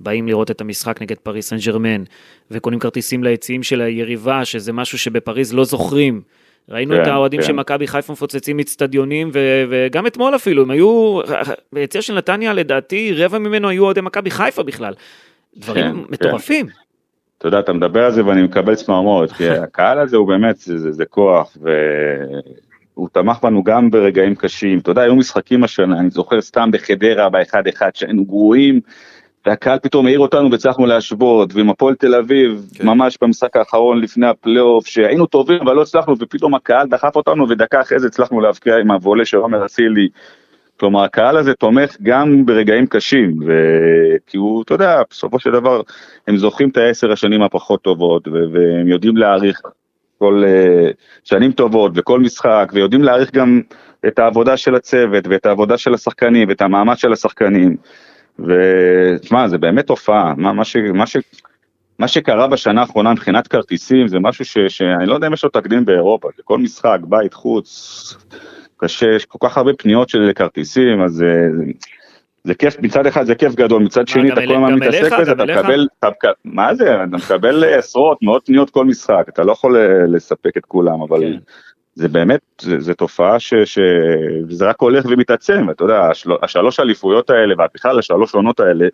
באים 0.00 0.28
לראות 0.28 0.50
את 0.50 0.60
המשחק 0.60 1.02
נגד 1.02 1.16
פריס 1.16 1.48
סן 1.48 1.56
ג'רמן, 1.56 2.04
וקונים 2.50 2.78
כרטיסים 2.78 3.24
ליציעים 3.24 3.62
של 3.62 3.80
היריבה, 3.80 4.44
שזה 4.44 4.72
משהו 4.72 4.98
שבפריז 4.98 5.54
לא 5.54 5.64
זוכרים. 5.64 6.22
ראינו 6.68 6.94
כן, 6.94 7.02
את 7.02 7.06
האוהדים 7.06 7.40
כן. 7.40 7.46
של 7.46 7.52
מכבי 7.52 7.86
חיפה 7.86 8.12
מפוצצים 8.12 8.60
אצטדיונים, 8.60 9.30
וגם 9.68 10.06
אתמול 10.06 10.34
אפילו, 10.34 10.62
הם 10.62 10.70
היו, 10.70 11.20
ביציע 11.72 12.02
של 12.02 12.14
נתניה 12.14 12.52
לדעתי 12.52 13.12
רבע 13.16 13.38
ממנו 13.38 13.68
היו 13.68 13.84
אוהדי 13.84 14.00
מכבי 14.00 14.30
חיפה 14.30 14.62
בכלל. 14.62 14.94
דברים 15.56 15.84
כן, 15.84 16.12
מטורפים. 16.12 16.66
כן. 16.66 16.72
אתה 17.38 17.48
יודע, 17.48 17.58
אתה 17.58 17.72
מדבר 17.72 18.04
על 18.04 18.12
זה 18.12 18.26
ואני 18.26 18.42
מקבל 18.42 18.74
צמרמורת, 18.74 19.32
כי 19.32 19.48
הקהל 19.64 19.98
הזה 19.98 20.16
הוא 20.16 20.28
באמת, 20.28 20.56
זה, 20.56 20.78
זה, 20.78 20.92
זה 20.92 21.04
כוח, 21.04 21.56
והוא 22.94 23.08
תמך 23.12 23.38
בנו 23.42 23.64
גם 23.64 23.90
ברגעים 23.90 24.34
קשים. 24.34 24.78
אתה 24.78 24.90
יודע, 24.90 25.02
היו 25.02 25.16
משחקים 25.16 25.64
השנה, 25.64 25.98
אני 25.98 26.10
זוכר 26.10 26.40
סתם 26.40 26.70
בחדרה, 26.72 27.28
באחד 27.28 27.66
אחד, 27.66 27.90
שהיינו 27.94 28.24
גרועים. 28.24 28.80
והקהל 29.48 29.78
פתאום 29.82 30.06
העיר 30.06 30.18
אותנו 30.18 30.50
והצלחנו 30.50 30.86
להשוות, 30.86 31.54
ועם 31.54 31.70
הפועל 31.70 31.94
תל 31.94 32.14
אביב, 32.14 32.70
כן. 32.74 32.86
ממש 32.86 33.18
במשחק 33.22 33.56
האחרון 33.56 34.00
לפני 34.00 34.26
הפלייאוף, 34.26 34.86
שהיינו 34.86 35.26
טובים 35.26 35.60
אבל 35.60 35.74
לא 35.74 35.82
הצלחנו, 35.82 36.14
ופתאום 36.18 36.54
הקהל 36.54 36.86
דחף 36.88 37.16
אותנו, 37.16 37.48
ודקה 37.48 37.80
אחרי 37.80 37.98
זה 37.98 38.06
הצלחנו 38.06 38.40
להבקיע 38.40 38.76
עם 38.76 38.90
הוולה 38.90 39.24
של 39.24 39.36
עומר 39.36 39.64
אצילי. 39.64 40.08
כלומר, 40.80 41.04
הקהל 41.04 41.36
הזה 41.36 41.54
תומך 41.54 41.96
גם 42.02 42.46
ברגעים 42.46 42.86
קשים, 42.86 43.34
ו... 43.46 43.52
כי 44.26 44.36
הוא, 44.36 44.62
אתה 44.62 44.74
יודע, 44.74 45.02
בסופו 45.10 45.38
של 45.38 45.50
דבר, 45.50 45.80
הם 46.26 46.36
זוכרים 46.36 46.68
את 46.68 46.76
העשר 46.76 47.12
השנים 47.12 47.42
הפחות 47.42 47.82
טובות, 47.82 48.28
ו... 48.28 48.32
והם 48.52 48.88
יודעים 48.88 49.16
להעריך 49.16 49.60
כל 50.18 50.42
uh, 50.44 50.94
שנים 51.24 51.52
טובות 51.52 51.92
וכל 51.94 52.20
משחק, 52.20 52.70
ויודעים 52.74 53.02
להעריך 53.02 53.32
גם 53.32 53.60
את 54.06 54.18
העבודה 54.18 54.56
של 54.56 54.74
הצוות, 54.74 55.26
ואת 55.26 55.46
העבודה 55.46 55.78
של 55.78 55.94
השחקנים, 55.94 56.48
ואת 56.48 56.62
המאמץ 56.62 56.98
של 56.98 57.12
השחקנים. 57.12 57.76
ותשמע, 58.38 59.48
זה 59.48 59.58
באמת 59.58 59.86
תופעה, 59.86 60.34
מה, 60.36 60.52
מה, 60.52 60.64
ש, 60.64 60.76
מה, 60.94 61.06
ש, 61.06 61.16
מה 61.98 62.08
שקרה 62.08 62.46
בשנה 62.46 62.80
האחרונה 62.80 63.12
מבחינת 63.12 63.48
כרטיסים 63.48 64.08
זה 64.08 64.18
משהו 64.18 64.44
ש, 64.44 64.58
שאני 64.68 65.06
לא 65.06 65.14
יודע 65.14 65.26
אם 65.26 65.32
יש 65.32 65.44
לו 65.44 65.50
תקדים 65.50 65.84
באירופה, 65.84 66.28
כל 66.44 66.58
משחק, 66.58 66.98
בית, 67.02 67.34
חוץ, 67.34 68.14
קשה, 68.76 69.06
יש 69.16 69.24
כל 69.24 69.38
כך 69.48 69.58
הרבה 69.58 69.72
פניות 69.78 70.08
של 70.08 70.30
כרטיסים, 70.34 71.02
אז 71.04 71.12
זה, 71.12 71.48
זה 72.44 72.54
כיף, 72.54 72.76
מצד 72.80 73.06
אחד 73.06 73.24
זה 73.24 73.34
כיף 73.34 73.54
גדול, 73.54 73.82
מצד 73.82 74.08
שני 74.08 74.32
אתה 74.32 74.40
כל 74.46 74.54
הזמן 74.54 74.74
מתעסק 74.74 75.20
בזה, 75.20 75.32
אתה 75.32 75.44
מקבל, 75.44 75.86
מה 76.44 76.74
זה, 76.74 76.94
אתה 76.94 77.16
מקבל 77.16 77.64
עשרות, 77.64 78.18
מאות 78.22 78.46
פניות 78.46 78.70
כל 78.70 78.84
משחק, 78.84 79.24
אתה 79.28 79.42
לא 79.42 79.52
יכול 79.52 79.78
לספק 80.08 80.56
את 80.56 80.64
כולם, 80.64 81.02
אבל... 81.02 81.38
זה 81.98 82.08
באמת, 82.08 82.40
זה 82.78 82.94
תופעה 82.94 83.40
ש, 83.40 83.54
שזה 83.54 84.68
רק 84.68 84.80
הולך 84.80 85.04
ומתעצם, 85.08 85.70
אתה 85.70 85.84
יודע, 85.84 86.00
השל, 86.00 86.30
השלוש 86.42 86.80
אליפויות 86.80 87.30
האלה, 87.30 87.54
ובכלל 87.54 87.98
השלוש 87.98 88.34
עונות 88.34 88.60
האלה, 88.60 88.86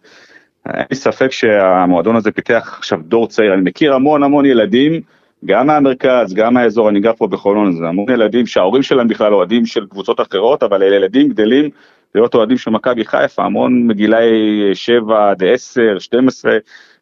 אין 0.66 0.84
לי 0.90 0.96
ספק 0.96 1.32
שהמועדון 1.32 2.16
הזה 2.16 2.32
פיתח 2.32 2.74
עכשיו 2.78 2.98
דור 3.02 3.28
צעיר, 3.28 3.54
אני 3.54 3.62
מכיר 3.62 3.94
המון 3.94 4.22
המון 4.22 4.46
ילדים, 4.46 5.00
גם 5.44 5.66
מהמרכז, 5.66 6.34
גם 6.34 6.54
מהאזור, 6.54 6.88
אני 6.88 7.00
גר 7.00 7.12
פה 7.12 7.26
בחולון, 7.26 7.76
זה 7.76 7.88
המון 7.88 8.10
ילדים 8.10 8.46
שההורים 8.46 8.82
שלהם 8.82 9.08
בכלל 9.08 9.34
אוהדים 9.34 9.66
של 9.66 9.86
קבוצות 9.86 10.20
אחרות, 10.20 10.62
אבל 10.62 10.82
אלה 10.82 10.96
ילדים 10.96 11.28
גדלים 11.28 11.70
להיות 12.14 12.34
אוהדים 12.34 12.56
של 12.56 12.70
מכבי 12.70 13.04
חיפה, 13.04 13.44
המון 13.44 13.86
מגילאי 13.86 14.30
7 14.74 15.30
עד 15.30 15.44
10, 15.44 15.98
12, 15.98 16.58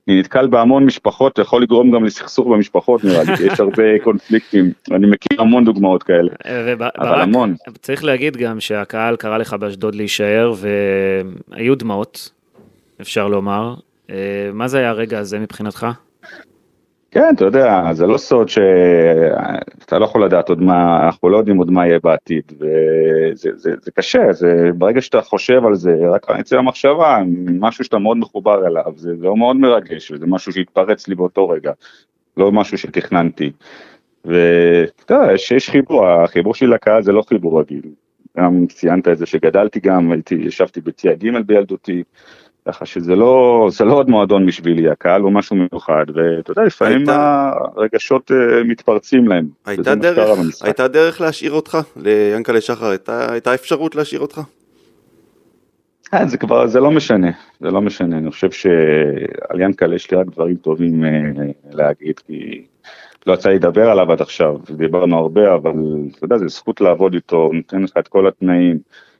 אני 0.09 0.21
נתקל 0.21 0.47
בהמון 0.47 0.85
משפחות, 0.85 1.33
זה 1.37 1.43
יכול 1.43 1.62
לגרום 1.62 1.91
גם 1.91 2.05
לסכסוך 2.05 2.47
במשפחות 2.47 3.05
נראה 3.05 3.23
לי, 3.23 3.33
יש 3.47 3.61
הרבה 3.61 3.83
קונפליקטים, 4.05 4.73
אני 4.91 5.07
מכיר 5.07 5.43
המון 5.43 5.65
דוגמאות 5.65 6.03
כאלה, 6.03 6.31
אבל 6.99 7.21
המון. 7.21 7.55
צריך 7.81 8.05
להגיד 8.05 8.37
גם 8.37 8.61
שהקהל 8.61 9.17
קרא 9.17 9.38
לך 9.38 9.55
באשדוד 9.55 9.95
להישאר 9.95 10.53
והיו 11.51 11.75
דמעות, 11.75 12.31
אפשר 13.01 13.29
לומר. 13.29 13.75
אה, 14.11 14.51
מה 14.53 14.69
זה 14.69 14.79
היה 14.79 14.91
הרגע 14.91 15.19
הזה 15.19 15.38
מבחינתך? 15.38 15.87
כן, 17.12 17.35
אתה 17.35 17.44
יודע, 17.44 17.92
זה 17.92 18.07
לא 18.07 18.18
סוד 18.18 18.48
שאתה 18.48 19.98
לא 19.98 20.05
יכול 20.05 20.25
לדעת 20.25 20.48
עוד 20.48 20.61
מה, 20.62 21.07
אנחנו 21.07 21.29
לא 21.29 21.37
יודעים 21.37 21.57
עוד 21.59 21.70
מה 21.70 21.87
יהיה 21.87 21.98
בעתיד, 22.03 22.53
וזה 22.53 23.51
זה, 23.55 23.70
זה 23.83 23.90
קשה, 23.90 24.33
זה, 24.33 24.70
ברגע 24.79 25.01
שאתה 25.01 25.22
חושב 25.22 25.64
על 25.66 25.75
זה, 25.75 25.96
רק 26.14 26.31
אצל 26.31 26.59
המחשבה, 26.59 27.18
משהו 27.61 27.85
שאתה 27.85 27.98
מאוד 27.98 28.16
מחובר 28.16 28.66
אליו, 28.66 28.92
זה 28.96 29.12
לא 29.20 29.37
מאוד 29.37 29.57
מרגש, 29.57 30.11
וזה 30.11 30.27
משהו 30.27 30.53
שהתפרץ 30.53 31.09
לי 31.09 31.14
באותו 31.14 31.48
רגע, 31.48 31.72
לא 32.37 32.53
משהו 32.53 32.79
שתכננתי. 32.79 33.53
ואתה 34.25 35.14
יודע, 35.14 35.33
יש, 35.33 35.53
יש 35.53 35.70
חיבור, 35.70 36.07
החיבור 36.07 36.55
שלי 36.55 36.68
לקהל 36.68 37.03
זה 37.03 37.12
לא 37.12 37.22
חיבור 37.29 37.61
רגיל, 37.61 37.83
גם 38.38 38.66
ציינת 38.66 39.09
את 39.09 39.18
זה 39.18 39.27
שגדלתי 39.27 39.81
גם, 39.81 40.12
הייתי, 40.12 40.35
ישבתי 40.35 40.81
בצייה 40.81 41.14
ג' 41.14 41.46
בילדותי, 41.46 42.03
ככה 42.68 42.87
שזה 42.87 43.16
לא, 43.16 43.68
זה 43.72 43.85
לא 43.85 43.94
עוד 43.94 44.11
מועדון 44.11 44.46
בשבילי, 44.46 44.90
הקהל 44.90 45.20
הוא 45.20 45.33
משהו 45.33 45.57
מיוחד, 45.57 46.05
ואתה 46.14 46.51
יודע, 46.51 46.62
לפעמים 46.62 46.98
הייתה... 46.98 47.53
הרגשות 47.77 48.31
uh, 48.31 48.35
מתפרצים 48.64 49.29
להם. 49.29 49.48
הייתה 49.66 49.94
דרך, 49.94 50.38
הייתה 50.62 50.88
דרך 50.88 51.20
להשאיר 51.20 51.53
אותך, 51.53 51.79
ליאנקלה 51.96 52.61
שחר, 52.61 52.87
הייתה, 52.87 53.33
הייתה 53.33 53.55
אפשרות 53.55 53.94
להשאיר 53.94 54.20
אותך? 54.20 54.40
כן, 56.11 56.29
זה 56.29 56.38
כבר, 56.38 56.66
זה 56.66 56.81
לא 56.81 56.90
משנה, 56.90 57.31
זה 57.61 57.70
לא 57.70 57.81
משנה, 57.81 58.18
אני 58.18 58.31
חושב 58.31 58.51
שעל 58.51 59.61
ינקלה 59.61 59.94
יש 59.94 60.11
לי 60.11 60.16
רק 60.16 60.27
דברים 60.27 60.57
טובים 60.57 61.05
uh, 61.05 61.40
להגיד, 61.70 62.18
כי 62.27 62.64
לא 63.27 63.33
יצא 63.33 63.48
לי 63.48 63.55
לדבר 63.55 63.90
עליו 63.90 64.12
עד 64.12 64.20
עכשיו, 64.20 64.57
דיברנו 64.77 65.18
הרבה, 65.18 65.55
אבל 65.55 65.72
אתה 66.16 66.25
יודע, 66.25 66.38
זו 66.38 66.48
זכות 66.48 66.81
לעבוד 66.81 67.14
איתו, 67.14 67.51
נותן 67.53 67.83
לך 67.83 67.90
את 67.98 68.09
כל 68.09 68.29
התנאים. 68.29 68.79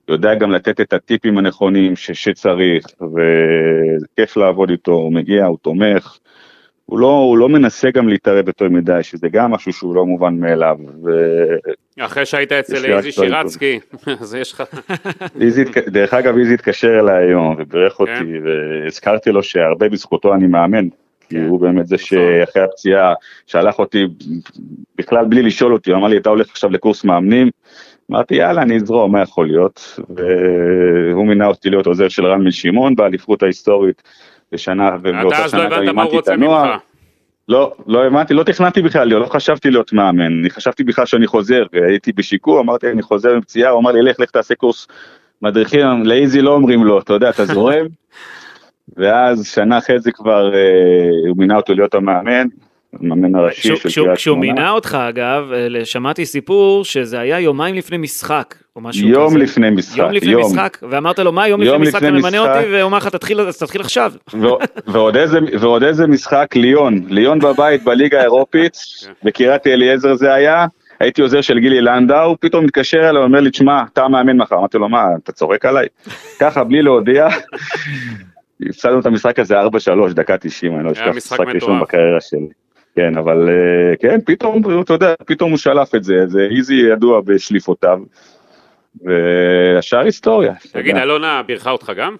יודע 0.09 0.35
גם 0.35 0.51
לתת 0.51 0.81
את 0.81 0.93
הטיפים 0.93 1.38
הנכונים 1.38 1.97
ש, 1.97 2.11
שצריך, 2.11 2.87
וזה 3.01 4.07
כיף 4.17 4.37
לעבוד 4.37 4.71
איתו, 4.71 4.93
הוא 4.93 5.12
מגיע, 5.12 5.45
הוא 5.45 5.59
תומך, 5.62 6.19
הוא 6.87 6.99
לא, 6.99 7.07
הוא 7.07 7.38
לא 7.38 7.49
מנסה 7.49 7.91
גם 7.91 8.09
להתערב 8.09 8.47
יותר 8.47 8.69
מדי, 8.69 9.03
שזה 9.03 9.29
גם 9.29 9.51
משהו 9.51 9.73
שהוא 9.73 9.95
לא 9.95 10.07
מובן 10.07 10.35
מאליו. 10.35 10.77
ו... 11.05 11.11
אחרי 12.01 12.27
שהיית 12.27 12.53
אצל 12.53 12.85
איזי 12.85 13.12
שירצקי, 13.12 13.81
אז 14.21 14.35
יש 14.35 14.53
לך... 14.53 14.62
דרך 15.93 16.15
אגב, 16.15 16.38
איזי 16.38 16.55
התקשר 16.55 17.01
אליי 17.01 17.27
היום 17.27 17.57
ובירך 17.59 17.93
כן. 17.93 18.03
אותי, 18.03 18.38
והזכרתי 18.45 19.31
לו 19.31 19.43
שהרבה 19.43 19.88
בזכותו 19.88 20.35
אני 20.35 20.47
מאמן. 20.47 20.88
כי 21.29 21.38
כן. 21.38 21.47
הוא 21.47 21.61
באמת 21.61 21.87
זה 21.87 21.95
נכון. 21.95 22.07
שאחרי 22.07 22.62
הפציעה 22.62 23.15
שלח 23.47 23.79
אותי 23.79 24.07
בכלל 24.99 25.25
בלי 25.25 25.43
לשאול 25.43 25.73
אותי, 25.73 25.91
הוא 25.91 25.99
אמר 25.99 26.09
לי 26.09 26.17
אתה 26.17 26.29
הולך 26.29 26.51
עכשיו 26.51 26.71
לקורס 26.71 27.05
מאמנים, 27.05 27.51
אמרתי 28.12 28.35
יאללה 28.35 28.62
אני 28.62 28.77
אזרום 28.77 29.12
מה 29.12 29.22
יכול 29.22 29.46
להיות? 29.46 30.01
והוא 30.16 31.27
מינה 31.27 31.46
אותי 31.46 31.70
להיות 31.70 31.87
עוזר 31.87 32.09
של 32.09 32.27
רן 32.27 32.44
בן 32.44 32.51
שמעון 32.51 32.96
באליפות 32.96 33.42
ההיסטורית 33.42 34.03
בשנה 34.53 34.96
ובאותה 35.03 35.48
שנה 35.48 35.68
גם 35.68 35.83
אימנתי 35.83 36.18
את 36.18 36.29
הנוער. 36.29 36.77
לא, 37.48 37.72
לא 37.87 38.05
הבנתי, 38.05 38.35
לא 38.35 38.42
תכננתי 38.42 38.83
בכלל, 38.83 39.09
לא 39.09 39.27
חשבתי 39.27 39.70
להיות 39.70 39.92
מאמן, 39.92 40.38
אני 40.40 40.51
חשבתי 40.51 40.85
בכלל 40.85 41.07
שאני 41.07 41.27
חוזר, 41.27 41.64
הייתי 41.72 42.12
בשיקור, 42.12 42.61
אמרתי 42.61 42.90
אני 42.90 43.03
חוזר 43.03 43.35
עם 43.35 43.40
פציעה, 43.40 43.70
הוא 43.70 43.81
אמר 43.81 43.90
לי 43.92 44.03
לך 44.03 44.20
לך 44.20 44.31
תעשה 44.31 44.55
קורס 44.55 44.88
מדריכים, 45.42 46.03
לאיזי 46.05 46.42
לא 46.42 46.55
אומרים 46.55 46.85
לו, 46.85 46.98
אתה 46.98 47.12
יודע, 47.12 47.31
אתה 47.31 47.44
זורם, 47.44 47.87
ואז 48.96 49.46
שנה 49.46 49.79
אחרי 49.79 50.00
זה 50.00 50.13
כבר 50.13 50.54
אה, 50.54 51.29
הוא 51.29 51.37
מינה 51.38 51.56
אותו 51.56 51.75
להיות 51.75 51.94
המאמן, 51.94 52.46
המאמן 53.01 53.35
הראשי 53.35 53.63
של 53.63 53.75
קריית 53.75 53.90
שמונה. 53.95 54.15
כשהוא 54.15 54.38
מינה 54.38 54.71
אותך 54.71 54.99
אגב, 55.09 55.53
אה, 55.53 55.85
שמעתי 55.85 56.27
סיפור 56.27 56.85
שזה 56.85 57.21
היה 57.21 57.40
יומיים 57.40 57.75
לפני 57.75 57.97
משחק, 57.97 58.55
או 58.77 58.81
משהו 58.81 59.09
יום 59.09 59.29
כזה. 59.29 59.38
לפני 59.38 59.71
משחק. 59.71 59.99
יום 59.99 60.13
לפני 60.13 60.33
יום. 60.33 60.43
משחק, 60.43 60.79
ואמרת 60.90 61.19
לו 61.19 61.33
מה 61.33 61.49
יום, 61.49 61.63
יום 61.63 61.75
לפני 61.83 61.88
משחק 61.88 62.03
אתה 62.03 62.11
ממנה 62.11 62.38
אותי, 62.38 62.69
והוא 62.73 62.88
אמר 62.88 62.97
לך 62.97 63.09
תתחיל, 63.09 63.53
תתחיל 63.53 63.81
עכשיו. 63.81 64.13
ועוד, 64.87 65.17
איזה, 65.17 65.38
ועוד 65.61 65.83
איזה 65.83 66.07
משחק 66.07 66.57
ליון, 66.57 67.01
ליון 67.09 67.38
בבית 67.38 67.85
בליגה 67.85 68.21
האירופית, 68.21 68.77
בקריית 69.25 69.67
אליעזר 69.67 70.15
זה 70.15 70.35
היה. 70.35 70.67
הייתי 71.01 71.23
עוזר 71.23 71.40
של 71.40 71.59
גילי 71.59 71.81
לנדאו, 71.81 72.37
פתאום 72.40 72.65
מתקשר 72.65 73.09
אליי, 73.11 73.23
אומר 73.23 73.40
לי, 73.40 73.51
תשמע, 73.51 73.83
אתה 73.93 74.09
מאמן 74.09 74.37
מחר. 74.37 74.57
אמרתי 74.57 74.79
לו, 74.79 74.88
מה, 74.88 75.05
אתה 75.23 75.33
צורק 75.33 75.65
עליי? 75.65 75.87
ככה, 76.40 76.65
בלי 76.65 76.83
להודיע. 76.83 77.29
הפסדנו 78.69 79.01
את 79.01 79.07
המשחק 79.07 79.38
הזה 79.38 79.61
4-3, 79.61 79.65
דקה 80.15 80.38
90, 80.38 80.75
אני 80.77 80.85
לא 80.85 80.93
אשכח, 80.93 81.17
משחק 81.17 81.47
ראשון 81.55 81.81
בקריירה 81.81 82.21
שלי. 82.21 82.49
כן, 82.97 83.17
אבל 83.17 83.49
אה, 83.49 83.97
כן, 83.97 84.21
פתאום, 84.27 84.83
אתה 84.83 84.93
יודע, 84.93 85.15
פתאום 85.27 85.51
הוא 85.51 85.59
שלף 85.59 85.95
את 85.95 86.05
זה, 86.05 86.27
זה 86.27 86.49
איזי 86.57 86.75
ידוע 86.75 87.21
בשליפותיו, 87.21 87.99
והשאר 89.01 89.99
היסטוריה. 89.99 90.53
תגיד, 90.73 90.97
אלונה 90.97 91.43
בירכה 91.43 91.71
אותך 91.71 91.93
גם? 91.97 92.17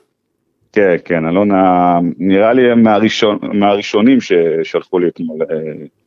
כן, 0.73 0.97
כן, 1.05 1.29
אלונה, 1.29 1.99
נראה 2.19 2.53
לי 2.53 2.71
הם 2.71 2.83
מהראשון, 2.83 3.39
מהראשונים 3.43 4.19
ששלחו 4.21 4.99
לי 4.99 5.09
אתמול 5.09 5.43
אה, 5.43 5.57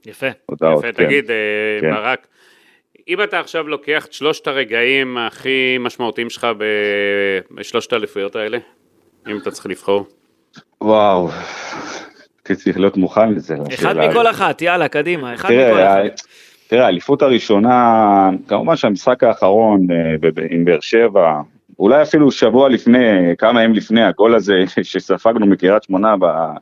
יפה, 0.05 0.27
הודעות. 0.45 0.83
יפה, 0.83 0.93
כן. 0.93 1.05
תגיד, 1.05 1.31
אה, 1.31 1.35
כן. 1.81 1.91
ברק, 1.91 2.27
אם 3.07 3.23
אתה 3.23 3.39
עכשיו 3.39 3.67
לוקח 3.67 4.05
את 4.05 4.13
שלושת 4.13 4.47
הרגעים 4.47 5.17
הכי 5.17 5.77
משמעותיים 5.79 6.29
שלך 6.29 6.47
בשלושת 7.51 7.93
האליפויות 7.93 8.35
האלה, 8.35 8.57
אם 9.27 9.37
אתה 9.37 9.51
צריך 9.51 9.65
לבחור. 9.65 10.05
וואו, 10.81 11.29
צריך 12.53 12.79
להיות 12.79 12.97
מוכן 12.97 13.33
לזה. 13.33 13.55
אחד 13.73 13.97
מכל 13.97 14.27
אחת, 14.27 14.61
יאללה, 14.61 14.87
קדימה, 14.87 15.33
אחד 15.33 15.49
תראה, 15.49 15.71
מכל 15.71 15.81
אחת. 15.81 16.21
תראה, 16.67 16.85
האליפות 16.85 17.21
הראשונה, 17.21 18.29
כמובן 18.47 18.75
שהמשחק 18.75 19.23
האחרון 19.23 19.87
אה, 19.91 20.29
עם 20.49 20.65
באר 20.65 20.79
שבע, 20.81 21.41
אולי 21.79 22.01
אפילו 22.01 22.31
שבוע 22.31 22.69
לפני, 22.69 23.35
כמה 23.37 23.63
ימים 23.63 23.75
לפני, 23.75 24.03
הגול 24.03 24.35
הזה 24.35 24.53
שספגנו 24.83 25.45
מקריית 25.45 25.83
שמונה 25.83 26.15
ב- 26.19 26.55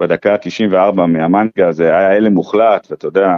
בדקה 0.00 0.32
ה-94 0.32 0.92
מהמנגה, 0.96 1.72
זה 1.72 1.84
היה 1.84 2.16
הלם 2.16 2.32
מוחלט, 2.34 2.86
ואתה 2.90 3.06
יודע, 3.06 3.28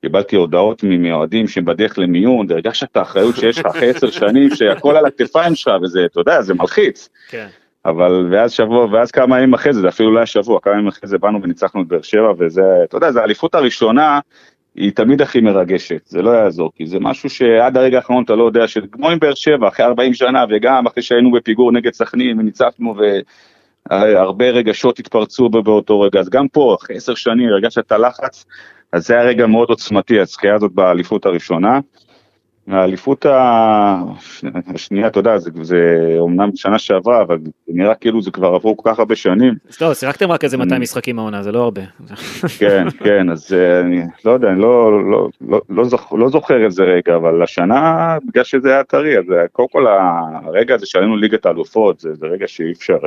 קיבלתי 0.00 0.36
הודעות 0.36 0.84
מאוהדים 0.84 1.48
שבדרך 1.48 1.98
למיון, 1.98 2.46
והרגשת 2.48 2.88
את 2.92 2.96
האחריות 2.96 3.36
שיש 3.36 3.58
לך 3.58 3.66
אחרי 3.66 3.90
עשר 3.94 4.10
שנים, 4.10 4.50
שהכל 4.54 4.96
על 4.96 5.06
הכתפיים 5.06 5.54
שלך, 5.54 5.72
וזה, 5.82 6.04
אתה 6.04 6.20
יודע, 6.20 6.42
זה 6.42 6.54
מלחיץ. 6.54 7.08
כן. 7.28 7.46
אבל 7.84 8.28
ואז 8.30 8.52
שבוע, 8.52 8.86
ואז 8.92 9.10
כמה 9.10 9.38
ימים 9.38 9.54
אחרי 9.54 9.72
זה, 9.72 9.80
זה 9.80 9.88
אפילו 9.88 10.12
לא 10.12 10.18
היה 10.18 10.26
שבוע, 10.26 10.60
כמה 10.60 10.74
ימים 10.74 10.88
אחרי 10.88 11.08
זה 11.08 11.18
באנו 11.18 11.42
וניצחנו 11.42 11.82
את 11.82 11.86
באר 11.86 12.02
שבע, 12.02 12.32
וזה, 12.38 12.62
אתה 12.84 12.96
יודע, 12.96 13.12
זו 13.12 13.20
האליפות 13.20 13.54
הראשונה, 13.54 14.20
היא 14.74 14.92
תמיד 14.92 15.22
הכי 15.22 15.40
מרגשת, 15.40 16.06
זה 16.06 16.22
לא 16.22 16.30
יעזור, 16.30 16.70
כי 16.74 16.86
זה 16.86 16.98
משהו 17.00 17.30
שעד 17.30 17.76
הרגע 17.76 17.96
האחרון 17.96 18.24
אתה 18.24 18.34
לא 18.34 18.44
יודע, 18.44 18.68
שכמו 18.68 19.10
עם 19.10 19.18
באר 19.18 19.34
שבע, 19.34 19.68
אחרי 19.68 19.86
40 19.86 20.14
שנה, 20.14 20.44
וגם 20.50 20.86
אחרי 20.86 21.02
שהיינו 21.02 21.32
בפיגור 21.32 21.72
נגד 21.72 21.92
סכנין 21.92 22.38
וניצחנו, 22.38 22.94
והרבה 23.90 24.50
רגשות 24.50 24.98
התפרצו 24.98 25.48
באותו 25.48 26.00
רגע, 26.00 26.20
אז 26.20 26.28
גם 26.28 26.48
פה, 26.48 26.76
אחרי 26.80 26.96
עשר 26.96 27.14
שנים, 27.14 27.48
הרגשת 27.48 27.78
את 27.78 27.92
הלחץ, 27.92 28.46
אז 28.92 29.06
זה 29.06 29.14
היה 29.14 29.22
רגע 29.22 29.46
מאוד 29.46 29.68
עוצמתי, 29.68 30.20
הזכייה 30.20 30.54
הזאת 30.54 30.72
באליפות 30.72 31.26
הראשונה. 31.26 31.80
האליפות 32.68 33.26
השנייה, 34.74 35.06
אתה 35.06 35.18
יודע, 35.20 35.38
זה, 35.38 35.50
זה 35.62 35.76
אומנם 36.18 36.50
שנה 36.56 36.78
שעברה, 36.78 37.22
אבל 37.22 37.38
נראה 37.68 37.94
כאילו 37.94 38.22
זה 38.22 38.30
כבר 38.30 38.54
עברו 38.54 38.76
כל 38.76 38.90
כך 38.90 38.98
הרבה 38.98 39.16
שנים. 39.16 39.54
לא, 39.80 39.94
שיחקתם 39.94 40.30
רק 40.32 40.44
איזה 40.44 40.56
200 40.56 40.72
אני- 40.76 40.82
משחקים 40.82 41.18
העונה, 41.18 41.42
זה 41.42 41.52
לא 41.52 41.62
הרבה. 41.62 41.80
כן, 42.58 42.86
כן, 43.04 43.30
אז 43.30 43.52
אה, 43.54 43.80
אני 43.80 44.00
לא 44.24 44.30
יודע, 44.30 44.48
אני 44.48 44.60
לא, 44.60 45.02
לא, 45.10 45.28
לא, 45.40 45.60
לא, 45.68 45.84
זוכ, 45.84 46.12
לא 46.12 46.28
זוכר 46.28 46.64
איזה 46.64 46.82
רגע, 46.84 47.16
אבל 47.16 47.42
השנה, 47.42 48.16
בגלל 48.28 48.44
שזה 48.44 48.68
היה 48.70 48.84
טרי, 48.84 49.18
אז 49.18 49.24
אה, 49.32 49.48
קודם 49.52 49.68
כל 49.68 49.86
הרגע 50.44 50.74
הזה 50.74 50.86
שעלינו 50.86 51.16
ליגת 51.16 51.46
האלופות, 51.46 52.00
זה, 52.00 52.14
זה 52.14 52.26
רגע 52.26 52.48
שאי 52.48 52.72
אפשר, 52.72 52.98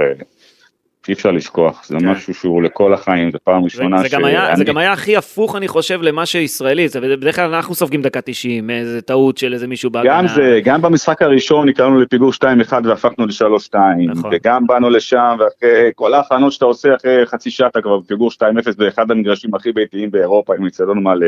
אי 1.07 1.13
אפשר 1.13 1.31
לשכוח, 1.31 1.85
זה 1.87 1.97
כן. 1.99 2.09
משהו 2.09 2.33
שהוא 2.33 2.63
לכל 2.63 2.93
החיים, 2.93 3.31
זה 3.31 3.37
פעם 3.43 3.63
ראשונה 3.63 4.01
זה 4.01 4.07
גם 4.11 4.25
היה- 4.25 4.55
זה 4.55 4.63
גם 4.63 4.77
היה 4.77 4.91
הכי 4.93 5.17
הפוך, 5.17 5.55
אני 5.55 5.67
חושב, 5.67 5.99
למה 6.01 6.25
שישראלי, 6.25 6.87
זה 6.87 7.01
בדרך 7.01 7.35
כלל 7.35 7.53
אנחנו 7.53 7.75
סופגים 7.75 8.01
דקה 8.01 8.21
90, 8.21 8.69
איזה 8.69 9.01
טעות 9.01 9.37
של 9.37 9.53
איזה 9.53 9.67
מישהו 9.67 9.89
בהגנה. 9.89 10.17
גם 10.17 10.27
זה, 10.27 10.59
גם 10.63 10.81
במשחק 10.81 11.21
הראשון 11.21 11.69
נקראנו 11.69 11.99
לפיגור 12.01 12.31
2-1 12.33 12.43
והפכנו 12.85 13.25
ל-3-2, 13.25 13.75
נכון. 14.07 14.31
וגם 14.33 14.67
באנו 14.67 14.89
לשם, 14.89 15.35
ואחרי 15.39 15.91
כל 15.95 16.13
ההכנות 16.13 16.51
שאתה 16.51 16.65
עושה 16.65 16.95
אחרי 16.95 17.25
חצי 17.25 17.49
שעה 17.51 17.67
אתה 17.67 17.81
כבר 17.81 17.97
בפיגור 17.99 18.31
2-0 18.31 18.41
באחד 18.77 19.11
המגרשים 19.11 19.55
הכי 19.55 19.71
ביתיים 19.71 20.11
באירופה 20.11 20.55
עם 20.55 20.65
אצטדיון 20.65 21.03
מלא. 21.03 21.27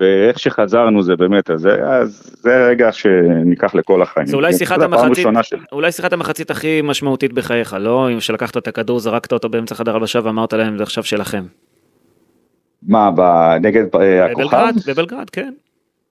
ואיך 0.00 0.38
שחזרנו 0.38 1.02
זה 1.02 1.16
באמת, 1.16 1.50
אז 1.50 1.60
זה, 1.60 1.84
אז 1.88 2.36
זה 2.42 2.66
רגע 2.66 2.92
שניקח 2.92 3.74
לכל 3.74 4.02
החיים. 4.02 4.26
זה 4.26 4.36
אולי 4.36 4.52
זה 4.52 4.58
שיחת 4.58 4.82
המחצית, 4.82 5.26
של- 5.42 5.56
אולי 5.72 5.92
שיחת 5.92 6.12
המחצית 6.12 6.50
הכי 6.50 6.80
משמעותית 6.84 7.32
בחייך, 7.32 7.76
לא? 7.80 8.10
אם 8.12 8.20
שלקחת 8.20 8.56
את 8.56 8.68
הכדור, 8.68 9.00
זרקת 9.00 9.32
אותו 9.32 9.48
באמצע 9.48 9.74
חדר 9.74 9.94
הלבשה 9.94 10.20
ואמרת 10.24 10.52
להם, 10.52 10.76
זה 10.76 10.82
עכשיו 10.82 11.04
שלכם. 11.04 11.42
מה, 12.88 13.10
נגד 13.60 13.84
אה, 13.94 14.24
הכוכב? 14.26 14.42
בבלגרד, 14.46 14.74
בבלגרד, 14.86 15.30
כן. 15.30 15.52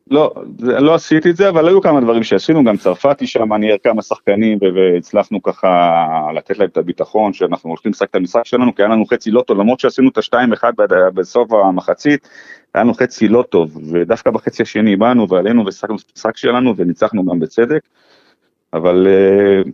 לא, 0.09 0.33
לא 0.59 0.95
עשיתי 0.95 1.29
את 1.29 1.35
זה, 1.35 1.49
אבל 1.49 1.67
היו 1.67 1.81
כמה 1.81 2.01
דברים 2.01 2.23
שעשינו, 2.23 2.63
גם 2.63 2.77
צרפתי 2.77 3.27
שם, 3.27 3.53
ניער 3.53 3.77
כמה 3.83 4.01
שחקנים, 4.01 4.59
והצלחנו 4.75 5.43
ככה 5.43 5.97
לתת 6.35 6.57
להם 6.59 6.69
את 6.69 6.77
הביטחון 6.77 7.33
שאנחנו 7.33 7.69
הולכים 7.69 7.91
לשחק 7.91 8.09
את 8.09 8.15
המשחק 8.15 8.45
שלנו, 8.45 8.75
כי 8.75 8.81
היה 8.81 8.89
לנו 8.89 9.05
חצי 9.05 9.31
לא 9.31 9.41
טוב, 9.41 9.59
למרות 9.59 9.79
שעשינו 9.79 10.09
את 10.09 10.17
השתיים 10.17 10.53
אחד 10.53 10.73
בסוף 11.13 11.53
המחצית, 11.53 12.29
היה 12.73 12.83
לנו 12.83 12.93
חצי 12.93 13.27
לא 13.27 13.43
טוב, 13.49 13.77
ודווקא 13.91 14.31
בחצי 14.31 14.63
השני 14.63 14.95
באנו 14.95 15.29
ועלינו 15.29 15.65
ושחקנו 15.65 15.95
את 15.95 16.01
המשחק 16.11 16.37
שלנו, 16.37 16.73
וניצחנו 16.77 17.25
גם 17.25 17.39
בצדק, 17.39 17.81
אבל 18.73 19.07
אה, 19.07 19.71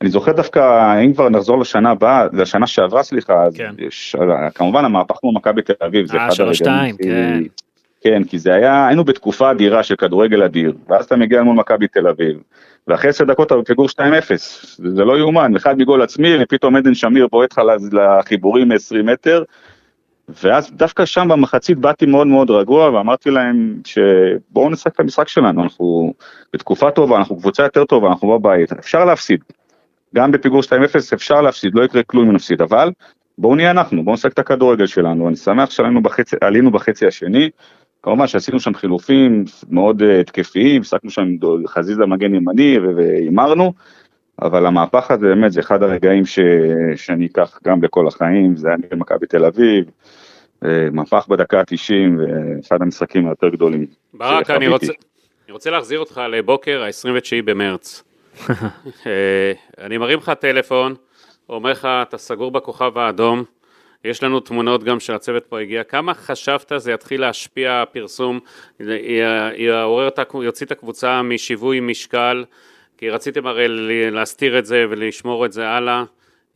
אני 0.00 0.10
זוכר 0.10 0.32
דווקא, 0.32 0.94
אם 1.04 1.12
כבר 1.12 1.28
נחזור 1.28 1.60
לשנה 1.60 1.90
הבאה, 1.90 2.26
לשנה 2.32 2.66
שעברה, 2.66 3.02
סליחה, 3.02 3.44
כן. 3.54 3.74
יש, 3.78 4.16
כמובן 4.54 4.84
המהפך 4.84 5.16
כמו 5.20 5.32
מכבי 5.32 5.62
תל 5.62 5.72
אביב, 5.86 6.06
זה 6.06 6.16
אה, 6.16 6.26
אחד 6.26 6.34
שלוש 6.34 6.62
הרגעים 6.62 6.94
שתיים, 6.94 7.12
כן. 7.12 7.42
כן, 8.04 8.24
כי 8.24 8.38
זה 8.38 8.54
היה, 8.54 8.86
היינו 8.86 9.04
בתקופה 9.04 9.50
אדירה 9.50 9.82
של 9.82 9.96
כדורגל 9.96 10.42
אדיר, 10.42 10.72
ואז 10.88 11.04
אתה 11.04 11.16
מגיע 11.16 11.42
מול 11.42 11.56
מכבי 11.56 11.88
תל 11.88 12.08
אביב, 12.08 12.38
ואחרי 12.86 13.10
עשר 13.10 13.24
דקות 13.24 13.46
אתה 13.46 13.56
בפיגור 13.56 13.86
2-0, 13.88 14.00
זה 14.76 15.04
לא 15.04 15.18
יאומן, 15.18 15.56
אחד 15.56 15.78
מגול 15.78 16.02
עצמי, 16.02 16.28
ופתאום 16.40 16.76
עדן 16.76 16.94
שמיר 16.94 17.26
בועט 17.30 17.52
לך 17.52 17.60
לחיבורים 17.92 18.68
מ-20 18.68 19.02
מטר, 19.04 19.42
ואז 20.28 20.70
דווקא 20.72 21.04
שם 21.04 21.28
במחצית 21.30 21.78
באתי 21.78 22.06
מאוד 22.06 22.26
מאוד 22.26 22.50
רגוע, 22.50 22.90
ואמרתי 22.90 23.30
להם 23.30 23.80
שבואו 23.84 24.70
נשחק 24.70 24.94
את 24.94 25.00
המשחק 25.00 25.28
שלנו, 25.28 25.62
אנחנו 25.62 26.14
בתקופה 26.52 26.90
טובה, 26.90 27.16
אנחנו 27.16 27.36
קבוצה 27.36 27.62
יותר 27.62 27.84
טובה, 27.84 28.08
אנחנו 28.08 28.38
בבית, 28.38 28.72
אפשר 28.72 29.04
להפסיד. 29.04 29.40
גם 30.14 30.30
בפיגור 30.30 30.60
2-0 30.60 30.72
אפשר 31.14 31.40
להפסיד, 31.40 31.74
לא 31.74 31.84
יקרה 31.84 32.02
כלום 32.02 32.28
אם 32.28 32.34
נפסיד, 32.34 32.62
אבל 32.62 32.90
בואו 33.38 33.54
נהיה 33.54 33.70
אנחנו, 33.70 34.04
בואו 34.04 34.14
נשחק 34.14 34.32
את 34.32 34.38
הכדורגל 34.38 34.86
שלנו, 34.86 35.28
אני 35.28 35.36
שמח 35.36 35.70
שעלינו 35.70 36.02
בחצי, 36.02 36.36
בחצי 36.72 37.06
השני, 37.06 37.50
כמובן 38.04 38.26
שעשינו 38.26 38.60
שם 38.60 38.74
חילופים 38.74 39.44
מאוד 39.70 40.02
אה, 40.02 40.20
התקפיים, 40.20 40.80
הפסקנו 40.80 41.10
שם 41.10 41.28
חזיזה 41.66 42.06
מגן 42.06 42.34
ימני 42.34 42.78
והימרנו, 42.78 43.72
אבל 44.42 44.66
המהפך 44.66 45.10
הזה 45.10 45.26
באמת 45.26 45.52
זה 45.52 45.60
אחד 45.60 45.82
הרגעים 45.82 46.26
ש... 46.26 46.38
שאני 46.96 47.26
אקח 47.26 47.58
גם 47.64 47.84
לכל 47.84 48.08
החיים, 48.08 48.56
זה 48.56 48.68
היה 48.68 48.76
נגד 48.76 48.94
מכבי 48.94 49.26
תל 49.26 49.44
אביב, 49.44 49.84
אה, 50.64 50.88
מהפך 50.92 51.26
בדקה 51.28 51.60
ה-90 51.60 52.20
ואחד 52.20 52.82
המשחקים 52.82 53.26
היותר 53.26 53.48
גדולים. 53.48 53.86
ברק, 54.14 54.50
אני. 54.50 54.68
רוצה, 54.68 54.92
אני 55.46 55.52
רוצה 55.52 55.70
להחזיר 55.70 55.98
אותך 55.98 56.20
לבוקר 56.30 56.82
ה-29 56.82 57.42
במרץ. 57.44 58.04
אה, 59.06 59.52
אני 59.78 59.98
מרים 59.98 60.18
לך 60.18 60.30
טלפון, 60.30 60.94
אומר 61.48 61.70
לך, 61.70 61.88
אתה 62.02 62.18
סגור 62.18 62.50
בכוכב 62.50 62.98
האדום, 62.98 63.44
יש 64.04 64.22
לנו 64.22 64.40
תמונות 64.40 64.84
גם 64.84 65.00
שהצוות 65.00 65.46
פה 65.46 65.60
הגיע, 65.60 65.84
כמה 65.84 66.14
חשבת 66.14 66.72
זה 66.76 66.92
יתחיל 66.92 67.20
להשפיע 67.20 67.82
הפרסום, 67.82 68.40
יעורר 69.56 70.08
יוציא 70.42 70.66
את 70.66 70.72
הקבוצה 70.72 71.22
משיווי 71.22 71.80
משקל, 71.80 72.44
כי 72.98 73.10
רציתם 73.10 73.46
הרי 73.46 73.66
להסתיר 74.10 74.58
את 74.58 74.66
זה 74.66 74.84
ולשמור 74.90 75.46
את 75.46 75.52
זה 75.52 75.68
הלאה. 75.68 76.04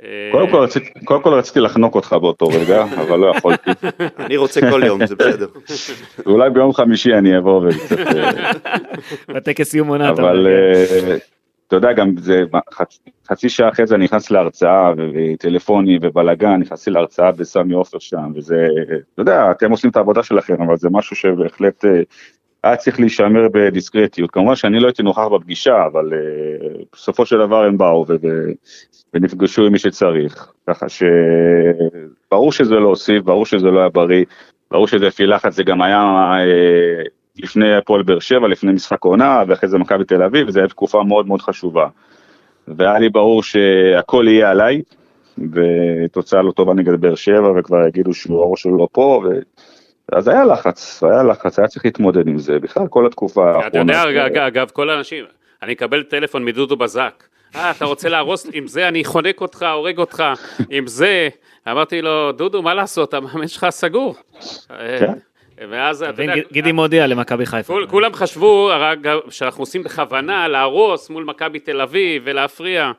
אה, 0.02 0.08
קודם 0.32 0.50
כל, 0.50 0.56
רציתי, 0.56 0.90
קודם 1.04 1.22
כל 1.22 1.34
רציתי 1.34 1.60
לחנוק 1.60 1.94
אותך 1.94 2.12
באותו 2.12 2.48
רגע, 2.48 2.84
אבל 3.02 3.18
לא 3.18 3.32
יכולתי. 3.36 3.70
אני 4.18 4.36
רוצה 4.36 4.60
כל 4.70 4.82
יום, 4.84 5.06
זה 5.06 5.14
בסדר. 5.16 5.46
ואולי 6.26 6.50
ביום 6.50 6.72
חמישי 6.72 7.14
אני 7.14 7.38
אבוא 7.38 7.62
וקצת... 7.68 7.98
אה, 7.98 8.52
בטקס 9.28 9.70
סיום 9.70 9.88
עונה, 9.88 10.12
אתה 10.12 10.22
אבל 10.22 10.38
אומר, 10.38 10.86
כן. 10.88 11.10
אה, 11.10 11.16
אתה 11.68 11.76
יודע, 11.76 11.92
גם 11.92 12.16
זה 12.16 12.42
חצ- 12.72 12.98
חצי 13.28 13.48
שעה 13.48 13.68
אחרי 13.68 13.86
זה 13.86 13.94
אני 13.94 14.04
נכנס 14.04 14.30
להרצאה 14.30 14.92
ו- 14.96 15.10
וטלפונים 15.14 15.98
ובלאגן, 16.02 16.56
נכנסתי 16.60 16.90
להרצאה 16.90 17.32
בסמי 17.32 17.74
עופר 17.74 17.98
שם, 17.98 18.32
וזה, 18.34 18.66
אתה 19.14 19.22
יודע, 19.22 19.50
אתם 19.50 19.70
עושים 19.70 19.90
את 19.90 19.96
העבודה 19.96 20.22
שלכם, 20.22 20.62
אבל 20.62 20.76
זה 20.76 20.88
משהו 20.92 21.16
שבהחלט 21.16 21.84
אה, 21.84 22.00
היה 22.64 22.76
צריך 22.76 23.00
להישמר 23.00 23.48
בדיסקרטיות. 23.52 24.30
כמובן 24.30 24.56
שאני 24.56 24.80
לא 24.80 24.86
הייתי 24.86 25.02
נוכח 25.02 25.26
בפגישה, 25.34 25.86
אבל 25.86 26.12
אה, 26.14 26.18
בסופו 26.92 27.26
של 27.26 27.38
דבר 27.38 27.64
הם 27.64 27.78
באו 27.78 28.04
ו- 28.08 28.16
ו- 28.22 28.52
ונפגשו 29.14 29.66
עם 29.66 29.72
מי 29.72 29.78
שצריך, 29.78 30.52
ככה 30.66 30.86
שברור 30.88 32.52
שזה 32.52 32.74
לא 32.74 32.88
הוסיף, 32.88 33.22
ברור 33.22 33.46
שזה 33.46 33.66
לא 33.70 33.80
היה 33.80 33.88
בריא, 33.88 34.24
ברור 34.70 34.88
שזה 34.88 35.06
לפי 35.06 35.26
לחץ, 35.26 35.54
זה 35.54 35.62
גם 35.62 35.82
היה 35.82 35.98
אה, 36.00 37.02
לפני 37.38 37.76
הפועל 37.76 38.02
באר 38.02 38.18
שבע, 38.18 38.48
לפני 38.48 38.72
משחק 38.72 39.04
עונה, 39.04 39.42
ואחרי 39.48 39.68
זה 39.68 39.78
מכבי 39.78 40.04
תל 40.04 40.22
אביב, 40.22 40.48
וזו 40.48 40.60
הייתה 40.60 40.72
תקופה 40.74 41.02
מאוד 41.02 41.26
מאוד 41.26 41.42
חשובה. 41.42 41.86
והיה 42.68 42.98
לי 42.98 43.08
ברור 43.08 43.42
שהכל 43.42 44.24
יהיה 44.28 44.50
עליי, 44.50 44.82
ותוצאה 45.52 46.42
לא 46.42 46.52
טובה 46.52 46.74
נגד 46.74 47.00
באר 47.00 47.14
שבע, 47.14 47.50
וכבר 47.58 47.86
יגידו 47.86 48.14
שהוא 48.14 48.42
הראש 48.42 48.62
שלו 48.62 48.76
לא 48.78 48.88
פה, 48.92 49.22
ו... 49.24 49.38
אז 50.12 50.28
היה 50.28 50.44
לחץ, 50.44 51.02
היה 51.02 51.22
לחץ, 51.22 51.58
היה 51.58 51.68
צריך 51.68 51.84
להתמודד 51.84 52.28
עם 52.28 52.38
זה, 52.38 52.58
בכלל 52.58 52.86
כל 52.90 53.06
התקופה 53.06 53.48
האחרונה. 53.48 53.66
אתה 53.68 53.78
יודע, 53.78 54.26
אג- 54.26 54.32
אג- 54.32 54.38
אגב, 54.38 54.70
כל 54.72 54.90
האנשים, 54.90 55.24
אני 55.62 55.72
אקבל 55.72 56.02
טלפון 56.02 56.44
מדודו 56.44 56.76
בזק, 56.76 57.24
אה, 57.56 57.70
אתה 57.70 57.84
רוצה 57.84 58.08
להרוס, 58.08 58.46
עם 58.52 58.66
זה 58.66 58.88
אני 58.88 59.04
חונק 59.04 59.40
אותך, 59.40 59.66
הורג 59.72 59.98
אותך, 59.98 60.22
עם 60.70 60.86
זה, 60.86 61.28
אמרתי 61.70 62.02
לו, 62.02 62.32
דודו, 62.32 62.62
מה 62.62 62.74
לעשות, 62.74 63.14
המאמן 63.14 63.48
שלך 63.48 63.66
סגור. 63.70 64.14
ואז, 65.70 66.02
אתה 66.02 66.22
יודע, 66.22 66.34
גידי 66.52 66.72
מודיע 66.72 67.06
למכבי 67.06 67.46
חיפה. 67.46 67.72
כול- 67.72 67.86
כולם 67.86 68.12
חשבו 68.12 68.70
שאנחנו 69.30 69.62
עושים 69.62 69.82
בכוונה 69.82 70.48
להרוס 70.48 71.10
מול 71.10 71.24
מכבי 71.24 71.58
תל 71.58 71.80
אביב 71.80 72.22
ולהפריע. 72.24 72.92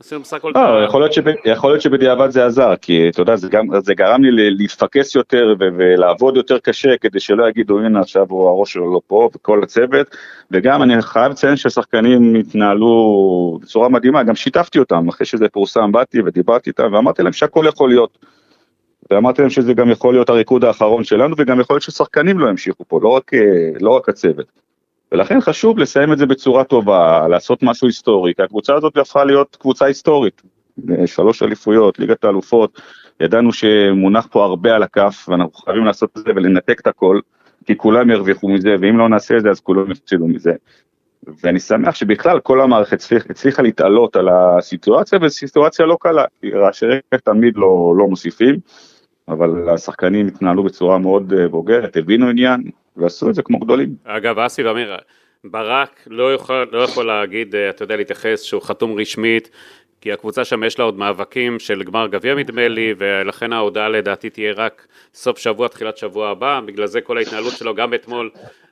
עשינו 0.00 0.20
בסך 0.20 0.36
הכל... 0.36 0.52
לא, 0.54 0.84
יכול 0.84 1.00
להיות, 1.00 1.12
שב, 1.12 1.22
יכול 1.44 1.70
להיות 1.70 1.82
שבדיעבד 1.82 2.30
זה 2.30 2.46
עזר, 2.46 2.76
כי 2.76 3.08
אתה 3.08 3.22
יודע, 3.22 3.36
זה, 3.36 3.48
גם, 3.48 3.66
זה 3.80 3.94
גרם 3.94 4.24
לי 4.24 4.50
להתפקס 4.50 5.14
יותר 5.14 5.54
ו- 5.60 5.68
ולעבוד 5.76 6.36
יותר 6.36 6.58
קשה, 6.58 6.96
כדי 7.00 7.20
שלא 7.20 7.48
יגידו, 7.48 7.78
הנה 7.78 8.00
עכשיו 8.00 8.26
הוא 8.28 8.48
הראש 8.48 8.72
שלו 8.72 8.92
לא 8.92 9.00
פה, 9.06 9.28
וכל 9.34 9.62
הצוות, 9.62 10.16
וגם 10.50 10.82
אני 10.82 11.02
חייב 11.02 11.32
לציין 11.32 11.56
שהשחקנים 11.56 12.34
התנהלו 12.34 13.58
בצורה 13.62 13.88
מדהימה, 13.88 14.22
גם 14.22 14.34
שיתפתי 14.34 14.78
אותם, 14.78 15.08
אחרי 15.08 15.26
שזה 15.26 15.48
פורסם, 15.48 15.92
באתי 15.92 16.20
ודיברתי 16.20 16.70
איתם, 16.70 16.92
ואמרתי 16.92 17.22
להם 17.22 17.32
שהכל 17.32 17.64
יכול 17.68 17.88
להיות. 17.88 18.18
ואמרתי 19.10 19.42
להם 19.42 19.50
שזה 19.50 19.74
גם 19.74 19.90
יכול 19.90 20.14
להיות 20.14 20.28
הריקוד 20.28 20.64
האחרון 20.64 21.04
שלנו, 21.04 21.34
וגם 21.38 21.60
יכול 21.60 21.74
להיות 21.74 21.82
ששחקנים 21.82 22.38
לא 22.38 22.48
ימשיכו 22.48 22.84
פה, 22.88 23.00
לא 23.02 23.08
רק, 23.08 23.30
לא 23.80 23.90
רק 23.90 24.08
הצוות. 24.08 24.46
ולכן 25.12 25.40
חשוב 25.40 25.78
לסיים 25.78 26.12
את 26.12 26.18
זה 26.18 26.26
בצורה 26.26 26.64
טובה, 26.64 27.28
לעשות 27.28 27.62
משהו 27.62 27.86
היסטורי, 27.86 28.34
כי 28.34 28.42
הקבוצה 28.42 28.74
הזאת 28.74 28.96
הפכה 28.96 29.24
להיות 29.24 29.56
קבוצה 29.60 29.84
היסטורית. 29.84 30.42
שלוש 31.06 31.42
אליפויות, 31.42 31.98
ליגת 31.98 32.24
האלופות, 32.24 32.80
ידענו 33.20 33.52
שמונח 33.52 34.28
פה 34.30 34.44
הרבה 34.44 34.74
על 34.74 34.82
הכף, 34.82 35.26
ואנחנו 35.28 35.52
חייבים 35.52 35.84
לעשות 35.84 36.10
את 36.18 36.24
זה 36.24 36.30
ולנתק 36.36 36.80
את 36.80 36.86
הכל, 36.86 37.20
כי 37.66 37.76
כולם 37.76 38.10
ירוויחו 38.10 38.48
מזה, 38.48 38.76
ואם 38.80 38.98
לא 38.98 39.08
נעשה 39.08 39.36
את 39.36 39.42
זה 39.42 39.50
אז 39.50 39.60
כולם 39.60 39.90
יפסידו 39.90 40.26
מזה. 40.26 40.52
ואני 41.42 41.60
שמח 41.60 41.94
שבכלל 41.94 42.40
כל 42.40 42.60
המערכת 42.60 42.92
הצליח, 42.92 43.24
הצליחה 43.30 43.62
להתעלות 43.62 44.16
על 44.16 44.28
הסיטואציה, 44.28 45.18
וסיטואציה 45.22 45.86
לא 45.86 45.96
קלה, 46.00 46.24
כי 46.40 46.50
רעשי 46.50 46.86
רקע 46.86 47.16
תמיד 47.16 47.56
לא, 47.56 47.94
לא 47.98 48.06
מוסיפים, 48.06 48.56
אבל 49.28 49.68
השחקנים 49.68 50.26
התנהלו 50.26 50.62
בצורה 50.62 50.98
מאוד 50.98 51.32
אה, 51.32 51.48
בוגרת, 51.48 51.96
הבינו 51.96 52.28
עניין, 52.28 52.62
ועשו 52.96 53.30
את 53.30 53.34
זה 53.34 53.42
כמו 53.42 53.58
גדולים. 53.58 53.94
אגב, 54.04 54.38
אסי 54.38 54.62
ואמיר, 54.62 54.96
ברק 55.44 56.00
לא 56.06 56.34
יכול, 56.34 56.68
לא 56.72 56.82
יכול 56.82 57.06
להגיד, 57.06 57.54
אה, 57.54 57.70
אתה 57.70 57.82
יודע, 57.82 57.96
להתייחס 57.96 58.42
שהוא 58.42 58.62
חתום 58.62 59.00
רשמית, 59.00 59.50
כי 60.00 60.12
הקבוצה 60.12 60.44
שם 60.44 60.64
יש 60.64 60.78
לה 60.78 60.84
עוד 60.84 60.98
מאבקים 60.98 61.58
של 61.58 61.82
גמר 61.82 62.06
גביע 62.06 62.34
נדמה 62.34 62.68
לי, 62.68 62.94
ולכן 62.98 63.52
ההודעה 63.52 63.88
לדעתי 63.88 64.30
תהיה 64.30 64.52
רק 64.52 64.86
סוף 65.14 65.38
שבוע, 65.38 65.68
תחילת 65.68 65.96
שבוע 65.96 66.28
הבא, 66.28 66.60
בגלל 66.66 66.86
זה 66.86 67.00
כל 67.00 67.18
ההתנהלות 67.18 67.52
שלו, 67.52 67.74
גם 67.74 67.94
אתמול 67.94 68.30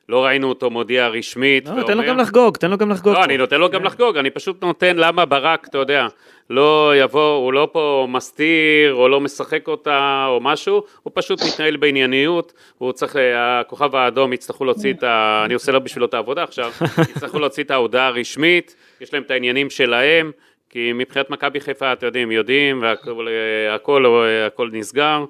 לא 0.08 0.24
ראינו 0.24 0.48
אותו 0.48 0.70
מודיע 0.70 1.08
רשמית. 1.08 1.68
לא, 1.68 1.82
תן 1.82 1.98
לו 1.98 2.04
גם 2.04 2.18
לחגוג, 2.18 2.56
תן 2.56 2.70
לו 2.70 2.78
גם 2.78 2.90
לחגוג. 2.90 3.14
לא, 3.14 3.24
אני 3.24 3.36
נותן 3.36 3.60
לו 3.60 3.70
גם 3.70 3.84
לחגוג, 3.84 4.16
אני 4.16 4.30
פשוט 4.30 4.64
נותן 4.64 4.96
למה 4.96 5.24
ברק, 5.24 5.66
אתה 5.68 5.78
יודע, 5.78 6.06
לא 6.50 6.92
יבוא, 6.96 7.36
הוא 7.36 7.52
לא 7.52 7.68
פה 7.72 8.06
מסתיר, 8.08 8.94
או 8.94 9.08
לא 9.08 9.20
משחק 9.20 9.68
אותה, 9.68 10.26
או 10.28 10.40
משהו, 10.40 10.82
הוא 11.02 11.10
פשוט 11.14 11.42
מתנהל 11.42 11.76
בענייניות, 11.76 12.52
הוא 12.78 12.92
צריך, 12.92 13.16
הכוכב 13.36 13.94
האדום 13.94 14.32
יצטרכו 14.32 14.64
להוציא 14.64 14.92
את 14.92 15.02
ה... 15.02 15.42
אני 15.44 15.54
עושה 15.54 15.72
לו 15.72 15.80
בשבילו 15.80 16.06
את 16.06 16.14
העבודה 16.14 16.42
עכשיו, 16.42 16.72
יצטרכו 17.10 17.38
להוציא 17.38 17.64
את 17.64 17.70
ההודעה 17.70 18.06
הרשמית, 18.06 18.76
יש 19.00 19.14
להם 19.14 19.22
את 19.22 19.30
העניינים 19.30 19.70
שלהם, 19.70 20.30
כי 20.70 20.92
מבחינת 20.92 21.30
מכבי 21.30 21.60
חיפה, 21.60 21.92
אתם 21.92 22.06
יודעים, 22.06 22.32
יודעים, 22.32 22.82
והכל 22.82 23.28
הכל, 23.70 24.04
הכל 24.46 24.70
נסגר. 24.72 25.24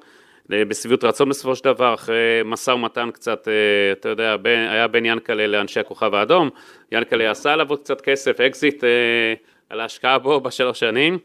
בשביעות 0.48 1.04
רצון 1.04 1.28
בסופו 1.28 1.56
של 1.56 1.64
דבר, 1.64 1.94
אחרי 1.94 2.40
משא 2.44 2.70
ומתן 2.70 3.10
קצת, 3.10 3.48
אה, 3.48 3.92
אתה 3.92 4.08
יודע, 4.08 4.36
בין, 4.36 4.68
היה 4.68 4.88
בין 4.88 5.06
ינקלה 5.06 5.46
לאנשי 5.46 5.80
הכוכב 5.80 6.14
האדום, 6.14 6.50
ינקלה 6.92 7.30
עשה 7.30 7.52
עליו 7.52 7.70
עוד 7.70 7.78
קצת 7.78 8.00
כסף, 8.00 8.40
אקזיט 8.40 8.84
אה, 8.84 9.34
על 9.70 9.80
ההשקעה 9.80 10.18
בו 10.18 10.40
בשלוש 10.40 10.80
שנים, 10.80 11.18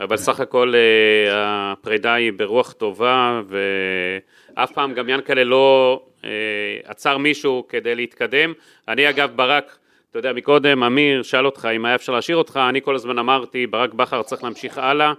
אבל 0.00 0.16
סך 0.16 0.40
הכל 0.40 0.72
אה, 0.74 1.72
הפרידה 1.72 2.14
היא 2.14 2.32
ברוח 2.32 2.72
טובה, 2.72 3.40
ואף 3.48 4.72
פעם 4.72 4.94
גם 4.94 5.08
ינקלה 5.08 5.44
לא 5.44 6.00
עצר 6.84 7.18
מישהו 7.18 7.66
כדי 7.68 7.94
להתקדם. 7.94 8.52
אני 8.88 9.10
אגב, 9.10 9.30
ברק, 9.36 9.78
אתה 10.10 10.18
יודע, 10.18 10.32
מקודם 10.32 10.82
אמיר 10.82 11.22
שאל 11.22 11.46
אותך 11.46 11.68
אם 11.76 11.84
היה 11.84 11.94
אפשר 11.94 12.12
להשאיר 12.12 12.36
אותך, 12.36 12.60
אני 12.68 12.82
כל 12.82 12.94
הזמן 12.94 13.18
אמרתי, 13.18 13.66
ברק 13.66 13.94
בכר 13.94 14.22
צריך 14.22 14.44
להמשיך 14.44 14.78
הלאה. 14.78 15.12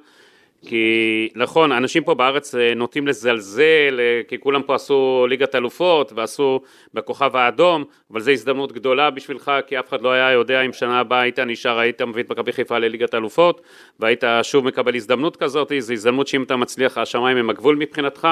כי 0.66 1.30
נכון, 1.36 1.72
אנשים 1.72 2.04
פה 2.04 2.14
בארץ 2.14 2.56
אה, 2.56 2.74
נוטים 2.76 3.08
לזלזל, 3.08 4.00
אה, 4.00 4.22
כי 4.28 4.40
כולם 4.40 4.62
פה 4.62 4.76
עשו 4.76 5.26
ליגת 5.30 5.56
אלופות 5.56 6.14
ועשו 6.16 6.62
בכוכב 6.94 7.36
האדום, 7.36 7.84
אבל 8.12 8.22
זו 8.22 8.32
הזדמנות 8.32 8.72
גדולה 8.72 9.10
בשבילך, 9.10 9.52
כי 9.68 9.80
אף 9.80 9.90
אחד 9.90 10.02
לא 10.02 10.12
היה 10.12 10.32
יודע 10.32 10.62
אם 10.62 10.74
שנה 10.74 11.00
הבאה 11.00 11.22
היית 11.22 11.40
נשאר, 11.40 11.80
היית 11.80 12.02
מביא 12.02 12.24
את 12.24 12.32
מכבי 12.32 12.52
חיפה 12.52 12.78
לליגת 12.78 13.16
אלופות, 13.16 13.62
והיית 14.00 14.24
שוב 14.44 14.66
מקבל 14.66 14.96
הזדמנות 14.96 15.38
כזאת, 15.38 15.72
זו 15.80 15.94
הזדמנות 15.94 16.28
שאם 16.28 16.44
אתה 16.44 16.56
מצליח, 16.56 16.98
השמיים 16.98 17.38
הם 17.38 17.50
הגבול 17.50 17.76
מבחינתך. 17.76 18.28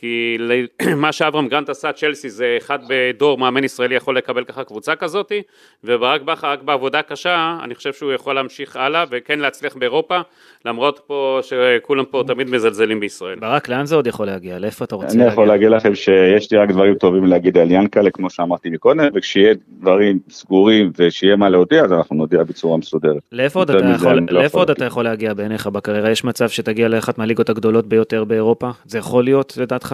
כי 0.00 0.36
מה 0.96 1.12
שאברהם 1.12 1.48
גרנט 1.48 1.68
עשה, 1.68 1.92
צ'לסי 1.92 2.30
זה 2.30 2.54
אחד 2.58 2.78
בדור 2.88 3.38
מאמן 3.38 3.64
ישראלי 3.64 3.94
יכול 3.94 4.16
לקבל 4.16 4.44
ככה 4.44 4.64
קבוצה 4.64 4.96
כזאתי, 4.96 5.42
וברק 5.84 6.22
בכר 6.22 6.50
רק 6.50 6.62
בעבודה 6.62 7.02
קשה, 7.02 7.58
אני 7.64 7.74
חושב 7.74 7.92
שהוא 7.92 8.12
יכול 8.12 8.34
להמשיך 8.34 8.76
הלאה 8.76 9.04
וכן 9.10 9.38
להצליח 9.38 9.76
באירופה, 9.76 10.20
למרות 10.64 11.00
פה 11.06 11.40
שכולם 11.42 12.04
פה 12.04 12.22
תמיד 12.26 12.50
מזלזלים 12.50 13.00
בישראל. 13.00 13.38
ברק, 13.38 13.68
לאן 13.68 13.86
זה 13.86 13.94
עוד 13.94 14.06
יכול 14.06 14.26
להגיע? 14.26 14.58
לאיפה 14.58 14.84
אתה 14.84 14.94
רוצה 14.94 15.06
להגיע? 15.08 15.22
אני 15.22 15.32
יכול 15.32 15.48
להגיד 15.48 15.68
לכם 15.68 15.94
שיש 15.94 16.52
לי 16.52 16.58
רק 16.58 16.68
דברים 16.70 16.94
טובים 16.94 17.26
להגיד 17.26 17.58
על 17.58 17.70
ינקלה, 17.70 18.10
כמו 18.10 18.30
שאמרתי 18.30 18.70
מקודם, 18.70 19.00
וכשיהיה 19.14 19.54
דברים 19.80 20.18
סגורים 20.30 20.92
ושיהיה 20.98 21.36
מה 21.36 21.48
להודיע, 21.48 21.84
אז 21.84 21.92
אנחנו 21.92 22.16
נודיע 22.16 22.42
בצורה 22.42 22.76
מסודרת. 22.76 23.22
לאיפה 23.32 23.58
עוד 23.58 23.70
אתה 23.70 23.86
יכול, 23.94 24.14
לא 24.30 24.40
לאיפה 24.40 24.58
עוד 24.58 24.70
אתה 24.70 24.84
יכול 24.84 25.04
להגיע 25.04 25.34
בעיניך 25.34 25.66
בקריירה? 25.66 26.10
יש 26.10 26.24
מצב 26.24 26.48
שתגיע 26.48 26.88
לאחת 26.88 27.18
מהליגות 27.18 27.50
הגדולות 27.50 27.86
ביותר 27.86 28.24
באירופה? 28.24 28.70
זה 28.84 28.98
יכול 28.98 29.24
להיות 29.24 29.56
לדעתך? 29.56 29.87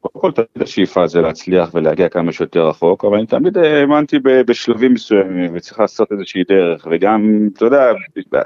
קודם 0.00 0.20
כל 0.20 0.32
תמיד 0.32 0.62
השאיפה 0.62 1.06
זה 1.06 1.20
להצליח 1.20 1.74
ולהגיע 1.74 2.08
כמה 2.08 2.32
שיותר 2.32 2.68
רחוק, 2.68 3.04
אבל 3.04 3.16
אני 3.16 3.26
תמיד 3.26 3.58
האמנתי 3.58 4.18
בשלבים 4.22 4.94
מסוימים 4.94 5.50
וצריך 5.54 5.80
לעשות 5.80 6.12
איזושהי 6.12 6.44
דרך, 6.48 6.86
וגם, 6.90 7.48
אתה 7.52 7.64
יודע, 7.64 7.92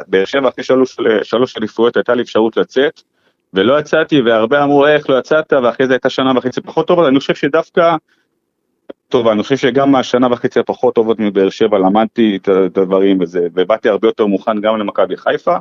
באר 0.07 0.25
שבע 0.25 0.49
אחרי 0.49 0.65
שלוש, 0.65 0.97
שלוש 1.23 1.57
אליפויות 1.57 1.97
הייתה 1.97 2.15
לי 2.15 2.23
אפשרות 2.23 2.57
לצאת, 2.57 3.03
ולא 3.55 3.81
יצאתי, 3.81 4.21
והרבה 4.21 4.65
אמרו 4.65 4.87
איך 4.87 5.11
לא 5.11 5.19
יצאת, 5.19 5.53
ואחרי 5.53 5.87
זה 5.87 5.93
הייתה 5.93 6.11
שנה 6.11 6.33
וחצי 6.37 6.61
פחות 6.61 6.87
טובה, 6.87 7.09
אני 7.09 7.19
חושב 7.19 7.35
שדווקא, 7.35 7.97
טוב, 9.09 9.29
אני 9.29 9.43
חושב 9.43 9.57
שגם 9.57 9.93
מהשנה 9.93 10.33
וחצי 10.33 10.61
הפחות 10.61 10.95
טובות 10.95 11.19
מבאר 11.19 11.51
שבע 11.51 11.79
למדתי 11.79 12.39
את 12.43 12.49
הדברים 12.79 13.21
וזה, 13.21 13.47
ובאתי 13.55 13.89
הרבה 13.89 14.09
יותר 14.09 14.27
מוכן 14.27 14.61
גם 14.61 14.79
למכבי 14.79 15.17
חיפה, 15.17 15.57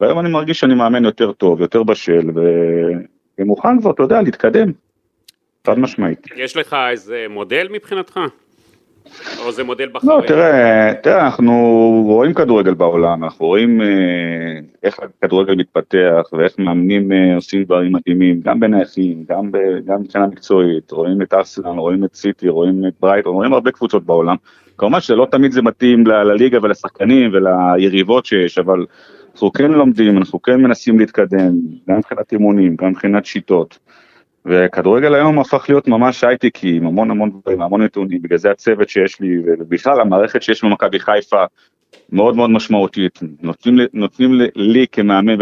והיום 0.00 0.18
אני 0.18 0.30
מרגיש 0.30 0.60
שאני 0.60 0.74
מאמן 0.74 1.04
יותר 1.04 1.32
טוב, 1.32 1.60
יותר 1.60 1.82
בשל. 1.82 2.30
ומוכן 3.38 3.80
כבר, 3.80 3.90
אתה 3.90 4.02
יודע, 4.02 4.22
להתקדם. 4.22 4.72
חד 5.66 5.78
משמעית. 5.78 6.26
יש 6.36 6.56
לך 6.56 6.76
איזה 6.90 7.26
מודל 7.30 7.68
מבחינתך? 7.70 8.20
או 9.44 9.52
זה 9.52 9.64
מודל 9.64 9.88
בחיים? 9.92 10.10
לא, 10.10 10.26
תראה, 10.26 10.94
תראה, 11.02 11.24
אנחנו 11.24 11.52
רואים 12.06 12.34
כדורגל 12.34 12.74
בעולם, 12.74 13.24
אנחנו 13.24 13.46
רואים 13.46 13.82
אה, 13.82 13.86
איך 14.82 14.98
הכדורגל 15.00 15.54
מתפתח 15.54 16.28
ואיך 16.32 16.58
מאמנים 16.58 17.12
אה, 17.12 17.34
עושים 17.34 17.64
דברים 17.64 17.92
מתאימים, 17.92 18.40
גם 18.40 18.60
בנייחים, 18.60 19.24
גם, 19.28 19.50
מבחינה 20.00 20.26
מקצועית, 20.26 20.90
רואים 20.90 21.22
את 21.22 21.34
ארסנל, 21.34 21.78
רואים 21.78 22.04
את 22.04 22.14
סיטי, 22.14 22.48
רואים 22.48 22.86
את 22.88 22.92
ברייטון, 23.00 23.34
רואים 23.34 23.52
הרבה 23.52 23.70
קבוצות 23.70 24.04
בעולם. 24.04 24.36
כמובן 24.78 25.00
שלא 25.00 25.26
תמיד 25.30 25.52
זה 25.52 25.62
מתאים 25.62 26.06
לליגה 26.06 26.58
ולשחקנים 26.62 27.32
וליריבות 27.32 28.26
שיש, 28.26 28.58
אבל 28.58 28.86
אנחנו 29.32 29.52
כן 29.52 29.70
לומדים, 29.70 30.18
אנחנו 30.18 30.42
כן 30.42 30.60
מנסים 30.60 30.98
להתקדם, 30.98 31.52
גם 31.88 31.98
מבחינת 31.98 32.32
אימונים, 32.32 32.76
גם 32.76 32.88
מבחינת 32.90 33.26
שיטות. 33.26 33.78
וכדורגל 34.46 35.14
היום 35.14 35.38
הפך 35.38 35.66
להיות 35.68 35.88
ממש 35.88 36.24
הייטקי, 36.24 36.76
עם 36.76 36.86
המון 36.86 37.10
המון 37.10 37.30
דברים, 37.30 37.62
המון 37.62 37.82
נתונים, 37.82 38.22
בגלל 38.22 38.38
זה 38.38 38.50
הצוות 38.50 38.88
שיש 38.88 39.20
לי, 39.20 39.38
ובכלל 39.38 40.00
המערכת 40.00 40.42
שיש 40.42 40.64
במכבי 40.64 41.00
חיפה 41.00 41.44
מאוד 42.12 42.36
מאוד 42.36 42.50
משמעותית. 42.50 43.18
נותנים, 43.42 43.74
נותנים 43.92 44.40
לי 44.54 44.86
כמאמן 44.92 45.40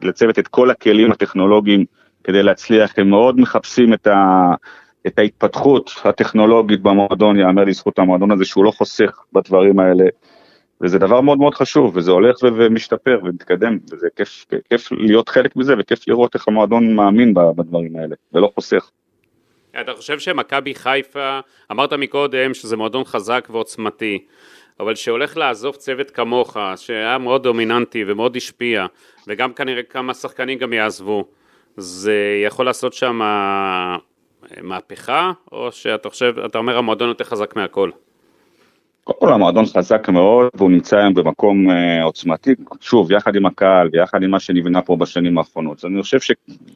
ולצוות 0.00 0.38
את 0.38 0.48
כל 0.48 0.70
הכלים 0.70 1.12
הטכנולוגיים 1.12 1.84
כדי 2.24 2.42
להצליח, 2.42 2.92
הם 2.96 3.10
מאוד 3.10 3.40
מחפשים 3.40 3.94
את, 3.94 4.06
ה, 4.06 4.50
את 5.06 5.18
ההתפתחות 5.18 5.90
הטכנולוגית 6.04 6.82
במועדון, 6.82 7.38
יאמר 7.38 7.64
לזכות 7.64 7.98
המועדון 7.98 8.30
הזה 8.30 8.44
שהוא 8.44 8.64
לא 8.64 8.70
חוסך 8.70 9.18
בדברים 9.32 9.78
האלה. 9.78 10.04
וזה 10.82 10.98
דבר 10.98 11.20
מאוד 11.20 11.38
מאוד 11.38 11.54
חשוב, 11.54 11.96
וזה 11.96 12.10
הולך 12.10 12.36
ומשתפר 12.42 13.20
ומתקדם, 13.22 13.78
וזה 13.92 14.08
כיף, 14.16 14.46
כיף 14.70 14.92
להיות 14.92 15.28
חלק 15.28 15.56
מזה, 15.56 15.74
וכיף 15.78 16.08
לראות 16.08 16.34
איך 16.34 16.48
המועדון 16.48 16.94
מאמין 16.94 17.34
בדברים 17.34 17.96
האלה, 17.96 18.14
ולא 18.32 18.50
חוסך. 18.54 18.90
אתה 19.80 19.92
חושב 19.94 20.18
שמכבי 20.18 20.74
חיפה, 20.74 21.40
אמרת 21.70 21.92
מקודם 21.92 22.54
שזה 22.54 22.76
מועדון 22.76 23.04
חזק 23.04 23.48
ועוצמתי, 23.50 24.24
אבל 24.80 24.94
שהולך 24.94 25.36
לעזוב 25.36 25.76
צוות 25.76 26.10
כמוך, 26.10 26.56
שהיה 26.76 27.18
מאוד 27.18 27.42
דומיננטי 27.42 28.04
ומאוד 28.06 28.36
השפיע, 28.36 28.86
וגם 29.26 29.52
כנראה 29.52 29.82
כמה 29.82 30.14
שחקנים 30.14 30.58
גם 30.58 30.72
יעזבו, 30.72 31.24
זה 31.76 32.42
יכול 32.46 32.66
לעשות 32.66 32.92
שם 32.92 33.20
מהפכה, 34.62 35.32
או 35.52 35.72
שאתה 35.72 36.08
חושב, 36.10 36.34
אתה 36.46 36.58
אומר 36.58 36.78
המועדון 36.78 37.08
יותר 37.08 37.24
חזק 37.24 37.56
מהכל? 37.56 37.90
קודם 39.04 39.18
כל 39.18 39.32
המועדון 39.32 39.64
חזק 39.66 40.08
מאוד 40.08 40.48
והוא 40.54 40.70
נמצא 40.70 40.96
היום 40.96 41.14
במקום 41.14 41.70
אה, 41.70 42.02
עוצמתי, 42.02 42.54
שוב, 42.80 43.12
יחד 43.12 43.36
עם 43.36 43.46
הקהל 43.46 43.88
ויחד 43.92 44.22
עם 44.22 44.30
מה 44.30 44.40
שנבנה 44.40 44.82
פה 44.82 44.96
בשנים 44.96 45.38
האחרונות. 45.38 45.78
אז 45.78 45.84
אני 45.84 46.02
חושב 46.02 46.18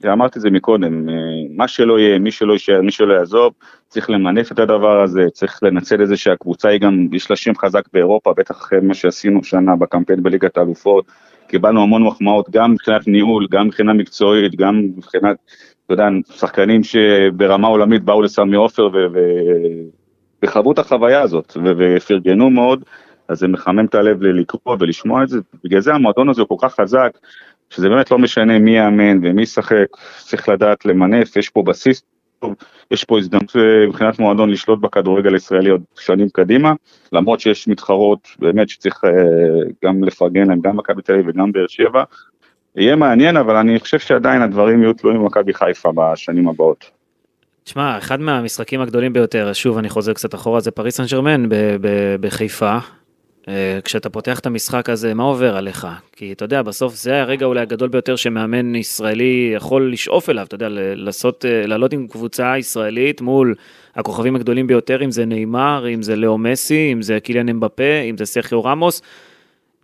שאמרתי 0.03 0.39
את 0.39 0.43
זה 0.43 0.51
מקודם, 0.51 1.09
אה, 1.09 1.15
מה 1.51 1.69
שלא 1.69 1.99
יהיה, 1.99 2.19
מי 2.19 2.31
שלא 2.31 2.53
יישאר, 2.53 2.83
מי 2.83 2.93
שלא 2.93 3.15
יעזוב, 3.15 3.53
צריך 3.89 4.11
למנף 4.11 4.53
את 4.53 4.59
הדבר 4.59 5.03
הזה, 5.03 5.27
צריך 5.33 5.63
לנצל 5.63 6.03
את 6.03 6.09
זה 6.09 6.17
שהקבוצה 6.17 6.69
היא 6.69 6.81
גם, 6.81 7.09
יש 7.13 7.31
לה 7.31 7.37
שם 7.37 7.55
חזק 7.55 7.83
באירופה, 7.93 8.33
בטח 8.37 8.57
אחרי 8.57 8.81
מה 8.83 8.95
שעשינו 8.95 9.45
שנה 9.45 9.77
בקמפיין 9.77 10.23
בליגת 10.23 10.57
האלופות, 10.59 11.05
קיבלנו 11.49 11.83
המון 11.83 12.03
מחמאות, 12.03 12.51
גם 12.51 12.73
מבחינת 12.73 13.09
ניהול, 13.09 13.47
גם 13.51 13.67
מבחינה 13.67 13.93
מקצועית, 13.93 14.57
גם 14.57 14.81
מבחינת, 14.97 15.37
אתה 15.85 15.95
יודע, 15.95 16.09
שחקנים 16.31 16.83
שברמה 16.85 17.69
עולמית 17.69 18.03
באו 18.03 18.23
לסמי 18.23 18.57
עופר 18.57 18.89
וחוו 20.43 20.73
את 20.73 20.79
החוויה 20.79 21.23
הזאת, 21.23 21.57
ופרגנו 21.79 22.51
מאוד, 22.51 22.85
אז 23.29 23.39
זה 23.39 23.49
מחמם 23.49 23.85
את 23.85 23.95
הלב 23.95 24.23
לקרוא 24.23 24.77
ולשמוע 24.81 25.23
את 25.23 25.29
זה, 25.29 25.39
בגלל 25.65 25.81
זה 25.81 25.95
המועדון 25.95 26.29
הזה 26.29 26.43
הוא 26.43 26.49
כל 26.49 26.69
כך 26.69 26.75
חזק, 26.75 27.19
שזה 27.71 27.89
באמת 27.89 28.11
לא 28.11 28.19
משנה 28.19 28.59
מי 28.59 28.77
יאמן 28.77 29.19
ומי 29.23 29.43
ישחק, 29.43 29.87
צריך 30.19 30.49
לדעת 30.49 30.85
למנף, 30.85 31.37
יש 31.37 31.49
פה 31.49 31.63
בסיס 31.63 32.03
טוב, 32.39 32.55
יש 32.91 33.05
פה 33.05 33.19
הזדמנות 33.19 33.57
אה, 33.57 33.87
מבחינת 33.87 34.19
מועדון 34.19 34.51
לשלוט 34.51 34.81
בכדורגל 34.81 35.35
הישראלי 35.35 35.71
עוד 35.71 35.83
שנים 36.01 36.29
קדימה, 36.29 36.73
למרות 37.13 37.41
שיש 37.41 37.69
מתחרות 37.69 38.29
באמת 38.39 38.69
שצריך 38.69 39.05
אה, 39.05 39.11
גם 39.85 40.05
לפרגן 40.05 40.49
להם, 40.49 40.61
גם 40.61 40.77
מכבי 40.77 41.03
תל 41.03 41.13
אביב 41.13 41.29
וגם 41.29 41.53
באר 41.53 41.67
שבע. 41.69 42.05
יהיה 42.77 42.97
מעניין, 42.97 43.37
אבל 43.37 43.57
אני 43.57 43.81
חושב 43.81 43.99
שעדיין 43.99 44.43
הדברים 44.43 44.83
יהיו 44.83 44.93
תלויים 44.93 45.21
במכבי 45.21 45.55
חיפה 45.55 45.91
בשנים 45.95 46.49
הבאות. 46.49 46.96
תשמע, 47.67 47.99
אחד 47.99 48.21
מהמשחקים 48.21 48.81
הגדולים 48.81 49.13
ביותר, 49.13 49.53
שוב 49.53 49.79
אני 49.79 49.89
חוזר 49.89 50.13
קצת 50.13 50.35
אחורה, 50.35 50.61
זה 50.61 50.71
פריס 50.71 50.97
סן 50.97 51.05
ג'רמן 51.07 51.47
בחיפה, 52.21 52.79
אה, 53.49 53.79
כשאתה 53.85 54.11
פותח 54.11 54.39
את 54.39 54.47
המשחק 54.47 54.91
הזה, 54.91 55.15
מה 55.15 55.23
עובר 55.23 55.57
עליך? 55.57 55.87
כי 56.13 56.33
אתה 56.33 56.45
יודע, 56.45 56.63
בסוף 56.63 56.95
זה 56.95 57.21
הרגע 57.21 57.47
אולי 57.47 57.61
הגדול 57.61 57.89
ביותר 57.89 58.17
שמאמן 58.17 58.75
ישראלי 58.75 59.53
יכול 59.57 59.93
לשאוף 59.93 60.31
אליו, 60.31 60.45
אתה 60.47 60.55
יודע, 60.55 60.67
לעשות, 60.71 61.45
אה, 61.45 61.67
לעלות 61.67 61.93
עם 61.93 62.07
קבוצה 62.07 62.59
ישראלית 62.59 63.21
מול 63.21 63.55
הכוכבים 63.97 64.37
הגדולים 64.37 64.67
ביותר, 64.67 65.05
אם 65.05 65.11
זה 65.11 65.25
נאמר, 65.25 65.87
אם 65.95 66.03
זה 66.03 66.17
לאו 66.17 66.39
מסי, 66.39 66.91
אם 66.93 67.03
זה 67.03 67.21
קיליאן 67.21 67.49
אמבפה, 67.49 68.01
אם 68.11 68.17
זה 68.17 68.27
סרחיו 68.27 68.65
רמוס. 68.65 69.03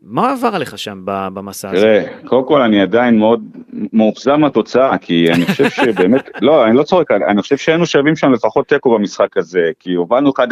מה 0.05 0.33
עבר 0.33 0.55
עליך 0.55 0.79
שם 0.79 1.01
במסע 1.05 1.71
הזה? 1.71 1.81
תראה, 1.81 2.29
קודם 2.29 2.47
כל 2.47 2.63
אני 2.63 2.81
עדיין 2.81 3.19
מאוד 3.19 3.43
מאוכזב 3.93 4.37
מהתוצאה, 4.37 4.99
כי 4.99 5.29
אני 5.33 5.47
חושב 5.47 5.71
שבאמת, 5.71 6.29
לא, 6.43 6.67
אני 6.67 6.77
לא 6.77 6.83
צוחק, 6.83 7.11
אני 7.11 7.43
חושב 7.43 7.57
שהיינו 7.57 7.87
שווים 7.87 8.17
שם 8.17 8.33
לפחות 8.33 8.69
תיקו 8.69 8.95
במשחק 8.95 9.37
הזה, 9.37 9.71
כי 9.79 9.95
הובלנו 9.95 10.31
1-0 10.31 10.43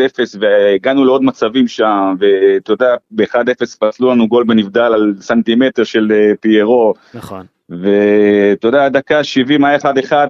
והגענו 0.41 1.05
לעוד 1.05 1.23
מצבים 1.23 1.69
שם, 1.69 2.15
ואתה 2.19 2.73
יודע, 2.73 2.95
ב-1-0 3.11 3.77
פסלו 3.79 4.11
לנו 4.11 4.29
גול 4.29 4.45
בנבדל 4.45 4.81
על 4.81 5.15
סנטימטר 5.21 5.85
של 5.85 6.13
אה, 6.13 6.33
פיירו. 6.41 6.95
נכון. 7.15 7.47
ואתה 7.71 8.69
יודע, 8.69 8.89
דקה 8.89 9.25
70 9.25 9.65
היה 9.65 9.79
1-1, 9.79 9.83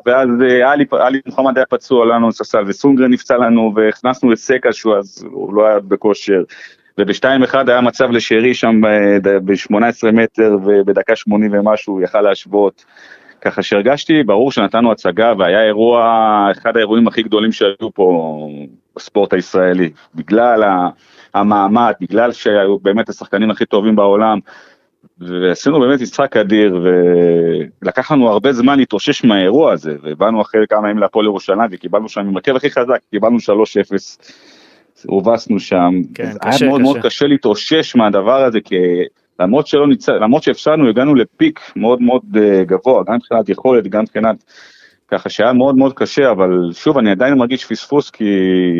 ואז 0.07 0.29
אה, 0.51 0.73
עלי 0.73 1.21
מוחמד 1.27 1.57
היה 1.57 1.67
פצוע 1.67 2.07
לנו 2.07 2.33
ססל, 2.33 2.65
וסונגרן 2.67 3.11
נפצע 3.11 3.37
לנו, 3.37 3.73
והכנסנו 3.77 4.33
את 4.33 4.39
סקה 4.39 4.73
שהוא 4.73 4.97
אז, 4.97 5.25
הוא 5.31 5.55
לא 5.55 5.67
היה 5.67 5.81
בכושר. 5.81 6.43
וב-2-1 7.01 7.57
היה 7.67 7.81
מצב 7.81 8.11
לשרי 8.11 8.55
שם 8.55 8.81
ב-18 9.23 10.13
מטר 10.13 10.57
ובדקה 10.65 11.17
80 11.17 11.51
ומשהו 11.55 12.03
יכל 12.03 12.21
להשוות. 12.21 12.85
ככה 13.41 13.63
שהרגשתי, 13.63 14.23
ברור 14.23 14.53
שנתנו 14.53 14.93
הצגה 14.93 15.33
והיה 15.39 15.63
אירוע, 15.63 16.49
אחד 16.53 16.77
האירועים 16.77 17.09
הכי 17.09 17.23
גדולים 17.23 17.53
שהיו 17.53 17.95
פה 17.95 18.49
בספורט 18.97 19.33
הישראלי. 19.33 19.91
בגלל 20.15 20.65
המעמד, 21.35 21.93
בגלל 22.01 22.33
שהיו 22.33 22.79
באמת 22.79 23.09
השחקנים 23.09 23.51
הכי 23.51 23.67
טובים 23.67 23.97
בעולם, 23.97 24.39
ועשינו 25.19 25.81
באמת 25.81 26.01
משחק 26.01 26.37
אדיר, 26.37 26.81
ולקח 27.83 28.13
לנו 28.13 28.29
הרבה 28.29 28.53
זמן 28.53 28.79
להתאושש 28.79 29.25
מהאירוע 29.25 29.73
הזה, 29.73 29.97
ובאנו 30.03 30.43
אחרי 30.43 30.61
כמה 30.69 30.91
ימים 30.91 30.99
להפועל 30.99 31.27
ירושלים 31.27 31.69
וקיבלנו 31.71 32.09
שם 32.09 32.21
עם 32.21 32.37
הקו 32.37 32.57
הכי 32.57 32.71
חזק, 32.71 32.99
קיבלנו 33.11 33.37
3-0. 33.37 33.41
הובסנו 35.07 35.61
שם, 35.61 35.91
כן, 36.15 36.25
היה 36.25 36.53
קשה, 36.53 36.67
מאוד 36.67 36.81
קשה. 36.81 36.83
מאוד 36.83 36.99
קשה 37.03 37.27
להתאושש 37.27 37.97
מהדבר 37.97 38.45
הזה, 38.45 38.61
כי 38.61 38.77
למרות 39.41 39.67
שלא 39.67 39.89
ניצ... 39.89 40.09
למרות 40.09 40.43
שהפסדנו, 40.43 40.89
הגענו 40.89 41.15
לפיק 41.15 41.61
מאוד 41.77 42.03
מאוד 42.03 42.23
אה, 42.37 42.65
גבוה, 42.65 43.03
גם 43.07 43.15
מבחינת 43.15 43.49
יכולת, 43.49 43.89
גם 43.89 44.03
מבחינת 44.03 44.45
ככה 45.11 45.29
שהיה 45.29 45.53
מאוד 45.53 45.77
מאוד 45.77 45.93
קשה, 45.95 46.31
אבל 46.31 46.51
שוב, 46.73 46.99
אני 46.99 47.11
עדיין 47.11 47.35
מרגיש 47.35 47.65
פספוס, 47.65 48.11
כי 48.11 48.25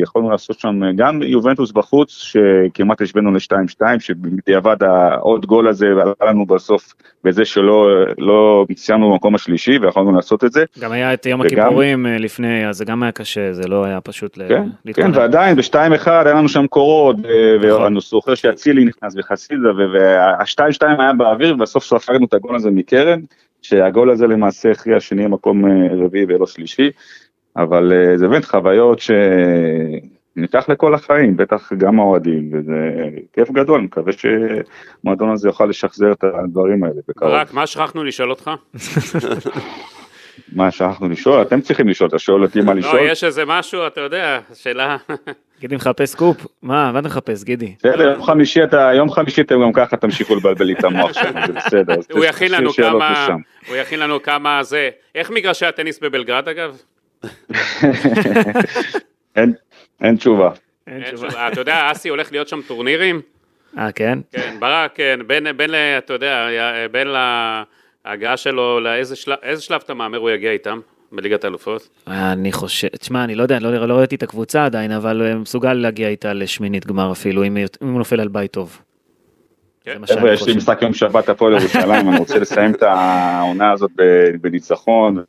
יכולנו 0.03 0.31
לעשות 0.31 0.61
שם 0.61 0.81
גם 0.97 1.23
יובנטוס 1.23 1.73
בחוץ, 1.73 2.11
שכמעט 2.11 3.03
השווינו 3.03 3.31
ל-2-2, 3.33 3.83
שבדיעבד 3.99 4.83
העוד 4.83 5.47
גול 5.47 5.69
הזה 5.69 5.87
עלה 5.87 6.31
לנו 6.31 6.47
בסוף 6.47 6.95
בזה 7.25 7.45
שלא 7.45 7.89
לא 8.19 8.67
סיימנו 8.77 9.11
במקום 9.11 9.35
השלישי, 9.35 9.79
ויכולנו 9.79 10.13
לעשות 10.17 10.45
את 10.45 10.53
זה. 10.53 10.65
גם 10.81 10.93
היה 10.93 11.15
את 11.15 11.27
יום 11.27 11.41
וגם- 11.41 11.61
הכיפורים 11.61 12.07
אה, 12.07 12.19
לפני, 12.19 12.69
אז 12.69 12.77
זה 12.77 12.85
גם 12.85 13.03
היה 13.03 13.13
קשה, 13.13 13.53
זה 13.53 13.69
לא 13.69 13.85
היה 13.85 14.01
פשוט 14.01 14.39
כן, 14.39 14.49
כן, 14.49 14.63
להתכונן. 14.85 15.15
ועדיין 15.19 15.57
ב-2-1 15.57 15.75
היה 16.11 16.23
לנו 16.35 16.49
שם 16.49 16.67
קורות, 16.67 17.17
נכון. 17.19 17.83
ואני 17.83 18.01
זוכר 18.01 18.35
שאצילי 18.35 18.85
נכנס 18.85 19.15
וחסידה, 19.19 19.69
וה-2-2 19.93 20.87
היה 20.99 21.13
באוויר, 21.13 21.55
ובסוף 21.55 21.85
ספגנו 21.85 22.27
את 22.27 22.35
הגול 22.35 22.57
הזה 22.57 22.71
מקרן, 22.71 23.21
שהגול 23.63 24.11
הזה 24.11 24.27
למעשה 24.27 24.71
הכריע 24.71 25.01
שנהיה 25.01 25.29
מקום 25.29 25.67
אה, 25.67 25.71
רביעי 26.05 26.25
ולא 26.29 26.47
שלישי, 26.47 26.91
אבל 27.57 27.93
אה, 27.93 28.17
זה 28.17 28.29
באמת 28.29 28.45
חוויות 28.45 29.01
שניקח 29.01 30.69
לכל 30.69 30.95
החיים, 30.95 31.37
בטח 31.37 31.73
גם 31.73 32.01
האוהדים, 32.01 32.51
וזה 32.53 32.91
כיף 33.33 33.51
גדול, 33.51 33.77
אני 33.77 33.87
מקווה 33.87 34.13
שהמועדון 34.13 35.31
הזה 35.31 35.49
יוכל 35.49 35.67
לשחזר 35.67 36.13
את 36.13 36.25
הדברים 36.25 36.85
האלה 36.85 37.01
בקרוב. 37.09 37.31
ברק, 37.31 37.55
מה 37.55 37.67
שכחנו 37.67 38.05
לשאול 38.05 38.31
אותך? 38.31 38.51
מה 40.53 40.71
שכחנו 40.71 41.09
לשאול? 41.09 41.43
אתם 41.43 41.61
צריכים 41.61 41.89
לשאול, 41.89 42.09
אתה 42.09 42.19
שואל 42.19 42.43
אותי 42.43 42.61
מה 42.61 42.75
לא, 42.75 42.81
לשאול? 42.81 43.01
יש 43.03 43.25
איזה 43.25 43.45
משהו, 43.47 43.87
אתה 43.87 44.01
יודע, 44.01 44.41
שאלה... 44.55 44.97
גידי 45.61 45.77
מחפש 45.77 46.15
קופ? 46.15 46.47
מה, 46.63 46.93
מה 46.93 46.99
אתה 46.99 47.09
מחפש, 47.09 47.45
גידי? 47.45 47.75
בסדר, 47.79 48.11
יום 48.11 48.23
חמישי 48.23 48.65
אתה, 48.65 48.91
יום 48.97 49.11
חמישי 49.11 49.41
אתם 49.41 49.55
גם 49.63 49.73
ככה 49.73 49.97
תמשיכו 49.97 50.35
לבלבל 50.35 50.65
לי 50.65 50.73
את 50.73 50.85
המוח 50.85 51.13
שם, 51.13 51.47
זה 51.47 51.53
בסדר. 51.53 51.95
הוא 52.13 52.25
יכין 52.25 52.53
לנו 52.53 52.73
כמה... 52.73 53.29
הוא 53.69 53.77
יכין 53.77 54.01
לנו 54.01 54.23
כמה 54.23 54.63
זה... 54.63 54.91
איך 55.15 55.31
מגרשי 55.31 55.67
הטניס 55.67 55.99
בבלגרד 55.99 56.49
אגב? 56.49 56.77
אין, 59.37 59.53
אין 60.01 60.17
תשובה. 60.17 60.51
אתה 61.53 61.61
יודע, 61.61 61.93
אסי 61.93 62.09
הולך 62.09 62.33
להיות 62.33 62.49
שם 62.49 62.61
טורנירים? 62.63 63.21
אה, 63.79 63.93
כן? 63.93 64.19
כן, 64.33 64.57
ברק, 64.59 64.93
כן, 64.95 65.21
בין, 65.27 65.71
ל- 65.71 65.75
אתה 65.99 66.13
יודע, 66.13 66.49
בין 66.91 67.09
להגעה 68.07 68.37
שלו, 68.37 68.81
לאיזה 68.81 69.17
שלב, 69.17 69.37
איזה 69.43 69.63
שלב 69.63 69.81
אתה 69.85 69.95
מהמר 69.95 70.19
הוא 70.19 70.31
יגיע 70.31 70.51
איתם 70.51 70.81
בליגת 71.13 71.45
האלופות? 71.45 71.89
אני 72.07 72.53
חושב, 72.53 72.89
תשמע, 72.89 73.25
אני 73.25 73.35
לא 73.35 73.43
יודע, 73.43 73.59
לא, 73.59 73.89
לא 73.89 73.95
ראיתי 73.95 74.15
את 74.15 74.23
הקבוצה 74.23 74.65
עדיין, 74.65 74.93
אבל 74.93 75.33
הוא 75.33 75.41
מסוגל 75.41 75.73
להגיע 75.73 76.09
איתה 76.09 76.33
לשמינית 76.33 76.87
גמר 76.87 77.13
אפילו, 77.13 77.45
אם, 77.45 77.57
אם 77.57 77.89
הוא 77.89 77.99
נופל 77.99 78.21
על 78.21 78.29
בית 78.29 78.51
טוב. 78.51 78.69
כן. 78.69 78.83
זה 78.83 78.83
מה 78.83 78.83
שאני 78.83 79.70
חבר'ה, 80.07 80.33
יש 80.33 80.47
לי. 80.47 80.55
משחק 80.57 80.83
יום 80.83 80.95
שבת 80.95 81.29
הפועל 81.29 81.53
ירושלים, 81.57 82.09
אני 82.09 82.19
רוצה 82.19 82.39
לסיים 82.39 82.71
את 82.75 82.83
העונה 82.83 83.73
הזאת 83.73 83.91
ב- 83.97 84.03
בניצחון, 84.41 85.23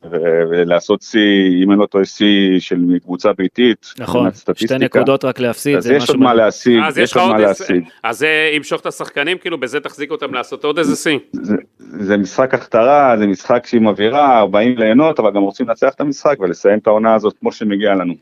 ולעשות 0.50 1.02
שיא, 1.02 1.20
אם 1.64 1.70
אני 1.72 1.80
לא 1.80 1.86
טועה, 1.86 2.04
שיא 2.04 2.26
של 2.60 2.76
קבוצה 3.04 3.32
ביתית. 3.32 3.92
נכון, 3.98 4.30
שתי. 4.54 4.74
נקודות 4.80 5.24
רק 5.24 5.40
להפסיד, 5.40 5.76
אז 5.76 5.84
זה 5.84 5.94
יש 5.94 6.02
משהו... 6.02 6.14
עוד 6.14 6.20
מה 6.22 6.34
להשיג, 6.34 6.80
אז 6.84 6.98
יש 6.98 7.16
עוד 7.16 7.32
מה. 7.32 7.38
להשיג. 7.38 7.84
אז 8.02 8.18
זה 8.18 8.28
ימשוך 8.56 8.80
את 8.80 8.86
השחקנים, 8.86 9.38
כאילו, 9.38 9.60
בזה 9.60 9.80
תחזיק 9.80 10.10
אותם 10.10 10.34
לעשות 10.34 10.64
עוד 10.64 10.78
איזה 10.78 10.96
שיא. 10.96 11.18
זה- 11.32 11.56
זה 11.78 12.16
משחק 12.16 12.54
הכתרה, 12.54 13.14
זה 13.18 13.26
משחק 13.26 13.66
עם 13.74 13.86
אווירה, 13.86 14.46
באים 14.46 14.78
ליהנות, 14.78 15.18
אבל 15.20 15.30
גם 15.30 15.42
רוצים 15.42 15.68
לנצח 15.68 15.92
את 15.94 16.00
המשחק 16.00 16.36
ולסיים 16.40 16.78
את 16.78 16.86
העונה 16.86 17.14
הזאת 17.14 17.34
כמו 17.40 17.52
שמגיע 17.52 17.94
לנו. 17.94 18.14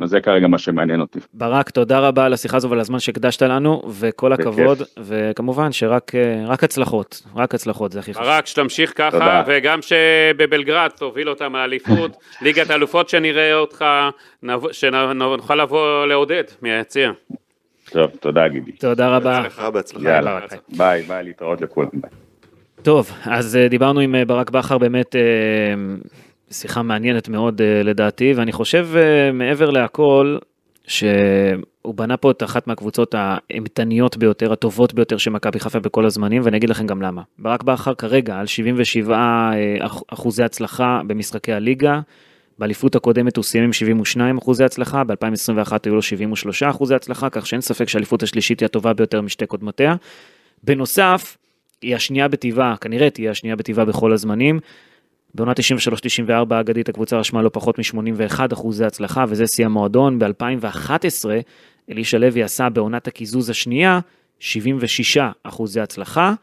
וזה 0.00 0.20
כרגע 0.20 0.46
מה 0.46 0.58
שמעניין 0.58 1.00
אותי. 1.00 1.18
ברק, 1.34 1.70
תודה 1.70 1.98
רבה 1.98 2.24
על 2.24 2.32
השיחה 2.32 2.56
הזו 2.56 2.70
ועל 2.70 2.80
הזמן 2.80 2.98
שהקדשת 2.98 3.42
לנו, 3.42 3.82
וכל 3.90 4.32
בכיף. 4.32 4.46
הכבוד, 4.46 4.82
וכמובן 4.98 5.72
שרק 5.72 6.14
אה, 6.14 6.44
רק 6.46 6.64
הצלחות, 6.64 7.22
רק 7.36 7.54
הצלחות, 7.54 7.92
זה 7.92 7.98
הכי 7.98 8.14
חשוב. 8.14 8.24
ברק, 8.24 8.46
שתמשיך 8.46 8.92
ככה, 8.96 9.10
תודה. 9.10 9.42
וגם 9.46 9.78
שבבלגרד 9.82 10.90
תוביל 10.96 11.28
אותם 11.28 11.56
לאליפות, 11.56 12.16
ליגת 12.42 12.70
האלופות 12.70 13.08
שנראה 13.08 13.54
אותך, 13.54 13.84
שנוכל 14.72 15.54
לבוא 15.54 16.06
לעודד 16.06 16.44
מהיציע. 16.62 17.10
טוב, 17.90 18.10
תודה 18.20 18.48
גידי. 18.48 18.72
תודה 18.72 19.16
רבה. 19.16 19.42
בהצלחה, 19.42 19.70
בהצלחה. 19.70 20.08
יאללה. 20.08 20.40
ביי, 20.68 21.02
ביי, 21.02 21.24
להתראות 21.24 21.60
לכולם. 21.60 21.88
ביי. 21.92 22.10
טוב, 22.82 23.10
אז 23.24 23.56
אה, 23.56 23.68
דיברנו 23.68 24.00
עם 24.00 24.14
אה, 24.14 24.24
ברק 24.24 24.50
בכר 24.50 24.78
באמת, 24.78 25.16
שיחה 26.52 26.82
מעניינת 26.82 27.28
מאוד 27.28 27.60
אה, 27.62 27.82
לדעתי, 27.82 28.32
ואני 28.36 28.52
חושב 28.52 28.88
אה, 28.96 29.32
מעבר 29.32 29.70
להכל, 29.70 30.36
שהוא 30.86 31.14
בנה 31.94 32.16
פה 32.16 32.30
את 32.30 32.42
אחת 32.42 32.66
מהקבוצות 32.66 33.14
האימתניות 33.18 34.16
ביותר, 34.16 34.52
הטובות 34.52 34.94
ביותר 34.94 35.16
של 35.16 35.30
מכבי 35.30 35.60
חיפה 35.60 35.78
בכל 35.80 36.06
הזמנים, 36.06 36.42
ואני 36.44 36.56
אגיד 36.56 36.70
לכם 36.70 36.86
גם 36.86 37.02
למה. 37.02 37.22
ברק 37.38 37.62
בכר 37.62 37.94
כרגע 37.94 38.36
על 38.38 38.46
77 38.46 39.16
אה, 39.16 39.86
אח- 39.86 40.02
אחוזי 40.08 40.42
הצלחה 40.44 41.00
במשחקי 41.06 41.52
הליגה, 41.52 42.00
באליפות 42.58 42.96
הקודמת 42.96 43.36
הוא 43.36 43.44
סיים 43.44 43.64
עם 43.64 43.72
72 43.72 44.38
אחוזי 44.38 44.64
הצלחה, 44.64 45.04
ב-2021 45.04 45.72
היו 45.84 45.94
לו 45.94 46.02
73 46.02 46.62
אחוזי 46.62 46.94
הצלחה, 46.94 47.30
כך 47.30 47.46
שאין 47.46 47.60
ספק 47.60 47.88
שהאליפות 47.88 48.22
השלישית 48.22 48.60
היא 48.60 48.66
הטובה 48.66 48.92
ביותר 48.92 49.20
משתי 49.20 49.46
קודמותיה. 49.46 49.94
בנוסף, 50.64 51.36
היא 51.82 51.96
השנייה 51.96 52.28
בטבעה, 52.28 52.76
כנראה 52.80 53.10
תהיה 53.10 53.30
השנייה 53.30 53.56
בטבעה 53.56 53.84
בכל 53.84 54.12
הזמנים. 54.12 54.60
בעונה 55.34 55.52
93-94 55.52 56.54
האגדית 56.54 56.88
הקבוצה 56.88 57.16
רשמה 57.16 57.42
לא 57.42 57.50
פחות 57.52 57.78
מ-81 57.78 58.40
אחוזי 58.52 58.84
הצלחה, 58.84 59.24
וזה 59.28 59.44
שיא 59.46 59.66
המועדון. 59.66 60.18
ב-2011 60.18 61.24
אלישע 61.90 62.18
לוי 62.18 62.42
עשה 62.42 62.68
בעונת 62.68 63.06
הקיזוז 63.06 63.50
השנייה 63.50 64.00
76 64.38 65.18
אחוזי 65.42 65.80
הצלחה, 65.80 66.34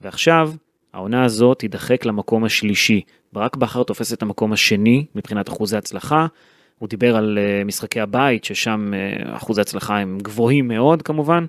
ועכשיו 0.00 0.52
העונה 0.92 1.24
הזאת 1.24 1.58
תידחק 1.58 2.04
למקום 2.06 2.44
השלישי. 2.44 3.00
ברק 3.32 3.56
בכר 3.56 3.82
תופס 3.82 4.12
את 4.12 4.22
המקום 4.22 4.52
השני 4.52 5.04
מבחינת 5.14 5.48
אחוזי 5.48 5.76
הצלחה. 5.76 6.26
הוא 6.78 6.88
דיבר 6.88 7.16
על 7.16 7.38
אה, 7.38 7.64
משחקי 7.64 8.00
הבית, 8.00 8.44
ששם 8.44 8.92
אה, 8.94 9.36
אחוזי 9.36 9.60
הצלחה 9.60 9.98
הם 9.98 10.18
גבוהים 10.22 10.68
מאוד 10.68 11.02
כמובן, 11.02 11.44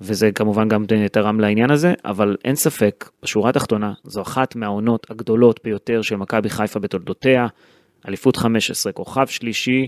וזה 0.00 0.32
כמובן 0.32 0.68
גם 0.68 0.84
תרם 1.12 1.40
לעניין 1.40 1.70
הזה, 1.70 1.94
אבל 2.04 2.36
אין 2.44 2.54
ספק, 2.54 3.10
בשורה 3.22 3.50
התחתונה, 3.50 3.92
זו 4.04 4.22
אחת 4.22 4.56
מהעונות 4.56 5.10
הגדולות 5.10 5.60
ביותר 5.64 6.02
של 6.02 6.16
מכבי 6.16 6.48
חיפה 6.48 6.80
בתולדותיה, 6.80 7.46
אליפות 8.08 8.36
15, 8.36 8.92
כוכב 8.92 9.26
שלישי 9.26 9.86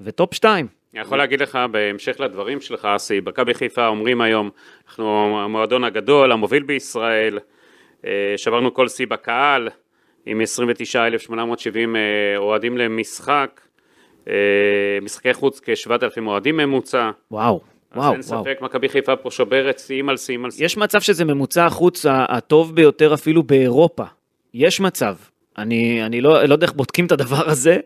וטופ 0.00 0.34
2. 0.34 0.66
אני 0.94 1.00
יכול 1.00 1.18
להגיד 1.18 1.40
לך, 1.40 1.58
בהמשך 1.70 2.20
לדברים 2.20 2.60
שלך, 2.60 2.84
אסי, 2.84 3.20
מכבי 3.26 3.54
חיפה 3.54 3.86
אומרים 3.86 4.20
היום, 4.20 4.50
אנחנו 4.88 5.40
המועדון 5.44 5.84
הגדול, 5.84 6.32
המוביל 6.32 6.62
בישראל, 6.62 7.38
אה, 8.06 8.34
שברנו 8.36 8.74
כל 8.74 8.88
שיא 8.88 9.06
בקהל, 9.06 9.68
עם 10.26 10.40
29,870 10.40 11.96
אה, 11.96 12.00
אוהדים 12.36 12.78
למשחק, 12.78 13.60
אה, 14.28 14.34
משחקי 15.02 15.34
חוץ 15.34 15.60
כ-7,000 15.64 16.26
אוהדים 16.26 16.56
ממוצע. 16.56 17.10
וואו, 17.30 17.60
וואו, 17.96 18.12
אין 18.12 18.20
וואו. 18.28 18.42
ספק, 18.44 18.58
מכבי 18.62 18.88
חיפה 18.88 19.16
פה 19.16 19.30
שוברת 19.30 19.78
שיאים 19.78 20.08
על 20.08 20.16
שיאים 20.16 20.44
על 20.44 20.50
שיאים. 20.50 20.64
יש 20.64 20.76
מצב 20.76 21.00
שזה 21.00 21.24
ממוצע 21.24 21.66
החוץ 21.66 22.06
הטוב 22.08 22.74
ביותר 22.74 23.14
אפילו 23.14 23.42
באירופה. 23.42 24.04
יש 24.54 24.80
מצב. 24.80 25.14
אני, 25.58 26.06
אני 26.06 26.20
לא, 26.20 26.42
לא 26.44 26.54
יודע 26.54 26.66
איך 26.66 26.72
בודקים 26.74 27.06
את 27.06 27.12
הדבר 27.12 27.48
הזה, 27.50 27.76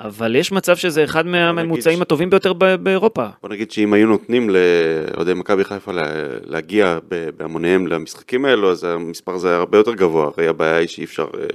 אבל 0.00 0.36
יש 0.36 0.52
מצב 0.52 0.76
שזה 0.76 1.04
אחד 1.04 1.26
מהממוצעים 1.26 1.98
ש- 1.98 2.02
הטובים 2.02 2.30
ביותר 2.30 2.52
ב- 2.52 2.74
באירופה. 2.74 3.26
בוא 3.42 3.50
נגיד 3.50 3.70
שאם 3.70 3.92
היו 3.92 4.06
נותנים 4.06 4.50
לאוהדי 4.50 5.34
מכבי 5.34 5.64
חיפה 5.64 5.92
לה- 5.92 6.02
להגיע 6.46 6.98
ב- 7.08 7.28
בהמוניהם 7.36 7.86
למשחקים 7.86 8.44
האלו, 8.44 8.70
אז 8.70 8.84
המספר 8.84 9.32
הזה 9.32 9.48
היה 9.48 9.56
הרבה 9.56 9.78
יותר 9.78 9.94
גבוה, 9.94 10.30
הרי 10.36 10.48
הבעיה 10.48 10.76
היא 10.76 10.88
שאי 10.88 11.04
אפשר 11.04 11.22
אה, 11.40 11.46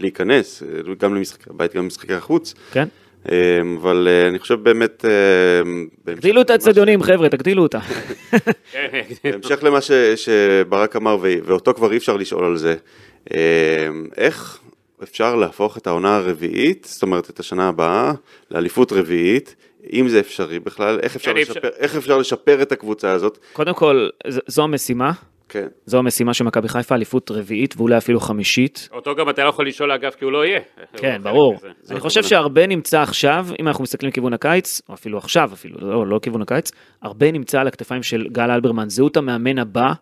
להיכנס, 0.00 0.62
אה, 0.62 0.94
גם 0.98 1.14
למשחקי 1.14 1.44
הבית, 1.50 1.74
גם 1.76 1.82
למשחקי 1.82 2.14
החוץ, 2.14 2.54
כן? 2.72 2.88
אה, 3.28 3.60
אבל 3.80 4.08
אה, 4.10 4.28
אני 4.28 4.38
חושב 4.38 4.54
באמת... 4.54 5.04
אה, 5.04 6.12
תגדילו 6.14 6.40
את 6.40 6.50
האצטדיונים, 6.50 7.02
חבר'ה, 7.02 7.28
תגדילו 7.28 7.62
אותה. 7.62 7.80
כן, 8.72 9.00
בהמשך 9.24 9.62
למה 9.62 9.78
שברק 10.16 10.96
אמר, 10.96 11.18
ואותו 11.20 11.74
כבר 11.74 11.92
אי 11.92 11.96
אפשר 11.96 12.16
לשאול 12.16 12.44
על 12.44 12.56
זה, 12.56 12.76
אה, 13.34 13.88
איך 14.16 14.58
אפשר 15.02 15.36
להפוך 15.36 15.76
את 15.76 15.86
העונה 15.86 16.16
הרביעית, 16.16 16.86
זאת 16.90 17.02
אומרת 17.02 17.30
את 17.30 17.40
השנה 17.40 17.68
הבאה, 17.68 18.12
לאליפות 18.50 18.92
רביעית, 18.92 19.56
אם 19.92 20.08
זה 20.08 20.20
אפשרי 20.20 20.58
בכלל, 20.58 21.00
איך 21.02 21.16
אפשר, 21.16 21.32
כן, 21.32 21.40
לשפר, 21.40 21.68
איך 21.78 21.96
אפשר 21.96 22.18
לשפר 22.18 22.62
את 22.62 22.72
הקבוצה 22.72 23.12
הזאת, 23.12 23.38
קודם 23.52 23.74
כל, 23.74 24.08
זו 24.26 24.62
המשימה. 24.62 25.12
כן. 25.50 25.66
זו 25.86 25.98
המשימה 25.98 26.34
של 26.34 26.44
מכבי 26.44 26.68
חיפה, 26.68 26.94
אליפות 26.94 27.30
רביעית 27.30 27.74
ואולי 27.76 27.96
אפילו 27.96 28.20
חמישית. 28.20 28.88
אותו 28.92 29.14
גם 29.14 29.30
אתה 29.30 29.44
לא 29.44 29.48
יכול 29.48 29.66
לשאול 29.66 29.92
אגב, 29.92 30.10
כי 30.10 30.24
הוא 30.24 30.32
לא 30.32 30.46
יהיה. 30.46 30.60
כן, 30.96 31.12
חלק 31.12 31.20
ברור. 31.20 31.56
אני 31.90 32.00
חושב 32.00 32.22
שהרבה 32.22 32.66
נמצא 32.66 33.00
עכשיו, 33.00 33.46
אם 33.60 33.68
אנחנו 33.68 33.82
מסתכלים 33.82 34.10
לכיוון 34.10 34.32
הקיץ, 34.32 34.80
או 34.88 34.94
אפילו 34.94 35.18
עכשיו, 35.18 35.50
אפילו, 35.52 35.76
לא, 35.80 36.06
לא 36.06 36.16
לכיוון 36.16 36.42
הקיץ, 36.42 36.70
הרבה 37.02 37.32
נמצא 37.32 37.60
על 37.60 37.66
הכתפיים 37.66 38.02
של 38.02 38.26
גל 38.32 38.50
אלברמן. 38.50 38.88
זהות 38.88 39.16
המאמן 39.16 39.58
הבא, 39.58 39.92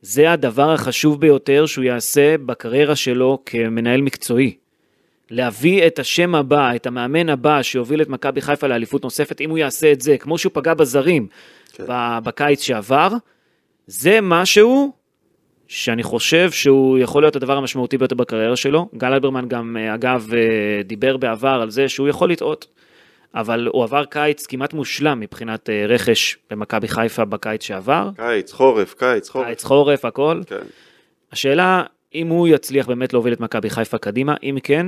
זה 0.00 0.32
הדבר 0.32 0.70
החשוב 0.72 1.20
ביותר 1.20 1.66
שהוא 1.66 1.84
יעשה 1.84 2.34
בקריירה 2.46 2.96
שלו 2.96 3.38
כמנהל 3.46 4.02
מקצועי. 4.02 4.56
להביא 5.30 5.86
את 5.86 5.98
השם 5.98 6.34
הבא, 6.34 6.74
את 6.76 6.86
המאמן 6.86 7.28
הבא 7.28 7.62
שיוביל 7.62 8.02
את 8.02 8.08
מכבי 8.08 8.40
חיפה 8.40 8.66
לאליפות 8.66 9.04
נוספת, 9.04 9.40
אם 9.40 9.50
הוא 9.50 9.58
יעשה 9.58 9.92
את 9.92 10.00
זה, 10.00 10.18
כמו 10.18 10.38
שהוא 10.38 10.52
פגע 10.54 10.74
בזרים 10.74 11.26
כן. 11.72 11.84
בקיץ 12.24 12.62
שעבר, 12.62 13.08
זה 13.86 14.18
משהו 14.22 14.92
שאני 15.68 16.02
חושב 16.02 16.50
שהוא 16.50 16.98
יכול 16.98 17.22
להיות 17.22 17.36
הדבר 17.36 17.56
המשמעותי 17.56 17.98
ביותר 17.98 18.14
בקריירה 18.14 18.56
שלו. 18.56 18.88
גל 18.96 19.12
אלברמן 19.12 19.48
גם, 19.48 19.76
אה, 19.80 19.94
אגב, 19.94 20.28
אה, 20.34 20.82
דיבר 20.82 21.16
בעבר 21.16 21.58
על 21.62 21.70
זה 21.70 21.88
שהוא 21.88 22.08
יכול 22.08 22.30
לטעות, 22.30 22.66
אבל 23.34 23.68
הוא 23.72 23.84
עבר 23.84 24.04
קיץ 24.04 24.46
כמעט 24.46 24.72
מושלם 24.72 25.20
מבחינת 25.20 25.70
אה, 25.70 25.86
רכש 25.88 26.36
במכבי 26.50 26.88
חיפה 26.88 27.24
בקיץ 27.24 27.62
שעבר. 27.62 28.10
קיץ, 28.16 28.52
חורף, 28.52 28.94
קיץ, 28.94 29.28
חורף. 29.28 29.46
קיץ, 29.46 29.64
חורף, 29.64 30.04
הכל. 30.04 30.40
כן. 30.46 30.56
השאלה, 31.32 31.82
אם 32.14 32.28
הוא 32.28 32.48
יצליח 32.48 32.86
באמת 32.86 33.12
להוביל 33.12 33.32
את 33.32 33.40
מכבי 33.40 33.70
חיפה 33.70 33.98
קדימה, 33.98 34.34
אם 34.42 34.58
כן, 34.62 34.86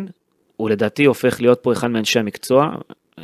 הוא 0.57 0.71
לדעתי 0.71 1.05
הופך 1.05 1.41
להיות 1.41 1.59
פה 1.63 1.73
אחד 1.73 1.91
מאנשי 1.91 2.19
המקצוע, 2.19 2.77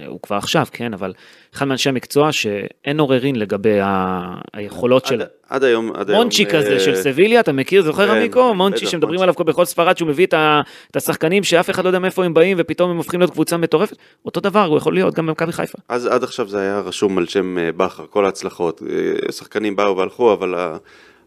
הוא 0.06 0.20
כבר 0.22 0.36
עכשיו, 0.36 0.66
כן, 0.72 0.92
אבל 0.94 1.12
אחד 1.54 1.66
מאנשי 1.66 1.88
המקצוע 1.88 2.32
שאין 2.32 3.00
עוררין 3.00 3.36
לגבי 3.36 3.80
ה... 3.80 4.20
היכולות 4.54 5.06
של... 5.06 5.20
עד, 5.22 5.28
עד 5.48 5.64
היום, 5.64 5.92
עד 5.94 6.10
היום. 6.10 6.20
מונצ'י 6.22 6.44
אה, 6.44 6.50
כזה 6.50 6.80
של 6.80 6.94
סביליה, 6.94 7.40
אתה 7.40 7.52
מכיר? 7.52 7.82
זוכר 7.82 8.06
כן, 8.08 8.14
עמיקו? 8.16 8.54
מונצ'י 8.54 8.86
שמדברים 8.86 9.14
מונצ'י. 9.14 9.22
עליו 9.22 9.34
כל- 9.34 9.44
בכל 9.44 9.64
ספרד 9.64 9.96
שהוא 9.96 10.08
מביא 10.08 10.26
את 10.26 10.34
ה- 10.34 10.60
את 10.90 10.96
השחקנים 10.96 11.44
שאף 11.44 11.70
אחד 11.70 11.84
לא 11.84 11.88
יודע 11.88 11.98
מאיפה 11.98 12.24
הם 12.24 12.34
באים 12.34 12.56
ופתאום 12.60 12.90
הם 12.90 12.96
הופכים 12.96 13.20
להיות 13.20 13.32
קבוצה 13.32 13.56
מטורפת. 13.56 13.96
אותו 14.24 14.40
דבר 14.40 14.64
הוא 14.64 14.78
יכול 14.78 14.94
להיות 14.94 15.14
גם 15.14 15.26
במכבי 15.26 15.52
חיפה. 15.52 15.78
אז 15.88 16.06
עד 16.06 16.22
עכשיו 16.24 16.48
זה 16.48 16.60
היה 16.60 16.80
רשום 16.80 17.18
על 17.18 17.26
שם 17.26 17.58
אה, 17.58 17.70
בכר, 17.76 18.04
כל 18.10 18.24
ההצלחות. 18.24 18.82
אה, 19.26 19.32
שחקנים 19.32 19.76
באו 19.76 19.96
והלכו, 19.96 20.32
אבל 20.32 20.54
ה- 20.54 20.76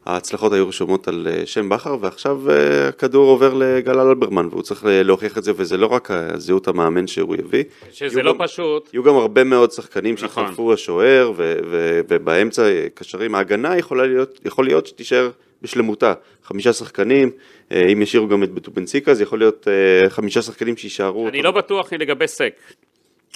ההצלחות 0.05 0.53
היו 0.53 0.67
רשומות 0.67 1.07
על 1.07 1.27
אה, 1.31 1.45
שם 1.45 1.69
בכר, 1.69 1.97
ועכשיו 2.01 2.51
אה, 2.51 2.87
הכדור 2.87 3.29
עובר 3.29 3.53
לגל 3.53 3.99
אלברמן, 3.99 4.47
והוא 4.51 4.61
צריך 4.61 4.85
ל- 4.85 5.01
להוכיח 5.01 5.37
את 5.37 5.43
זה, 5.43 5.51
וזה 5.55 5.77
לא 5.77 5.87
רק 5.87 6.11
הזהות 6.11 6.67
המאמן 6.67 7.07
שהוא 7.07 7.35
יביא. 7.35 7.63
שזה 7.91 8.23
לא 8.23 8.33
גם- 8.33 8.39
פשוט. 8.47 8.89
יהיו 8.93 9.03
גם 9.03 9.15
הרבה 9.15 9.43
מאוד 9.43 9.71
שחקנים 9.71 10.13
נכון. 10.13 10.27
שהתחלפו 10.29 10.73
השוער, 10.73 11.31
ו- 11.37 11.55
ו- 11.71 12.01
ובאמצע 12.07 12.63
אה, 12.65 12.87
קשרים. 12.93 13.35
ההגנה 13.35 13.77
יכולה 13.77 14.05
להיות, 14.07 14.39
יכול 14.45 14.65
להיות 14.65 14.87
שתישאר 14.87 15.29
בשלמותה. 15.61 16.13
חמישה 16.43 16.73
שחקנים, 16.73 17.31
אה, 17.71 17.85
אם 17.93 18.01
ישאירו 18.01 18.27
גם 18.27 18.43
את 18.43 18.51
בטובנציקה, 18.51 19.11
אז 19.11 19.21
יכול 19.21 19.39
להיות 19.39 19.67
אה, 19.67 20.09
חמישה 20.09 20.41
שחקנים 20.41 20.77
שיישארו. 20.77 21.27
אני 21.27 21.37
אותו 21.37 21.43
לא 21.47 21.51
בטוח 21.51 21.93
לגבי 21.93 22.27
סק. 22.27 22.53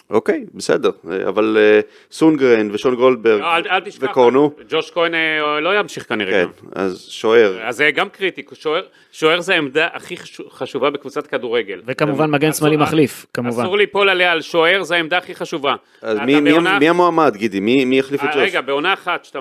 אוקיי, 0.10 0.46
בסדר, 0.54 0.90
אה, 1.12 1.28
אבל 1.28 1.58
אה, 1.60 1.80
סונגרן 2.12 2.70
ושון 2.72 2.96
גולדברג 2.96 3.42
לא, 3.42 3.56
אל 3.56 3.64
אל 3.70 3.80
תשכח, 3.80 4.08
וקורנו, 4.12 4.52
ג'וש 4.70 4.92
כהן 4.92 5.14
אה, 5.16 5.60
לא 5.60 5.80
ימשיך 5.80 6.10
כנראה 6.10 6.32
כן, 6.32 6.44
גם. 6.44 6.70
אז 6.76 7.08
שוער, 7.10 7.60
אז 7.68 7.76
זה 7.78 7.92
גם 7.92 8.10
קריטי, 8.10 8.44
שוער- 8.54 8.82
שוער 9.12 9.42
זה 9.42 9.54
העמדה 9.54 9.88
הכי 9.94 10.18
חשו- 10.18 10.50
חשובה 10.50 10.90
בקבוצת 10.90 11.28
כדורגל. 11.28 11.82
וכמובן 11.86 12.32
מגן 12.32 12.54
שמאלי 12.54 12.78
מחליף, 12.78 13.26
כמובן. 13.34 13.62
אסור 13.64 13.78
ליפול 13.78 14.10
עליה 14.10 14.32
על 14.32 14.42
שוער, 14.42 14.84
זה 14.84 14.96
העמדה 14.96 15.18
הכי 15.18 15.36
חשובה. 15.36 15.76
אז 16.02 16.18
מי- 16.26 16.40
מי- 16.42 16.52
בעונה- 16.52 16.80
מי 16.80 16.90
המועמד, 16.90 17.36
גידי? 17.36 17.60
מי 17.60 17.86
מי 17.86 18.00
יחליף 18.00 18.24
את 18.24 18.30
ג'וש? 18.30 18.36
רגע, 18.38 18.62
בעונה 18.62 18.94
אחת 18.94 19.26
שאתה 19.26 19.40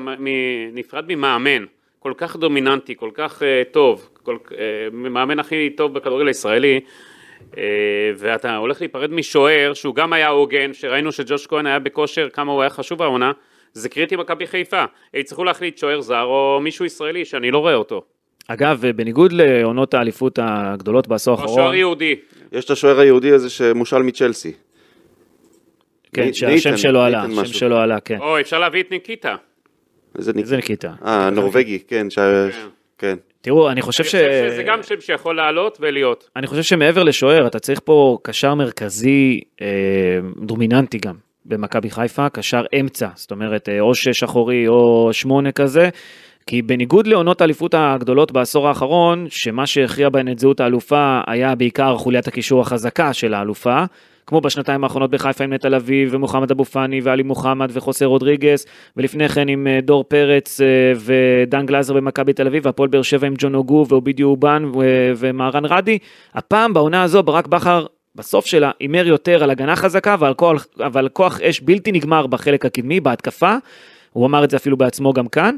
נפרד 0.73 1.05
ממאמן, 1.09 1.65
כל 1.99 2.13
כך 2.17 2.37
דומיננטי, 2.37 2.95
כל 2.97 3.11
כך 3.15 3.43
טוב, 3.71 4.09
כל- 4.23 4.37
מאמן 4.93 5.39
הכי 5.39 5.71
טוב 5.77 5.95
בכדורגל 5.95 6.27
הישראלי, 6.27 6.81
ואתה 8.17 8.57
הולך 8.57 8.81
להיפרד 8.81 9.13
משוער, 9.13 9.75
שהוא 9.75 9.95
גם 9.95 10.13
היה 10.13 10.29
הוגן, 10.29 10.73
שראינו 10.73 11.13
שג'וש 11.13 11.47
כהן 11.47 11.67
היה 11.67 11.79
בכושר, 11.79 12.29
כמה 12.33 12.53
הוא 12.53 12.61
היה 12.63 12.71
חשוב 12.71 13.03
העונה, 13.03 13.33
זה 13.73 13.89
קריטי 13.89 14.17
מכבי 14.17 14.47
חיפה. 14.47 14.85
יצטרכו 15.15 15.45
להחליט 15.45 15.79
שוער 15.79 16.01
זר 16.01 16.23
או 16.23 16.59
מישהו 16.63 16.85
ישראלי 16.85 17.25
שאני 17.25 17.51
לא 17.51 17.59
רואה 17.59 17.75
אותו. 17.75 18.03
אגב, 18.49 18.83
בניגוד 18.97 19.33
לעונות 19.33 19.95
האליפות 19.95 20.39
הגדולות 20.43 21.09
בעשור 21.09 21.35
או 21.35 21.41
האחרון, 21.41 21.57
שוער 21.59 21.75
יהודי. 21.75 22.15
יש 22.53 22.65
את 22.65 22.71
השוער 22.71 23.01
היהודי 23.01 23.33
הזה 23.33 23.51
שמושל 23.51 23.99
מצ'לסי. 23.99 24.53
כן, 26.13 26.33
שהשם 26.33 26.77
שלו 26.77 27.01
עלה, 27.01 27.23
השם. 27.23 27.45
שלו 27.45 27.77
עלה, 27.77 28.01
כן. 28.01 28.19
או 28.21 28.41
אפשר 28.41 28.59
להביא 28.59 28.83
את 28.83 28.91
ניקיטה. 28.91 29.37
איזה 30.19 30.33
ניק? 30.33 30.43
איזה 30.43 30.57
ניקיטה. 30.57 30.93
אה, 31.05 31.31
נורבגי, 31.31 31.79
כן, 31.89 32.11
ש- 32.11 32.19
כן. 32.99 33.15
תראו, 33.41 33.71
אני 33.71 33.83
חושב 33.83 34.05
אני 34.05 34.11
ש... 34.11 34.15
חושב 34.15 34.51
שזה 34.51 34.63
גם 34.63 34.83
שם 34.83 35.01
שיכול 35.01 35.37
לעלות 35.37 35.79
ולהיות. 35.81 36.31
אני 36.37 36.47
חושב 36.47 36.63
שמעבר 36.63 37.03
לשוער, 37.03 37.47
אתה 37.47 37.59
צריך 37.59 37.81
פה 37.85 38.19
קשר 38.23 38.55
מרכזי 38.55 39.41
אה, 39.61 39.67
דומיננטי 40.37 40.99
גם 40.99 41.15
במכבי 41.47 41.91
חיפה, 41.91 42.29
קשר 42.29 42.63
אמצע, 42.81 43.09
זאת 43.15 43.31
אומרת 43.31 43.69
אה, 43.69 43.81
או 43.81 43.95
שש 43.95 44.23
אחורי 44.23 44.69
או 44.69 45.09
שמונה 45.13 45.53
כזה, 45.53 45.89
כי 46.47 46.63
בניגוד 46.63 47.07
לעונות 47.07 47.41
האליפות 47.41 47.75
הגדולות 47.75 48.33
בעשור 48.33 48.69
האחרון, 48.69 49.27
שמה 49.31 49.67
שהכריע 49.67 50.09
בהן 50.09 50.29
את 50.29 50.39
זהות 50.39 50.61
האלופה 50.61 51.21
היה 51.27 51.55
בעיקר 51.55 51.97
חוליית 51.97 52.29
הקישור 52.29 52.61
החזקה 52.61 53.13
של 53.13 53.35
האלופה, 53.35 53.85
כמו 54.29 54.41
בשנתיים 54.41 54.85
האחרונות 54.85 55.11
בחיפה 55.11 55.45
עם 55.45 55.53
נטע 55.53 55.69
לביא 55.69 56.07
ומוחמד 56.11 56.51
אבו 56.51 56.65
פאני 56.65 57.01
ואלי 57.01 57.23
מוחמד 57.23 57.71
וחוסה 57.73 58.05
רודריגס, 58.05 58.67
ולפני 58.97 59.29
כן 59.29 59.49
עם 59.49 59.67
אה, 59.67 59.81
דור 59.83 60.05
פרץ 60.05 60.61
אה, 60.61 60.67
ודן 60.97 61.67
גלאזר 61.67 61.95
במכבי 61.95 62.33
תל 62.33 62.47
אביב, 62.47 62.67
והפועל 62.67 62.89
באר 62.89 63.03
שבע 63.03 63.27
עם 63.27 63.35
ג'ון 63.39 63.55
אוגו 63.55 63.87
ואובידי 63.89 64.23
אובן 64.23 64.71
ומהרן 65.17 65.65
רדי. 65.65 65.99
הפעם 66.35 66.75
בעונה 66.75 67.03
הזו 67.03 67.23
ברק 67.23 67.47
בכר 67.47 67.87
בסוף 68.15 68.47
שלה 68.47 68.71
הימר 68.81 69.07
יותר 69.07 69.43
על 69.43 69.51
הגנה 69.51 69.77
חזקה 69.77 70.17
ועל 70.19 70.35
כוח, 70.35 70.67
ועל 70.93 71.09
כוח 71.09 71.41
אש 71.41 71.61
בלתי 71.61 71.93
נגמר 71.93 72.27
בחלק 72.27 72.65
הקדמי, 72.65 73.01
בהתקפה. 73.01 73.55
הוא 74.13 74.27
אמר 74.27 74.45
את 74.45 74.51
זה 74.51 74.57
אפילו 74.57 74.77
בעצמו 74.77 75.13
גם 75.13 75.29
כאן. 75.29 75.57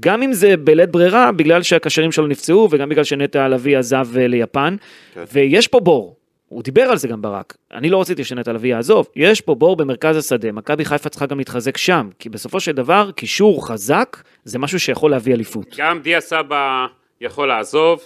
גם 0.00 0.22
אם 0.22 0.32
זה 0.32 0.56
בלית 0.56 0.90
ברירה, 0.90 1.32
בגלל 1.32 1.62
שהקשרים 1.62 2.12
שלו 2.12 2.26
נפצעו 2.26 2.68
וגם 2.70 2.88
בגלל 2.88 3.04
שנטע 3.04 3.48
לביא 3.48 3.78
עזב 3.78 4.08
אה, 4.16 4.26
ליפן. 4.28 4.76
כן. 5.14 5.22
ויש 5.32 5.68
פה 5.68 5.80
בור, 5.80 6.16
הוא 6.50 6.62
דיבר 6.62 6.82
על 6.82 6.96
זה 6.96 7.08
גם 7.08 7.22
ברק. 7.22 7.56
אני 7.72 7.90
לא 7.90 8.00
רציתי 8.00 8.24
שנטע 8.24 8.52
לביא 8.52 8.70
יעזוב, 8.70 9.08
יש 9.16 9.40
פה 9.40 9.54
בור 9.54 9.76
במרכז 9.76 10.16
השדה, 10.16 10.52
מכבי 10.52 10.84
חיפה 10.84 11.08
צריכה 11.08 11.26
גם 11.26 11.38
להתחזק 11.38 11.76
שם, 11.76 12.08
כי 12.18 12.28
בסופו 12.28 12.60
של 12.60 12.72
דבר, 12.72 13.10
קישור 13.16 13.68
חזק 13.68 14.16
זה 14.44 14.58
משהו 14.58 14.80
שיכול 14.80 15.10
להביא 15.10 15.34
אליפות. 15.34 15.66
גם 15.78 16.00
דיה 16.00 16.20
סבא 16.20 16.86
יכול 17.20 17.48
לעזוב, 17.48 18.00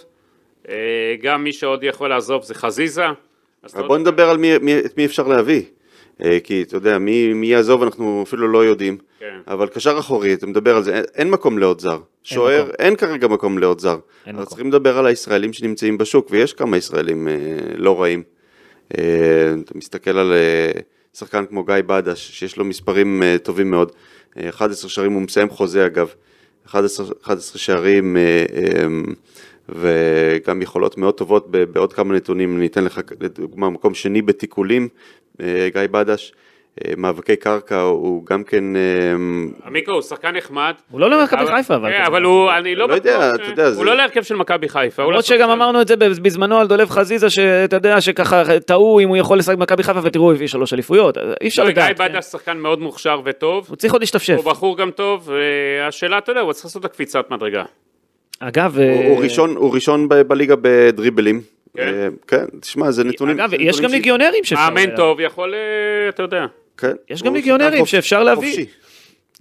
אה, 0.69 0.75
גם 1.21 1.43
מי 1.43 1.53
שעוד 1.53 1.83
יכול 1.83 2.09
לעזוב 2.09 2.43
זה 2.43 2.53
חזיזה. 2.53 3.05
אבל 3.75 3.87
בוא 3.87 3.97
נדבר 3.97 4.29
על 4.29 4.37
מי, 4.37 4.57
מי, 4.57 4.79
את 4.79 4.97
מי 4.97 5.05
אפשר 5.05 5.27
להביא. 5.27 5.61
אה, 6.23 6.37
כי 6.43 6.61
אתה 6.61 6.75
יודע, 6.75 6.97
מי, 6.97 7.33
מי 7.33 7.47
יעזוב 7.47 7.83
אנחנו 7.83 8.23
אפילו 8.27 8.47
לא 8.47 8.65
יודעים. 8.65 8.97
כן. 9.19 9.39
אבל 9.47 9.67
קשר 9.67 9.99
אחורי, 9.99 10.33
אתה 10.33 10.47
מדבר 10.47 10.75
על 10.75 10.83
זה, 10.83 10.95
אין, 10.95 11.03
אין 11.15 11.29
מקום 11.29 11.57
לעוד 11.57 11.81
זר. 11.81 11.99
שוער, 12.23 12.63
מקום. 12.63 12.75
אין 12.79 12.95
כרגע 12.95 13.27
מקום 13.27 13.57
לעוד 13.57 13.79
זר. 13.79 13.97
אין 14.25 14.35
אז 14.35 14.41
מקום. 14.41 14.45
צריכים 14.45 14.67
לדבר 14.67 14.97
על 14.97 15.05
הישראלים 15.05 15.53
שנמצאים 15.53 15.97
בשוק, 15.97 16.27
ויש 16.31 16.53
כמה 16.53 16.77
ישראלים 16.77 17.27
אה, 17.27 17.33
לא 17.75 18.01
רעים. 18.01 18.34
אה, 18.97 19.53
אתה 19.63 19.77
מסתכל 19.77 20.17
על 20.17 20.33
אה, 20.33 20.81
שחקן 21.13 21.45
כמו 21.45 21.63
גיא 21.63 21.75
בדש, 21.87 22.31
שיש 22.31 22.57
לו 22.57 22.65
מספרים 22.65 23.23
אה, 23.23 23.37
טובים 23.43 23.71
מאוד. 23.71 23.91
אה, 24.37 24.49
11 24.49 24.89
שערים, 24.89 25.11
הוא 25.11 25.21
מסיים 25.21 25.49
חוזה 25.49 25.85
אגב. 25.85 26.13
11, 26.67 27.05
11 27.23 27.59
שערים, 27.59 28.17
אה, 28.17 28.85
וגם 29.69 30.61
יכולות 30.61 30.97
מאוד 30.97 31.13
טובות 31.13 31.51
בעוד 31.51 31.93
כמה 31.93 32.13
נתונים, 32.13 32.57
אני 32.57 32.65
אתן 32.65 32.83
לך 32.83 33.01
לדוגמה 33.19 33.69
מקום 33.69 33.93
שני 33.93 34.21
בתיקולים, 34.21 34.87
גיא 35.41 35.87
בדש, 35.91 36.33
מאבקי 36.97 37.35
קרקע 37.35 37.79
הוא 37.81 38.25
גם 38.25 38.43
כן, 38.43 38.75
אה, 38.75 38.81
עמיקו 39.67 39.91
הוא 39.91 40.01
שחקן 40.01 40.31
נחמד. 40.35 40.73
הוא 40.91 40.99
לא 40.99 41.09
למכבי 41.09 41.41
אבל- 41.41 41.55
חיפה, 41.55 41.75
אבל... 41.75 41.91
כן, 41.91 42.03
אבל 42.05 42.23
הוא, 42.23 42.51
אני 42.51 42.75
לא 42.75 42.87
לא 42.89 42.93
יודע, 42.93 43.17
בטוח 43.19 43.35
אתה 43.35 43.45
ש- 43.45 43.49
יודע, 43.49 43.71
זה- 43.71 43.77
הוא 43.77 43.85
לא 43.85 43.95
להרכב 43.97 44.23
של 44.23 44.35
מכבי 44.35 44.69
חיפה. 44.69 45.01
למרות 45.01 45.15
לא 45.15 45.21
שגם 45.21 45.49
אמרנו 45.49 45.81
את 45.81 45.87
זה 45.87 45.95
בזמנו 45.95 46.57
על 46.59 46.67
דולב 46.67 46.89
חזיזה, 46.89 47.29
שאתה 47.29 47.75
יודע 47.75 48.01
שככה 48.01 48.59
טעו 48.59 48.99
אם 48.99 49.07
הוא 49.09 49.17
יכול 49.17 49.37
לשחק 49.37 49.55
במכבי 49.57 49.83
חיפה, 49.83 49.99
ותראו, 50.03 50.23
הוא 50.25 50.33
הביא 50.33 50.47
שלוש 50.47 50.73
אליפויות, 50.73 51.17
אי 51.41 51.47
אפשר 51.47 51.63
לא, 51.63 51.71
גיא 51.71 51.83
לדעת. 51.83 51.97
כן. 51.97 52.13
בדש 52.13 52.25
שחקן 52.25 52.57
מאוד 52.57 52.79
מוכשר 52.81 53.21
וטוב. 53.25 53.65
הוא 53.69 53.75
צריך 53.75 53.93
עוד 53.93 54.01
להשתפשף. 54.01 54.35
הוא 54.37 54.45
בחור 54.51 54.77
גם 54.77 54.91
טוב, 54.91 55.29
והשאלה, 55.29 56.17
אתה 56.17 56.31
יודע, 56.31 56.41
הוא 56.41 56.53
צריך 56.53 56.65
לעשות 56.65 56.79
את 56.79 56.91
הקפיצת 56.91 57.31
מדרגה. 57.31 57.63
אגב, 58.39 58.75
הוא, 58.77 58.83
אה, 58.85 59.07
הוא 59.09 59.23
ראשון, 59.23 59.55
הוא 59.55 59.73
ראשון 59.75 60.09
ב- 60.09 60.21
בליגה 60.21 60.55
בדריבלים. 60.61 61.41
כן? 61.77 61.83
אה, 61.87 62.07
כן, 62.27 62.45
תשמע, 62.61 62.91
זה 62.91 63.03
נתונים... 63.03 63.39
אגב, 63.39 63.49
יש 63.59 63.81
גם 63.81 63.89
ליגיונרים 63.91 64.43
שאפשר... 64.43 64.69
מאמן 64.69 64.95
טוב 64.95 65.19
יכול, 65.19 65.53
אה, 65.53 65.59
אתה 66.09 66.23
יודע. 66.23 66.45
כן. 66.77 66.93
יש 67.09 67.23
גם 67.23 67.33
ליגיונרים 67.33 67.85
שאפשר 67.85 68.23
להביא. 68.23 68.49
חופשי. 68.49 68.65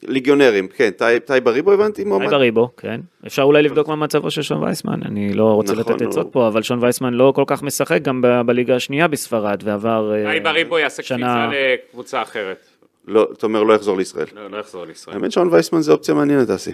ליגיונרים, 0.03 0.69
כן, 0.69 0.91
טי- 0.91 1.05
טי 1.25 1.41
בריבו 1.43 1.73
הבנתי 1.73 2.05
מועמד. 2.05 2.23
היי 2.25 2.31
בריבו, 2.31 2.69
כן. 2.77 3.01
אפשר 3.27 3.43
אולי 3.43 3.63
לבדוק 3.63 3.89
מה 3.89 3.97
מצבו 3.97 4.31
של 4.31 4.43
שון 4.43 4.63
וייסמן, 4.63 5.01
אני 5.05 5.33
לא 5.35 5.45
רוצה 5.45 5.73
נכון, 5.75 5.93
לתת 5.95 6.03
עצות 6.07 6.29
פה, 6.33 6.49
אבל 6.49 6.63
שון 6.63 6.79
וייסמן 6.83 7.15
לא 7.15 7.33
כל 7.37 7.45
כך 7.47 7.63
משחק 7.63 8.03
גם 8.03 8.23
בליגה 8.47 8.77
השנייה 8.77 9.09
בספרד, 9.09 9.61
ועבר... 9.65 10.13
אה, 10.15 10.31
היי 10.31 10.41
בריבו 10.41 10.79
יעשה 10.79 11.03
שנה- 11.03 11.17
קפיצה 11.49 11.51
לקבוצה 11.91 12.23
אחרת. 12.23 12.67
לא, 13.09 13.29
אתה 13.39 13.47
אומר 13.47 13.63
לא 13.63 13.75
יחזור 13.75 13.97
לישראל. 13.97 14.27
לא, 14.35 14.51
לא 14.51 14.57
יחזור 14.57 14.85
לישראל. 14.87 15.17
האמת 15.17 15.33
שון 15.33 15.49
וייסמן 15.53 15.81
זה 15.81 15.93
אופציה 15.93 16.15
מעניינת, 16.15 16.51
אסי. 16.51 16.71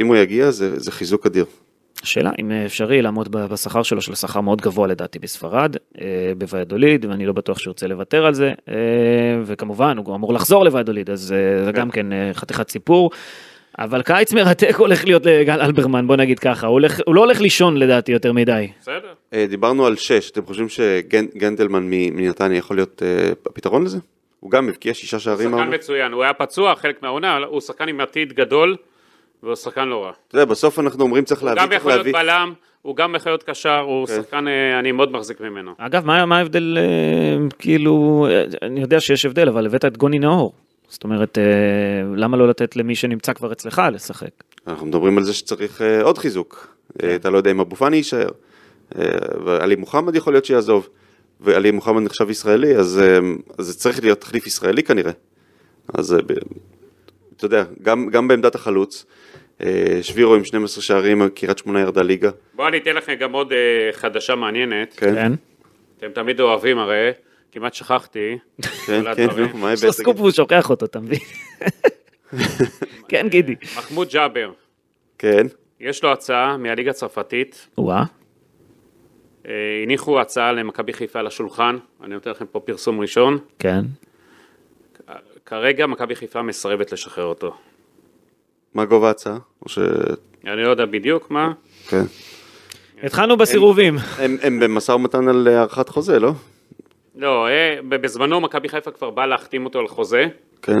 אם 0.00 0.06
הוא 0.06 0.16
יגיע 0.16 0.50
זה 0.50 0.78
זה 0.78 0.92
חיזוק 0.92 1.26
אדיר. 1.26 1.44
השאלה 2.08 2.30
אם 2.38 2.52
אפשרי 2.52 3.02
לעמוד 3.02 3.32
בשכר 3.32 3.82
שלו, 3.82 4.00
של 4.00 4.14
שכר 4.14 4.40
מאוד 4.40 4.60
גבוה 4.60 4.86
לדעתי 4.86 5.18
בספרד, 5.18 5.76
אה, 6.00 6.32
בוויאדוליד, 6.38 7.04
ואני 7.04 7.26
לא 7.26 7.32
בטוח 7.32 7.58
שהוא 7.58 7.70
רוצה 7.70 7.86
לוותר 7.86 8.26
על 8.26 8.34
זה, 8.34 8.52
אה, 8.68 8.74
וכמובן 9.44 9.96
הוא 9.96 10.14
אמור 10.16 10.32
לחזור 10.34 10.64
לוויאדוליד, 10.64 11.10
אז 11.10 11.32
אה, 11.32 11.64
זה 11.64 11.72
גם 11.72 11.90
כן 11.90 12.06
חתיכת 12.32 12.70
סיפור. 12.70 13.10
אבל 13.78 14.02
קיץ 14.02 14.32
מרתק 14.32 14.74
הולך 14.76 15.04
להיות 15.04 15.26
לגל 15.26 15.60
אלברמן, 15.60 16.06
בוא 16.06 16.16
נגיד 16.16 16.38
ככה, 16.38 16.66
הוא, 16.66 16.72
הולך, 16.72 17.00
הוא 17.06 17.14
לא 17.14 17.20
הולך 17.20 17.40
לישון 17.40 17.76
לדעתי 17.76 18.12
יותר 18.12 18.32
מדי. 18.32 18.68
בסדר. 18.80 19.12
דיברנו 19.48 19.86
על 19.86 19.96
שש, 19.96 20.30
אתם 20.30 20.46
חושבים 20.46 20.68
שגנדלמן 20.68 21.82
מ- 21.90 22.16
מנתניה 22.16 22.58
יכול 22.58 22.76
להיות 22.76 23.02
הפתרון 23.46 23.84
לזה? 23.84 23.98
הוא 24.40 24.50
גם 24.50 24.68
הבקיע 24.68 24.94
שישה 24.94 25.18
שערים. 25.18 25.48
שחקן 25.48 25.58
העונה. 25.58 25.76
מצוין, 25.76 26.12
הוא 26.12 26.22
היה 26.22 26.32
פצוע 26.32 26.74
חלק 26.74 27.02
מהעונה, 27.02 27.36
הוא 27.36 27.60
שחקן 27.60 27.88
עם 27.88 28.00
עתיד 28.00 28.32
גדול, 28.32 28.76
והוא 29.42 29.54
שחקן 29.54 29.88
לא 29.88 30.04
רע. 30.04 30.12
אתה 30.28 30.36
יודע, 30.36 30.44
בסוף 30.44 30.78
אנחנו 30.78 31.04
אומרים 31.04 31.24
צריך 31.24 31.40
הוא 31.40 31.46
להביא, 31.46 31.62
גם 31.62 31.68
צריך 31.68 31.80
יכול 31.80 31.92
להיות 31.92 32.06
להביא. 32.06 32.12
בלם, 32.12 32.52
הוא 32.82 32.96
גם 32.96 33.14
יכול 33.14 33.32
להיות 33.32 33.42
קשר, 33.42 33.78
הוא 33.78 34.06
כן. 34.06 34.22
שחקן, 34.22 34.48
אה, 34.48 34.78
אני 34.78 34.92
מאוד 34.92 35.12
מחזיק 35.12 35.40
ממנו. 35.40 35.72
אגב, 35.78 36.06
מה, 36.06 36.26
מה 36.26 36.38
ההבדל, 36.38 36.78
אה, 36.80 37.48
כאילו, 37.58 38.26
אה, 38.30 38.44
אני 38.62 38.80
יודע 38.80 39.00
שיש 39.00 39.24
הבדל, 39.24 39.48
אבל 39.48 39.66
הבאת 39.66 39.84
את 39.84 39.96
גוני 39.96 40.18
נאור. 40.18 40.52
זאת 40.88 41.04
אומרת, 41.04 41.38
למה 42.16 42.36
לא 42.36 42.48
לתת 42.48 42.76
למי 42.76 42.94
שנמצא 42.94 43.32
כבר 43.32 43.52
אצלך 43.52 43.82
לשחק? 43.92 44.30
אנחנו 44.66 44.86
מדברים 44.86 45.18
על 45.18 45.24
זה 45.24 45.34
שצריך 45.34 45.82
עוד 46.02 46.18
חיזוק. 46.18 46.76
כן. 46.98 47.08
אה, 47.08 47.14
אתה 47.14 47.30
לא 47.30 47.36
יודע 47.36 47.50
אם 47.50 47.60
אבו 47.60 47.76
פאני 47.76 47.96
יישאר. 47.96 48.28
ועלי 49.44 49.76
מוחמד 49.76 50.16
יכול 50.16 50.32
להיות 50.32 50.44
שיעזוב. 50.44 50.88
ועלי 51.40 51.70
מוחמד 51.70 52.02
נחשב 52.02 52.30
ישראלי, 52.30 52.76
אז, 52.76 53.00
אז 53.58 53.66
זה 53.66 53.74
צריך 53.74 54.02
להיות 54.02 54.20
תחליף 54.20 54.46
ישראלי 54.46 54.82
כנראה. 54.82 55.12
אז 55.94 56.16
אתה 57.38 57.46
יודע, 57.46 57.64
גם, 57.82 58.08
גם 58.10 58.28
בעמדת 58.28 58.54
החלוץ, 58.54 59.06
אה, 59.62 59.98
שבירו 60.02 60.34
עם 60.34 60.44
12 60.44 60.82
שערים, 60.82 61.28
קריית 61.28 61.58
שמונה 61.58 61.80
ירדה 61.80 62.02
ליגה. 62.02 62.30
בואו 62.54 62.68
אני 62.68 62.78
אתן 62.78 62.96
לכם 62.96 63.14
גם 63.14 63.32
עוד 63.32 63.52
אה, 63.52 63.58
חדשה 63.92 64.34
מעניינת. 64.34 64.94
כן, 64.96 65.14
כן? 65.14 65.32
אתם 65.98 66.08
תמיד 66.14 66.40
אוהבים 66.40 66.78
הרי, 66.78 67.10
כמעט 67.52 67.74
שכחתי. 67.74 68.38
כן, 68.86 69.02
כל 69.04 69.14
כן, 69.14 69.26
מה 69.54 69.72
יש 69.72 69.82
לו 69.82 69.88
הבאת? 69.88 70.00
סקופ 70.00 70.20
והוא 70.20 70.30
שוכח 70.30 70.70
אותו, 70.70 70.86
אתה 70.86 71.00
מבין? 71.00 71.18
כן, 73.08 73.28
גידי. 73.28 73.54
מחמוד 73.78 74.08
ג'אבר, 74.08 74.50
כן, 75.18 75.46
יש 75.80 76.04
לו 76.04 76.12
הצעה 76.12 76.56
מהליגה 76.56 76.90
הצרפתית, 76.90 77.68
וואה, 77.78 78.04
אה, 79.48 79.52
הניחו 79.82 80.20
הצעה 80.20 80.52
למכבי 80.52 80.92
חיפה 80.92 81.18
על 81.18 81.26
השולחן, 81.26 81.76
אני 82.02 82.14
נותן 82.14 82.30
לכם 82.30 82.46
פה 82.46 82.60
פרסום 82.60 83.00
ראשון. 83.00 83.38
כן. 83.58 83.80
כרגע 85.48 85.86
מכבי 85.86 86.14
חיפה 86.14 86.42
מסרבת 86.42 86.92
לשחרר 86.92 87.24
אותו. 87.24 87.54
מה 88.74 88.84
גובה 88.84 89.08
ההצעה? 89.08 89.38
או 89.62 89.68
ש... 89.68 89.78
אני 90.44 90.62
לא 90.62 90.70
יודע 90.70 90.86
בדיוק 90.86 91.30
מה. 91.30 91.52
כן. 91.88 92.02
התחלנו 93.02 93.36
בסירובים. 93.36 93.96
הם, 94.18 94.36
הם 94.42 94.60
במשא 94.60 94.92
ומתן 94.92 95.28
על 95.28 95.48
הארכת 95.48 95.88
חוזה, 95.88 96.18
לא? 96.18 96.32
לא, 97.14 97.48
אה, 97.48 97.78
בזמנו 97.88 98.40
מכבי 98.40 98.68
חיפה 98.68 98.90
כבר 98.90 99.10
בא 99.10 99.26
להחתים 99.26 99.64
אותו 99.64 99.78
על 99.78 99.88
חוזה, 99.88 100.24
כן. 100.62 100.78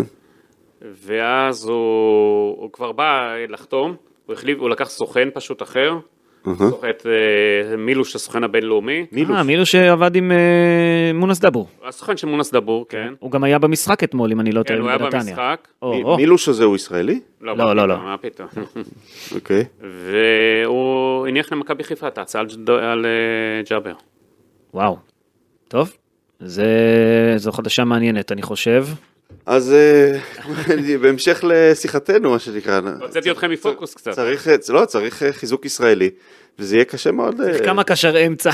ואז 0.82 1.64
הוא, 1.64 2.56
הוא 2.60 2.72
כבר 2.72 2.92
בא 2.92 3.34
לחתום, 3.48 3.96
הוא, 4.26 4.34
החליף, 4.34 4.58
הוא 4.58 4.70
לקח 4.70 4.88
סוכן 4.88 5.28
פשוט 5.34 5.62
אחר, 5.62 5.98
את 6.90 7.06
אה, 7.06 7.76
מילוש 7.76 8.14
הסוכן 8.16 8.44
הבינלאומי, 8.44 9.06
מילוש. 9.12 9.36
אה, 9.36 9.42
מילוש 9.42 9.72
שעבד 9.72 10.16
עם 10.16 10.32
אה, 10.32 10.36
מונס 11.14 11.38
דבור. 11.40 11.68
הסוכן 11.84 12.16
של 12.16 12.26
מונס 12.26 12.52
דבור, 12.52 12.86
כן, 12.88 13.14
הוא 13.18 13.30
גם 13.30 13.44
היה 13.44 13.58
במשחק 13.58 14.04
אתמול, 14.04 14.32
אם 14.32 14.40
אני 14.40 14.52
לא 14.52 14.62
כן, 14.62 14.66
טועה, 14.68 14.80
הוא 14.80 14.88
היה 14.88 14.98
בנתניה. 14.98 15.22
במשחק, 15.22 15.68
או, 15.82 15.94
מי- 15.94 16.02
או. 16.02 16.16
מילוש 16.16 16.48
הזה 16.48 16.64
הוא 16.64 16.76
ישראלי? 16.76 17.20
לא, 17.40 17.56
לא, 17.56 17.64
מה 17.64 17.74
לא, 17.74 17.82
פתאום, 17.82 17.88
לא. 17.88 18.04
מה 18.04 18.16
פתאום, 18.18 18.48
אוקיי. 19.34 19.64
והוא 19.80 21.26
הניח 21.26 21.52
למכבי 21.52 21.84
חיפה 21.84 22.08
את 22.08 22.18
ההצעה 22.18 22.42
על 22.82 23.06
אה, 23.06 23.62
ג'אבר. 23.70 23.92
וואו. 24.74 24.96
טוב. 25.68 25.96
זה... 26.40 26.66
זו 27.36 27.52
חדשה 27.52 27.84
מעניינת, 27.84 28.32
אני 28.32 28.42
חושב. 28.42 28.84
אז 29.48 29.74
אה, 29.74 30.18
בהמשך 31.02 31.44
לשיחתנו, 31.44 32.30
מה 32.30 32.38
שנקרא. 32.38 32.80
הוצאתי 33.00 33.30
אתכם 33.30 33.50
מפוקוס 33.50 33.94
קצת. 33.94 34.10
צריך, 34.10 34.48
אה, 34.48 34.54
לא, 34.68 34.84
צריך 34.84 35.22
אה, 35.22 35.32
חיזוק 35.32 35.64
ישראלי, 35.64 36.10
וזה 36.58 36.76
יהיה 36.76 36.84
קשה 36.84 37.12
מאוד. 37.12 37.34
כמה 37.64 37.84
קשר 37.84 38.26
אמצע. 38.26 38.50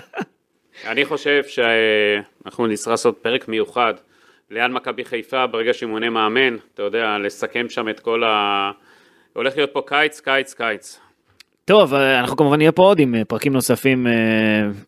אני 0.90 1.04
חושב 1.04 1.40
שאנחנו 1.46 2.66
נצטרך 2.66 2.88
לעשות 2.88 3.18
פרק 3.22 3.48
מיוחד 3.48 3.94
ליד 4.50 4.70
מכבי 4.70 5.04
חיפה 5.04 5.46
ברגע 5.46 5.72
שימונה 5.72 6.10
מאמן, 6.10 6.56
אתה 6.74 6.82
יודע, 6.82 7.18
לסכם 7.24 7.68
שם 7.68 7.88
את 7.88 8.00
כל 8.00 8.24
ה... 8.24 8.70
הולך 9.32 9.56
להיות 9.56 9.70
פה 9.72 9.80
קיץ, 9.86 10.20
קיץ, 10.20 10.54
קיץ. 10.54 11.00
טוב, 11.64 11.94
אנחנו 11.94 12.36
כמובן 12.36 12.56
נהיה 12.56 12.72
פה 12.72 12.82
עוד 12.82 12.98
עם 12.98 13.14
פרקים 13.28 13.52
נוספים 13.52 14.06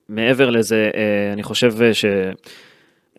מעבר 0.09 0.51
לזה, 0.51 0.91
אני 1.33 1.43
חושב 1.43 1.83
אה, 1.83 1.91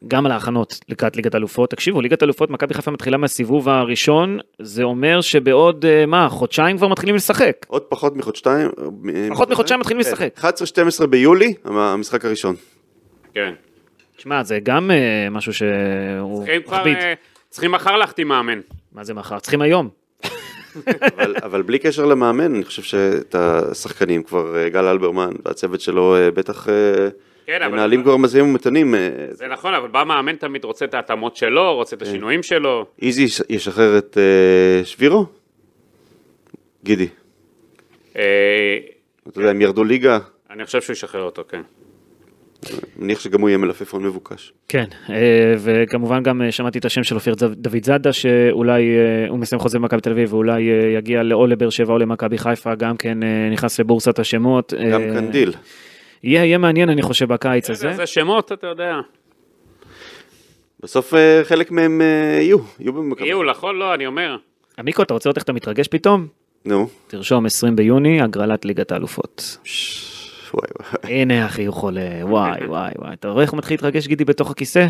שגם 0.03 0.25
על 0.25 0.31
ההכנות 0.31 0.79
לקראת 0.89 1.15
ליגת 1.15 1.35
אלופות, 1.35 1.71
תקשיבו, 1.71 2.01
ליגת 2.01 2.23
אלופות, 2.23 2.49
מכבי 2.49 2.73
חיפה 2.73 2.91
מתחילה 2.91 3.17
מהסיבוב 3.17 3.69
הראשון, 3.69 4.39
זה 4.61 4.83
אומר 4.83 5.21
שבעוד, 5.21 5.85
אה, 5.85 6.05
מה, 6.05 6.29
חודשיים 6.29 6.77
כבר 6.77 6.87
מתחילים 6.87 7.15
לשחק. 7.15 7.65
עוד 7.67 7.81
פחות 7.81 8.15
מחודשיים. 8.15 8.69
אה, 9.15 9.27
פחות 9.29 9.49
מחודשיים 9.49 9.79
מתחילים 9.79 10.03
כן, 10.03 10.09
לשחק. 10.09 10.39
11-12 11.03 11.05
ביולי, 11.05 11.53
המשחק 11.65 12.25
הראשון. 12.25 12.55
כן. 13.33 13.53
תשמע, 14.17 14.43
זה 14.43 14.59
גם 14.63 14.91
אה, 14.91 15.29
משהו 15.31 15.53
שהוא 15.53 16.43
מכביד. 16.43 16.97
אה, 16.97 17.13
צריכים 17.49 17.71
מחר 17.71 17.97
להחתים 17.97 18.27
מאמן. 18.27 18.59
מה 18.91 19.03
זה 19.03 19.13
מחר? 19.13 19.39
צריכים 19.39 19.61
היום. 19.61 19.89
אבל, 21.17 21.35
אבל 21.43 21.61
בלי 21.61 21.79
קשר 21.79 22.05
למאמן, 22.05 22.55
אני 22.55 22.63
חושב 22.63 22.81
שאת 22.81 23.35
השחקנים 23.35 24.23
כבר, 24.23 24.57
אה, 24.57 24.69
גל 24.69 24.85
אלברמן 24.85 25.31
והצוות 25.45 25.81
שלו 25.81 26.15
אה, 26.15 26.31
בטח 26.31 26.69
אה, 26.69 27.07
כן, 27.47 27.61
אבל- 27.61 27.71
מנהלים 27.71 28.03
כבר 28.03 28.17
משאים 28.17 28.45
ומתנים. 28.49 28.95
אה, 28.95 28.99
זה 29.31 29.47
נכון, 29.47 29.73
אבל 29.73 29.87
בא 29.87 30.03
מאמן 30.03 30.35
תמיד 30.35 30.63
רוצה 30.63 30.85
את 30.85 30.93
ההתאמות 30.93 31.35
שלו, 31.35 31.75
רוצה 31.75 31.95
כן. 31.95 32.01
את 32.03 32.07
השינויים 32.07 32.43
שלו. 32.43 32.85
איזי 33.01 33.23
יש- 33.23 33.41
ישחרר 33.49 33.97
את 33.97 34.17
אה, 34.17 34.85
שבירו? 34.85 35.25
גידי, 36.83 37.07
אה, 38.17 38.77
אתה 39.27 39.39
יודע, 39.39 39.49
הם 39.49 39.61
ירדו 39.61 39.83
ליגה, 39.83 40.19
אני 40.49 40.65
חושב 40.65 40.81
שהוא 40.81 40.93
ישחרר 40.93 41.21
אותו, 41.23 41.43
כן. 41.49 41.61
מניח 42.97 43.19
שגם 43.19 43.41
הוא 43.41 43.49
יהיה 43.49 43.57
מלפפון 43.57 44.03
מבוקש. 44.03 44.53
כן, 44.67 44.85
וכמובן 45.57 46.23
גם 46.23 46.41
שמעתי 46.51 46.79
את 46.79 46.85
השם 46.85 47.03
של 47.03 47.15
אופיר 47.15 47.35
דו- 47.35 47.47
דוד 47.55 47.83
זאדה, 47.85 48.13
שאולי 48.13 48.83
הוא 49.29 49.39
מסיים 49.39 49.59
חוזה 49.59 49.79
במכבי 49.79 50.01
תל 50.01 50.11
אביב, 50.11 50.33
ואולי 50.33 50.61
יגיע 50.97 51.21
או 51.33 51.47
לבאר 51.47 51.69
שבע 51.69 51.93
או 51.93 51.97
למכבי 51.97 52.37
חיפה, 52.37 52.75
גם 52.75 52.97
כן 52.97 53.17
נכנס 53.51 53.79
לבורסת 53.79 54.19
השמות. 54.19 54.73
גם 54.91 55.01
קנדיל. 55.13 55.51
יהיה, 56.24 56.45
יהיה 56.45 56.57
מעניין, 56.57 56.89
אני 56.89 57.01
חושב, 57.01 57.34
בקיץ 57.34 57.70
הזה. 57.70 57.93
זה 57.93 58.05
שמות, 58.05 58.51
אתה 58.51 58.68
יודע. 58.68 58.93
בסוף 60.80 61.13
אה, 61.13 61.41
חלק 61.43 61.72
מהם 61.72 62.01
אה, 62.01 62.39
יהיו, 62.41 62.57
יהיו 62.80 62.93
במכבי. 62.93 63.26
יהיו, 63.26 63.43
נכון? 63.43 63.76
לא, 63.76 63.93
אני 63.93 64.07
אומר. 64.07 64.38
עמיקו, 64.78 65.03
אתה 65.03 65.13
רוצה 65.13 65.30
לראות 65.30 65.38
איך 65.38 65.43
אתה 65.43 65.53
מתרגש 65.53 65.88
פתאום? 65.88 66.28
נו. 66.65 66.88
תרשום 67.07 67.45
20 67.45 67.76
ביוני, 67.76 68.22
הגרלת 68.22 68.65
ליגת 68.65 68.91
האלופות. 68.91 69.57
הנה 71.03 71.45
החיוך 71.45 71.78
עולה, 71.78 72.01
וואי 72.22 72.65
וואי 72.68 72.91
וואי. 72.97 73.13
אתה 73.13 73.28
רואה 73.28 73.43
איך 73.43 73.51
הוא 73.51 73.57
מתחיל 73.57 73.74
להתרגש 73.74 74.07
גידי 74.07 74.26
בתוך 74.26 74.51
הכיסא? 74.51 74.88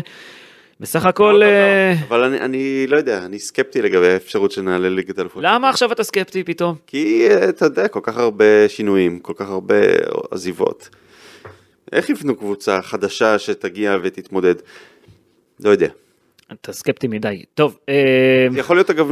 בסך 0.80 1.06
הכל... 1.06 1.24
לא, 1.24 1.32
לא, 1.32 1.40
לא. 1.40 1.46
אה, 1.46 1.94
אבל 2.08 2.24
אני, 2.24 2.40
אני 2.40 2.86
לא 2.86 2.96
יודע, 2.96 3.24
אני 3.24 3.38
סקפטי 3.38 3.82
לגבי 3.82 4.08
האפשרות 4.08 4.50
שנעלה 4.50 4.88
ליגת 4.88 5.18
אלופות. 5.18 5.42
למה 5.46 5.70
עכשיו 5.70 5.92
אתה 5.92 6.04
סקפטי 6.04 6.44
פתאום? 6.44 6.74
כי 6.86 7.28
אתה 7.48 7.64
יודע, 7.64 7.88
כל 7.88 8.00
כך 8.02 8.16
הרבה 8.16 8.68
שינויים, 8.68 9.18
כל 9.18 9.32
כך 9.36 9.48
הרבה 9.48 9.74
עזיבות. 10.30 10.88
איך 11.92 12.10
יבנו 12.10 12.36
קבוצה 12.36 12.82
חדשה 12.82 13.38
שתגיע 13.38 13.96
ותתמודד? 14.02 14.54
לא 15.60 15.70
יודע. 15.70 15.88
אתה 16.52 16.72
סקפטי 16.72 17.08
מדי. 17.08 17.44
טוב, 17.54 17.78
אה, 17.88 18.46
יכול 18.52 18.76
להיות 18.76 18.90
אגב, 18.90 19.10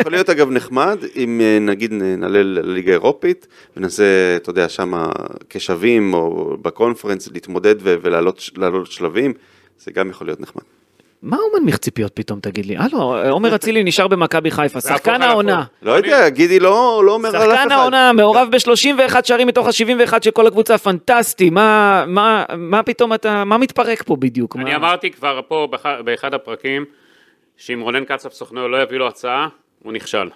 יכול 0.00 0.12
להיות 0.12 0.30
אגב 0.30 0.50
נחמד 0.50 0.98
אם 1.16 1.40
אה, 1.40 1.58
נגיד 1.60 1.92
נעלה 1.92 2.42
לליגה 2.42 2.92
האירופית 2.92 3.46
וננסה, 3.76 4.34
אתה 4.36 4.50
יודע, 4.50 4.68
שם 4.68 4.92
כשווים 5.50 6.14
או 6.14 6.56
בקונפרנס 6.62 7.28
להתמודד 7.32 7.74
ולעלות 7.80 8.50
לעלות 8.56 8.92
שלבים, 8.92 9.32
זה 9.78 9.92
גם 9.92 10.10
יכול 10.10 10.26
להיות 10.26 10.40
נחמד. 10.40 10.62
מה 11.24 11.36
הוא 11.36 11.58
מנמיך 11.60 11.76
ציפיות 11.76 12.12
פתאום, 12.14 12.40
תגיד 12.40 12.66
לי? 12.66 12.76
הלו, 12.76 12.98
עומר 13.30 13.54
אצילי 13.54 13.84
נשאר 13.84 14.08
במכבי 14.08 14.50
חיפה, 14.50 14.80
שחקן 14.80 15.22
העונה. 15.22 15.64
לא 15.82 15.92
יודע, 15.92 16.28
גידי 16.28 16.60
לא 16.60 17.02
לא 17.06 17.12
אומר 17.14 17.28
על 17.28 17.36
אף 17.36 17.46
אחד. 17.48 17.56
שחקן 17.56 17.72
העונה, 17.72 18.12
מעורב 18.12 18.48
ב-31 18.50 19.14
שערים 19.24 19.46
מתוך 19.48 19.66
ה-71 19.66 20.12
של 20.24 20.30
כל 20.30 20.46
הקבוצה, 20.46 20.78
פנטסטי, 20.78 21.50
מה, 21.50 22.04
מה, 22.06 22.44
מה 22.56 22.82
פתאום 22.82 23.14
אתה, 23.14 23.44
מה 23.44 23.58
מתפרק 23.58 24.02
פה 24.02 24.16
בדיוק? 24.16 24.56
אני 24.56 24.64
מה? 24.70 24.76
אמרתי 24.76 25.10
כבר 25.10 25.40
פה 25.48 25.68
באחד- 25.70 26.00
באחד 26.04 26.34
הפרקים, 26.34 26.84
שאם 27.56 27.80
רונן 27.80 28.04
קצב 28.04 28.30
סוכנו 28.30 28.68
לא 28.68 28.82
יביא 28.82 28.98
לו 28.98 29.08
הצעה, 29.08 29.48
הוא 29.82 29.92
נכשל. 29.92 30.28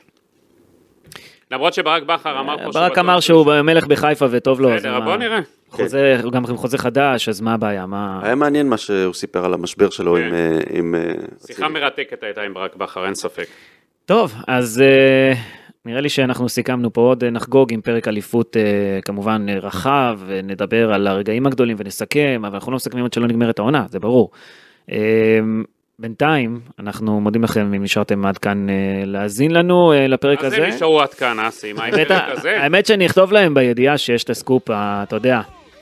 למרות 1.50 1.74
שברק 1.74 2.02
בכר 2.02 2.40
אמר 2.40 2.56
פה 2.56 2.62
שהוא... 2.62 2.72
ברק 2.72 2.98
אמר 2.98 3.20
שהוא 3.20 3.62
מלך 3.62 3.86
בחיפה 3.86 4.26
וטוב 4.30 4.60
לו, 4.60 4.74
אז 4.74 4.80
בסדר, 4.80 4.98
מה? 4.98 5.04
בוא 5.04 5.16
נראה. 5.16 5.40
חוזה, 5.70 6.20
גם 6.32 6.46
חוזה 6.46 6.78
חדש, 6.78 7.28
אז 7.28 7.40
מה 7.40 7.54
הבעיה? 7.54 7.86
מה... 7.86 8.20
היה 8.22 8.34
מעניין 8.34 8.68
מה 8.68 8.76
שהוא 8.76 9.14
סיפר 9.14 9.44
על 9.44 9.54
המשבר 9.54 9.90
שלו 9.90 10.14
כן. 10.14 10.22
עם... 10.22 10.34
אה, 10.34 10.60
עם 10.70 10.94
אה, 10.94 11.12
שיחה 11.46 11.68
מרתקת 11.68 12.22
הייתה 12.22 12.42
עם 12.42 12.54
ברק 12.54 12.76
בכר, 12.76 13.06
אין 13.06 13.14
ספק. 13.14 13.46
טוב, 14.06 14.34
אז 14.46 14.82
אה, 14.82 15.32
נראה 15.84 16.00
לי 16.00 16.08
שאנחנו 16.08 16.48
סיכמנו 16.48 16.92
פה 16.92 17.00
עוד, 17.00 17.24
אה, 17.24 17.30
נחגוג 17.30 17.72
עם 17.72 17.80
פרק 17.80 18.08
אליפות 18.08 18.56
אה, 18.56 19.00
כמובן 19.04 19.46
אה, 19.48 19.58
רחב, 19.58 20.20
ונדבר 20.26 20.92
על 20.92 21.06
הרגעים 21.06 21.46
הגדולים 21.46 21.76
ונסכם, 21.80 22.42
אבל 22.46 22.54
אנחנו 22.54 22.72
לא 22.72 22.76
מסכמים 22.76 23.04
עד 23.04 23.12
שלא 23.12 23.26
נגמרת 23.26 23.58
העונה, 23.58 23.86
זה 23.88 23.98
ברור. 23.98 24.30
בינתיים, 26.00 26.60
אנחנו 26.78 27.20
מודים 27.20 27.44
לכם 27.44 27.74
אם 27.74 27.82
נשארתם 27.82 28.26
עד 28.26 28.38
כאן 28.38 28.68
אה, 28.68 28.74
להאזין 29.04 29.50
לנו 29.50 29.92
אה, 29.92 30.06
לפרק 30.06 30.38
אז 30.38 30.44
הזה. 30.44 30.56
זה 30.56 30.66
נשארו 30.66 31.00
עד 31.00 31.14
כאן, 31.14 31.40
אסי, 31.40 31.72
מה 31.72 31.84
עם 31.84 31.94
האמת, 31.94 32.08
פרק 32.08 32.22
הזה? 32.38 32.62
האמת 32.62 32.86
שאני 32.86 33.06
אכתוב 33.06 33.32
להם 33.32 33.54
בידיעה 33.54 33.98
שיש 33.98 34.24
את 34.24 34.30
הסקופ, 34.30 34.70
אתה 34.70 35.16
יודע, 35.16 35.40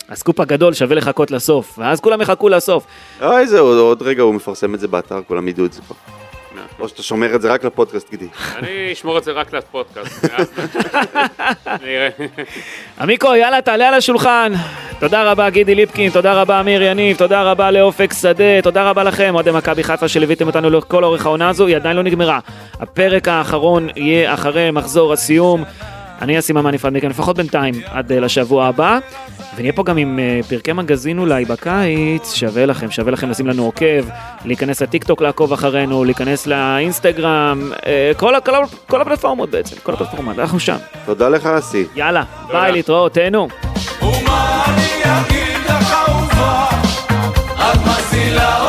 הסקופ 0.08 0.40
הגדול 0.40 0.74
שווה 0.74 0.96
לחכות 0.96 1.30
לסוף, 1.30 1.78
ואז 1.78 2.00
כולם 2.00 2.20
יחכו 2.20 2.48
לסוף. 2.48 2.86
אוי 3.22 3.46
זהו, 3.46 3.66
עוד 3.66 4.02
רגע 4.02 4.22
הוא 4.22 4.34
מפרסם 4.34 4.74
את 4.74 4.80
זה 4.80 4.88
באתר, 4.88 5.20
כולם 5.28 5.48
ידעו 5.48 5.66
את 5.66 5.72
זה 5.72 5.80
כבר. 5.82 5.96
או 6.80 6.88
שאתה 6.88 7.02
שומר 7.02 7.34
את 7.34 7.42
זה 7.42 7.52
רק 7.52 7.64
לפודקאסט, 7.64 8.10
גידי. 8.10 8.28
אני 8.56 8.92
אשמור 8.92 9.18
את 9.18 9.24
זה 9.24 9.32
רק 9.32 9.52
לפודקאסט. 9.52 10.24
ואז 10.30 10.52
נראה. 11.82 12.08
עמיקו, 13.00 13.34
יאללה, 13.34 13.62
תעלה 13.62 13.88
על 13.88 13.94
השולחן. 13.94 14.52
תודה 15.00 15.30
רבה, 15.30 15.50
גידי 15.50 15.74
ליפקין, 15.74 16.10
תודה 16.10 16.40
רבה, 16.40 16.60
אמיר 16.60 16.82
יניב, 16.82 17.16
תודה 17.16 17.42
רבה 17.42 17.70
לאופק 17.70 18.12
שדה, 18.12 18.62
תודה 18.62 18.90
רבה 18.90 19.04
לכם, 19.04 19.34
אוהדי 19.34 19.50
מכבי 19.50 19.84
חיפה 19.84 20.08
שליוויתם 20.08 20.46
אותנו 20.46 20.70
לכל 20.70 21.04
אורך 21.04 21.26
העונה 21.26 21.48
הזו, 21.48 21.66
היא 21.66 21.76
עדיין 21.76 21.96
לא 21.96 22.02
נגמרה. 22.02 22.38
הפרק 22.80 23.28
האחרון 23.28 23.88
יהיה 23.96 24.34
אחרי 24.34 24.70
מחזור 24.70 25.12
הסיום. 25.12 25.64
אני 26.20 26.38
אשים 26.38 26.56
אמן 26.56 26.74
נפרד 26.74 26.92
מכאן, 26.92 27.10
לפחות 27.10 27.36
בינתיים, 27.36 27.74
עד 27.86 28.12
אה, 28.12 28.20
לשבוע 28.20 28.66
הבא. 28.66 28.98
ונהיה 29.56 29.72
פה 29.72 29.82
גם 29.82 29.96
עם 29.96 30.18
אה, 30.18 30.40
פרקי 30.48 30.72
מגזין 30.72 31.18
אולי 31.18 31.44
בקיץ, 31.44 32.34
שווה 32.34 32.66
לכם, 32.66 32.90
שווה 32.90 33.12
לכם 33.12 33.30
לשים 33.30 33.46
לנו 33.46 33.64
עוקב, 33.64 34.04
להיכנס 34.44 34.82
לטיקטוק 34.82 35.22
לעקוב 35.22 35.52
אחרינו, 35.52 36.04
להיכנס 36.04 36.46
לאינסטגרם, 36.46 37.72
אה, 37.86 38.12
כל, 38.16 38.34
כל, 38.44 38.52
כל 38.88 39.00
הפלטפורמות 39.00 39.50
בעצם, 39.50 39.76
כל 39.82 39.94
הפלטפורמות, 39.94 40.38
אנחנו 40.38 40.60
שם. 40.60 40.76
תודה 41.06 41.28
לך, 41.28 41.46
אסי. 41.46 41.86
יאללה, 41.94 42.22
ביי, 42.48 42.72
להתראות, 42.72 43.12
תהנו. 43.12 43.48
ומה 44.02 44.64
אני 44.66 45.02
אגיד 45.04 45.58
לך 45.68 45.92
אהובה, 45.92 46.66
את 47.56 47.78
מצילה 47.86 48.65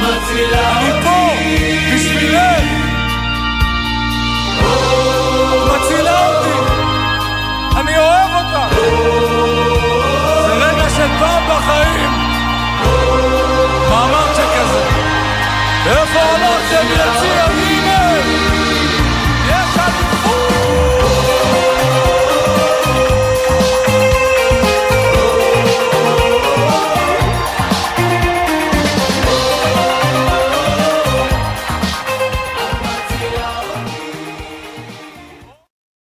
חיפה 0.00 0.97